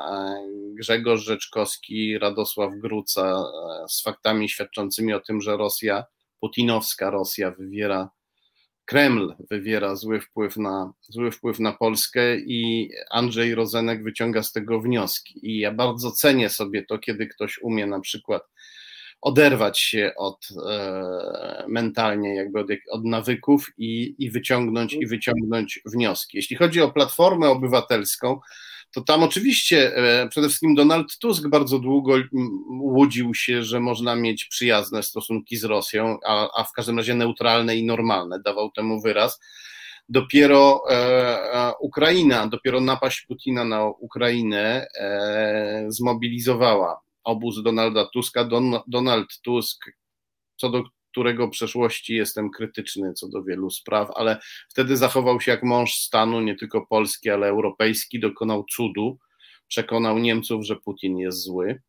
Grzegorz 0.74 1.20
Rzeczkowski, 1.20 2.18
Radosław 2.18 2.72
Gruca, 2.74 3.45
z 3.89 4.03
faktami 4.03 4.49
świadczącymi 4.49 5.12
o 5.12 5.20
tym, 5.20 5.41
że 5.41 5.57
Rosja, 5.57 6.05
putinowska 6.41 7.11
Rosja 7.11 7.51
wywiera 7.51 8.11
Kreml 8.84 9.34
wywiera 9.51 9.97
zły 9.97 10.20
wpływ 10.20 10.57
na, 10.57 10.93
zły 11.03 11.30
wpływ 11.30 11.59
na 11.61 11.72
Polskę 11.72 12.36
i 12.36 12.91
Andrzej 13.11 13.55
Rozenek 13.55 14.03
wyciąga 14.03 14.43
z 14.43 14.53
tego 14.53 14.80
wnioski. 14.80 15.51
I 15.51 15.59
ja 15.59 15.72
bardzo 15.72 16.12
cenię 16.12 16.49
sobie 16.49 16.84
to, 16.84 16.99
kiedy 16.99 17.26
ktoś 17.26 17.59
umie 17.59 17.86
na 17.86 18.01
przykład 18.01 18.43
oderwać 19.20 19.80
się 19.80 20.12
od 20.16 20.48
e, 20.68 21.64
mentalnie 21.68 22.34
jakby 22.34 22.60
od, 22.60 22.66
od 22.90 23.04
nawyków 23.04 23.70
i, 23.78 24.14
i 24.18 24.30
wyciągnąć 24.30 24.92
i 24.92 25.06
wyciągnąć 25.06 25.80
wnioski. 25.86 26.36
Jeśli 26.36 26.56
chodzi 26.56 26.80
o 26.80 26.90
Platformę 26.90 27.48
Obywatelską, 27.48 28.40
to 28.92 29.00
tam 29.00 29.22
oczywiście 29.22 29.96
e, 29.96 30.28
przede 30.28 30.48
wszystkim 30.48 30.74
Donald 30.74 31.18
Tusk 31.18 31.48
bardzo 31.48 31.78
długo 31.78 32.14
łudził 32.80 33.34
się, 33.34 33.62
że 33.62 33.80
można 33.80 34.16
mieć 34.16 34.44
przyjazne 34.44 35.02
stosunki 35.02 35.56
z 35.56 35.64
Rosją, 35.64 36.18
a, 36.26 36.60
a 36.60 36.64
w 36.64 36.72
każdym 36.72 36.96
razie 36.96 37.14
neutralne 37.14 37.76
i 37.76 37.86
normalne, 37.86 38.40
dawał 38.40 38.70
temu 38.70 39.00
wyraz. 39.00 39.40
Dopiero 40.08 40.82
e, 40.90 40.94
e 40.94 41.72
Ukraina, 41.80 42.46
dopiero 42.46 42.80
napaść 42.80 43.20
Putina 43.20 43.64
na 43.64 43.86
Ukrainę 43.86 44.86
e, 44.94 45.86
zmobilizowała 45.88 47.07
obóz 47.29 47.62
Donalda 47.62 48.07
Tuska. 48.07 48.45
Don, 48.45 48.81
Donald 48.87 49.41
Tusk, 49.43 49.85
co 50.57 50.70
do 50.70 50.85
którego 51.11 51.49
przeszłości 51.49 52.14
jestem 52.14 52.51
krytyczny 52.51 53.12
co 53.12 53.29
do 53.29 53.43
wielu 53.43 53.70
spraw, 53.70 54.11
ale 54.14 54.41
wtedy 54.68 54.97
zachował 54.97 55.41
się 55.41 55.51
jak 55.51 55.62
mąż 55.62 55.95
stanu, 55.95 56.41
nie 56.41 56.57
tylko 56.57 56.87
polski, 56.87 57.31
ale 57.31 57.47
europejski, 57.47 58.20
dokonał 58.20 58.64
cudu, 58.64 59.18
przekonał 59.68 60.18
Niemców, 60.18 60.64
że 60.64 60.76
Putin 60.76 61.18
jest 61.18 61.43
zły. 61.43 61.83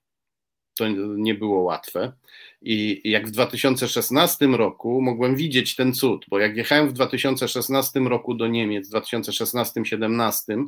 To 0.77 0.87
nie 1.17 1.35
było 1.35 1.61
łatwe. 1.61 2.13
I 2.61 3.01
jak 3.03 3.27
w 3.27 3.31
2016 3.31 4.47
roku 4.47 5.01
mogłem 5.01 5.35
widzieć 5.35 5.75
ten 5.75 5.93
cud, 5.93 6.25
bo 6.29 6.39
jak 6.39 6.57
jechałem 6.57 6.89
w 6.89 6.93
2016 6.93 7.99
roku 7.99 8.33
do 8.33 8.47
Niemiec, 8.47 8.89
w 8.89 8.93
2016-17, 8.93 10.65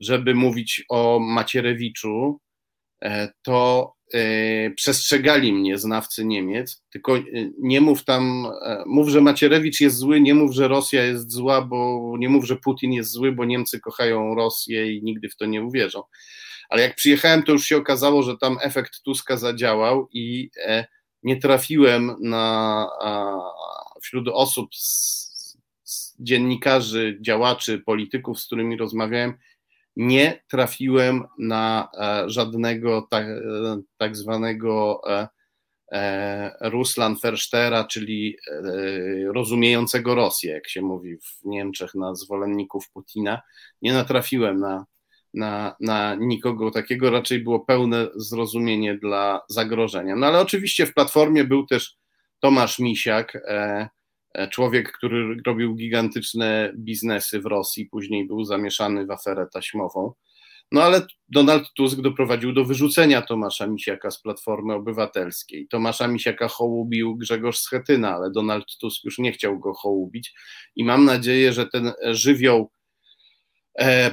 żeby 0.00 0.34
mówić 0.34 0.84
o 0.88 1.18
Macierewiczu, 1.20 2.40
to 3.42 3.92
E, 4.14 4.70
przestrzegali 4.70 5.52
mnie 5.52 5.78
znawcy 5.78 6.24
Niemiec, 6.24 6.84
tylko 6.90 7.16
e, 7.18 7.22
nie 7.58 7.80
mów 7.80 8.04
tam, 8.04 8.46
e, 8.62 8.82
mów, 8.86 9.08
że 9.08 9.20
Macierewicz 9.20 9.80
jest 9.80 9.96
zły, 9.96 10.20
nie 10.20 10.34
mów, 10.34 10.54
że 10.54 10.68
Rosja 10.68 11.04
jest 11.04 11.32
zła, 11.32 11.62
bo 11.62 12.12
nie 12.18 12.28
mów, 12.28 12.44
że 12.44 12.56
Putin 12.56 12.92
jest 12.92 13.10
zły, 13.10 13.32
bo 13.32 13.44
Niemcy 13.44 13.80
kochają 13.80 14.34
Rosję 14.34 14.92
i 14.92 15.02
nigdy 15.02 15.28
w 15.28 15.36
to 15.36 15.46
nie 15.46 15.64
uwierzą. 15.64 16.02
Ale 16.68 16.82
jak 16.82 16.94
przyjechałem, 16.94 17.42
to 17.42 17.52
już 17.52 17.64
się 17.64 17.76
okazało, 17.76 18.22
że 18.22 18.36
tam 18.38 18.56
efekt 18.62 19.02
Tuska 19.02 19.36
zadziałał 19.36 20.08
i 20.12 20.50
nie 21.22 21.36
trafiłem 21.36 22.16
na 22.20 22.86
wśród 24.02 24.28
osób, 24.28 24.70
dziennikarzy, 26.20 27.18
działaczy, 27.20 27.78
polityków, 27.78 28.40
z 28.40 28.46
którymi 28.46 28.76
rozmawiałem, 28.76 29.34
nie 29.96 30.42
trafiłem 30.48 31.24
na 31.38 31.88
e, 32.00 32.30
żadnego 32.30 33.06
tak, 33.10 33.26
tak 33.96 34.16
zwanego 34.16 35.00
e, 35.06 35.28
Ruslan 36.60 37.16
Ferstera, 37.16 37.84
czyli 37.84 38.36
rozumiejącego 39.34 40.14
Rosję, 40.14 40.52
jak 40.52 40.68
się 40.68 40.82
mówi 40.82 41.16
w 41.16 41.44
Niemczech 41.44 41.94
na 41.94 42.14
zwolenników 42.14 42.90
Putina. 42.90 43.42
Nie 43.82 43.92
natrafiłem 43.92 44.60
na, 44.60 44.86
na, 45.34 45.76
na 45.80 46.14
nikogo 46.14 46.70
takiego, 46.70 47.10
raczej 47.10 47.42
było 47.42 47.60
pełne 47.60 48.06
zrozumienie 48.16 48.98
dla 48.98 49.40
zagrożenia. 49.48 50.16
No 50.16 50.26
ale 50.26 50.40
oczywiście 50.40 50.86
w 50.86 50.94
platformie 50.94 51.44
był 51.44 51.66
też 51.66 51.96
Tomasz 52.40 52.78
Misiak, 52.78 53.38
człowiek, 54.50 54.92
który 54.92 55.36
robił 55.46 55.74
gigantyczne 55.74 56.72
biznesy 56.76 57.40
w 57.40 57.46
Rosji, 57.46 57.86
później 57.86 58.26
był 58.26 58.44
zamieszany 58.44 59.06
w 59.06 59.10
aferę 59.10 59.46
taśmową. 59.52 60.12
No 60.72 60.82
ale 60.82 61.06
Donald 61.28 61.72
Tusk 61.76 62.00
doprowadził 62.00 62.52
do 62.52 62.64
wyrzucenia 62.64 63.22
Tomasza 63.22 63.66
Misiaka 63.66 64.10
z 64.10 64.22
Platformy 64.22 64.74
Obywatelskiej. 64.74 65.68
Tomasza 65.68 66.08
Misiaka 66.08 66.48
hołubił 66.48 67.16
Grzegorz 67.16 67.58
Schetyna, 67.58 68.14
ale 68.14 68.30
Donald 68.30 68.64
Tusk 68.80 69.04
już 69.04 69.18
nie 69.18 69.32
chciał 69.32 69.58
go 69.58 69.74
hołubić 69.74 70.34
i 70.76 70.84
mam 70.84 71.04
nadzieję, 71.04 71.52
że 71.52 71.66
ten 71.66 71.92
żywioł 72.10 72.60
e, 72.62 72.79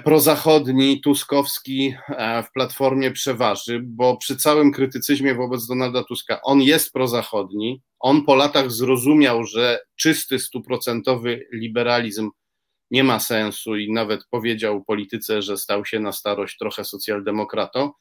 prozachodni, 0.04 1.02
tuskowski 1.02 1.94
e, 2.10 2.44
w 2.44 2.52
Platformie 2.52 3.12
przeważy, 3.12 3.82
bo 3.84 4.18
przy 4.18 4.36
całym 4.38 4.72
krytycyzmie 4.72 5.36
wobec 5.36 5.68
Donalda 5.68 6.04
Tuska 6.04 6.42
on 6.42 6.62
jest 6.62 6.94
prozachodni, 6.94 7.82
on 8.00 8.26
po 8.26 8.36
latach 8.36 8.72
zrozumiał, 8.72 9.44
że 9.44 9.80
czysty, 9.96 10.40
stuprocentowy 10.40 11.48
liberalizm 11.54 12.30
nie 12.92 13.04
ma 13.04 13.20
sensu 13.20 13.76
i 13.76 13.92
nawet 13.92 14.22
powiedział 14.30 14.84
polityce, 14.84 15.42
że 15.42 15.58
stał 15.58 15.86
się 15.86 16.00
na 16.00 16.12
starość 16.12 16.58
trochę 16.58 16.86
socjaldemokratą. 16.86 17.92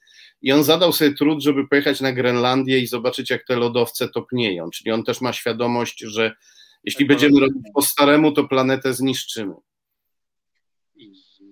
I 0.42 0.52
on 0.52 0.64
zadał 0.64 0.92
sobie 0.92 1.14
trud, 1.14 1.42
żeby 1.42 1.68
pojechać 1.68 2.00
na 2.00 2.12
Grenlandię 2.12 2.78
i 2.78 2.86
zobaczyć, 2.86 3.30
jak 3.30 3.46
te 3.46 3.56
lodowce 3.56 4.08
topnieją. 4.08 4.70
Czyli 4.70 4.90
on 4.92 5.04
też 5.04 5.20
ma 5.20 5.32
świadomość, 5.32 6.00
że 6.00 6.32
jeśli 6.84 7.06
będziemy 7.06 7.40
robić 7.40 7.62
po 7.74 7.82
staremu, 7.82 8.32
to 8.32 8.48
planetę 8.48 8.94
zniszczymy. 8.94 9.54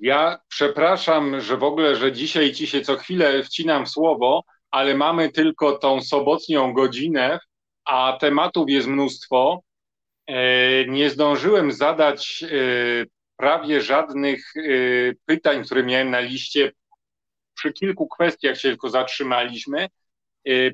Ja 0.05 0.39
przepraszam, 0.49 1.41
że 1.41 1.57
w 1.57 1.63
ogóle, 1.63 1.97
że 1.97 2.13
dzisiaj 2.13 2.53
ci 2.53 2.67
się 2.67 2.81
co 2.81 2.97
chwilę 2.97 3.43
wcinam 3.43 3.87
w 3.87 3.91
słowo, 3.91 4.45
ale 4.71 4.95
mamy 4.95 5.33
tylko 5.33 5.79
tą 5.79 6.03
sobotnią 6.03 6.73
godzinę, 6.73 7.39
a 7.85 8.17
tematów 8.21 8.71
jest 8.71 8.89
mnóstwo. 8.89 9.63
E, 10.27 10.85
nie 10.87 11.11
zdążyłem 11.11 11.73
zadać 11.73 12.43
e, 12.43 12.47
prawie 13.37 13.81
żadnych 13.81 14.53
e, 14.57 14.61
pytań, 15.27 15.65
które 15.65 15.83
miałem 15.83 16.11
na 16.11 16.21
liście. 16.21 16.73
Przy 17.55 17.73
kilku 17.73 18.09
kwestiach 18.09 18.59
się 18.59 18.69
tylko 18.69 18.91
zatrzymaliśmy. 18.91 19.89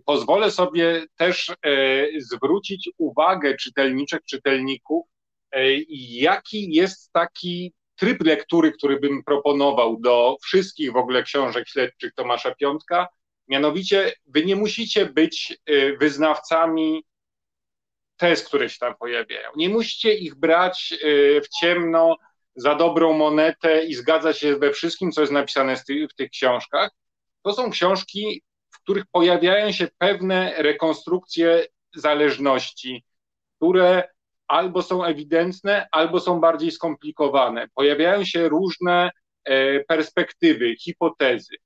Pozwolę 0.04 0.50
sobie 0.50 1.04
też 1.16 1.52
zwrócić 2.18 2.90
uwagę 2.98 3.56
czytelniczek, 3.56 4.22
czytelników, 4.24 5.06
jaki 6.10 6.74
jest 6.74 7.12
taki 7.12 7.72
tryb 8.00 8.22
lektury, 8.24 8.72
który 8.72 9.00
bym 9.00 9.24
proponował 9.24 10.00
do 10.00 10.36
wszystkich 10.42 10.92
w 10.92 10.96
ogóle 10.96 11.22
książek 11.22 11.68
śledczych 11.68 12.14
Tomasza 12.14 12.54
Piątka, 12.54 13.08
Mianowicie, 13.50 14.12
wy 14.26 14.44
nie 14.44 14.56
musicie 14.56 15.06
być 15.06 15.58
y, 15.70 15.96
wyznawcami 16.00 17.04
tez, 18.16 18.44
które 18.44 18.70
się 18.70 18.78
tam 18.78 18.94
pojawiają. 18.94 19.50
Nie 19.56 19.68
musicie 19.68 20.14
ich 20.14 20.34
brać 20.34 20.94
y, 21.04 21.40
w 21.44 21.48
ciemno 21.48 22.16
za 22.56 22.74
dobrą 22.74 23.12
monetę 23.12 23.84
i 23.84 23.94
zgadzać 23.94 24.38
się 24.38 24.56
we 24.56 24.72
wszystkim, 24.72 25.12
co 25.12 25.20
jest 25.20 25.32
napisane 25.32 25.76
w 26.10 26.14
tych 26.14 26.30
książkach. 26.30 26.90
To 27.42 27.52
są 27.52 27.70
książki, 27.70 28.42
w 28.70 28.82
których 28.82 29.04
pojawiają 29.12 29.72
się 29.72 29.88
pewne 29.98 30.54
rekonstrukcje 30.56 31.66
zależności, 31.94 33.04
które 33.56 34.08
albo 34.50 34.82
są 34.82 35.04
ewidentne, 35.04 35.88
albo 35.92 36.20
są 36.20 36.40
bardziej 36.40 36.70
skomplikowane. 36.70 37.68
Pojawiają 37.74 38.24
się 38.24 38.48
różne 38.48 39.10
e, 39.44 39.84
perspektywy, 39.84 40.76
hipotezy 40.76 41.56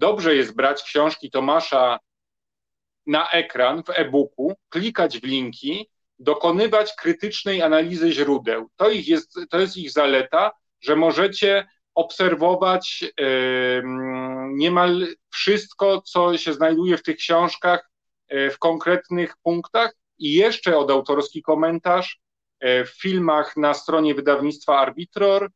dobrze 0.00 0.36
jest 0.36 0.56
brać 0.56 0.82
książki 0.82 1.30
Tomasza 1.30 1.98
na 3.06 3.30
ekran 3.30 3.82
w 3.82 3.90
e-booku, 3.90 4.54
klikać 4.68 5.18
w 5.18 5.24
linki, 5.24 5.90
dokonywać 6.18 6.94
krytycznej 6.94 7.62
analizy 7.62 8.12
źródeł. 8.12 8.68
To, 8.76 8.90
ich 8.90 9.08
jest, 9.08 9.38
to 9.50 9.60
jest 9.60 9.76
ich 9.76 9.92
zaleta, 9.92 10.50
że 10.80 10.96
możecie 10.96 11.66
obserwować 11.94 13.04
yy, 13.18 13.82
niemal 14.52 15.06
wszystko, 15.30 16.02
co 16.02 16.38
się 16.38 16.52
znajduje 16.52 16.96
w 16.96 17.02
tych 17.02 17.16
książkach 17.16 17.90
yy, 18.30 18.50
w 18.50 18.58
konkretnych 18.58 19.34
punktach 19.42 19.94
i 20.18 20.32
jeszcze 20.32 20.76
od 20.78 20.90
autorski 20.90 21.42
komentarz 21.42 22.20
w 22.62 23.00
filmach 23.02 23.56
na 23.56 23.74
stronie 23.74 24.14
wydawnictwa 24.14 24.78
Arbitror, 24.78 25.50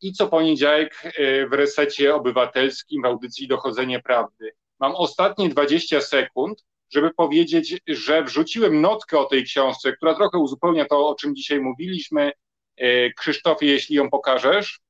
i 0.00 0.12
co 0.12 0.28
poniedziałek 0.28 1.02
e, 1.04 1.46
w 1.46 1.52
resecie 1.52 2.14
obywatelskim 2.14 3.02
w 3.02 3.04
audycji 3.04 3.48
Dochodzenie 3.48 4.02
Prawdy. 4.02 4.52
Mam 4.80 4.92
ostatnie 4.94 5.48
20 5.48 6.00
sekund, 6.00 6.64
żeby 6.90 7.10
powiedzieć, 7.14 7.80
że 7.88 8.24
wrzuciłem 8.24 8.80
notkę 8.80 9.18
o 9.18 9.24
tej 9.24 9.44
książce, 9.44 9.92
która 9.92 10.14
trochę 10.14 10.38
uzupełnia 10.38 10.84
to, 10.84 11.08
o 11.08 11.14
czym 11.14 11.36
dzisiaj 11.36 11.60
mówiliśmy. 11.60 12.32
E, 12.76 13.10
Krzysztofie, 13.12 13.66
jeśli 13.66 13.96
ją 13.96 14.10
pokażesz, 14.10 14.80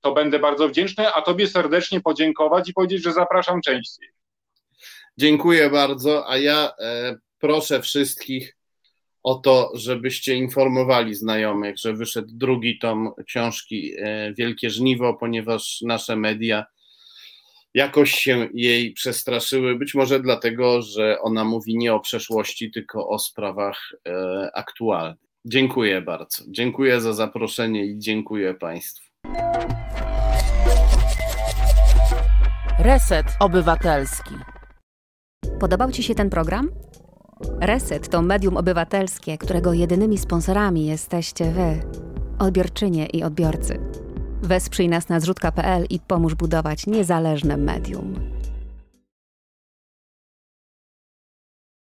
to 0.00 0.12
będę 0.12 0.38
bardzo 0.38 0.68
wdzięczny, 0.68 1.12
a 1.12 1.22
Tobie 1.22 1.46
serdecznie 1.46 2.00
podziękować 2.00 2.68
i 2.68 2.72
powiedzieć, 2.72 3.02
że 3.02 3.12
zapraszam 3.12 3.60
częściej. 3.60 4.08
Dziękuję 5.16 5.70
bardzo, 5.70 6.30
a 6.30 6.36
ja 6.36 6.72
e, 6.78 7.16
proszę 7.38 7.82
wszystkich 7.82 8.56
o 9.22 9.34
to, 9.34 9.70
żebyście 9.74 10.34
informowali 10.34 11.14
znajomych, 11.14 11.78
że 11.78 11.92
wyszedł 11.92 12.28
drugi 12.32 12.78
tom 12.78 13.10
książki 13.26 13.92
e, 13.98 14.34
Wielkie 14.34 14.70
Żniwo, 14.70 15.14
ponieważ 15.14 15.80
nasze 15.80 16.16
media 16.16 16.64
jakoś 17.74 18.12
się 18.12 18.48
jej 18.54 18.92
przestraszyły, 18.92 19.78
być 19.78 19.94
może 19.94 20.20
dlatego, 20.20 20.82
że 20.82 21.20
ona 21.20 21.44
mówi 21.44 21.76
nie 21.76 21.94
o 21.94 22.00
przeszłości, 22.00 22.70
tylko 22.70 23.08
o 23.08 23.18
sprawach 23.18 23.92
e, 24.08 24.50
aktualnych. 24.54 25.30
Dziękuję 25.44 26.02
bardzo. 26.02 26.44
Dziękuję 26.48 27.00
za 27.00 27.12
zaproszenie 27.12 27.86
i 27.86 27.98
dziękuję 27.98 28.54
Państwu. 28.54 29.10
Reset 32.78 33.26
Obywatelski. 33.40 34.34
Podobał 35.60 35.92
Ci 35.92 36.02
się 36.02 36.14
ten 36.14 36.30
program? 36.30 36.70
Reset 37.60 38.08
to 38.08 38.22
medium 38.22 38.56
obywatelskie, 38.56 39.38
którego 39.38 39.72
jedynymi 39.72 40.18
sponsorami 40.18 40.86
jesteście 40.86 41.52
Wy, 41.52 41.80
odbiorczynie 42.38 43.06
i 43.06 43.22
odbiorcy. 43.22 43.78
Wesprzyj 44.42 44.88
nas 44.88 45.08
na 45.08 45.20
zrzutka.pl 45.20 45.86
i 45.90 46.00
pomóż 46.00 46.34
budować 46.34 46.86
niezależne 46.86 47.56
medium. 47.56 48.14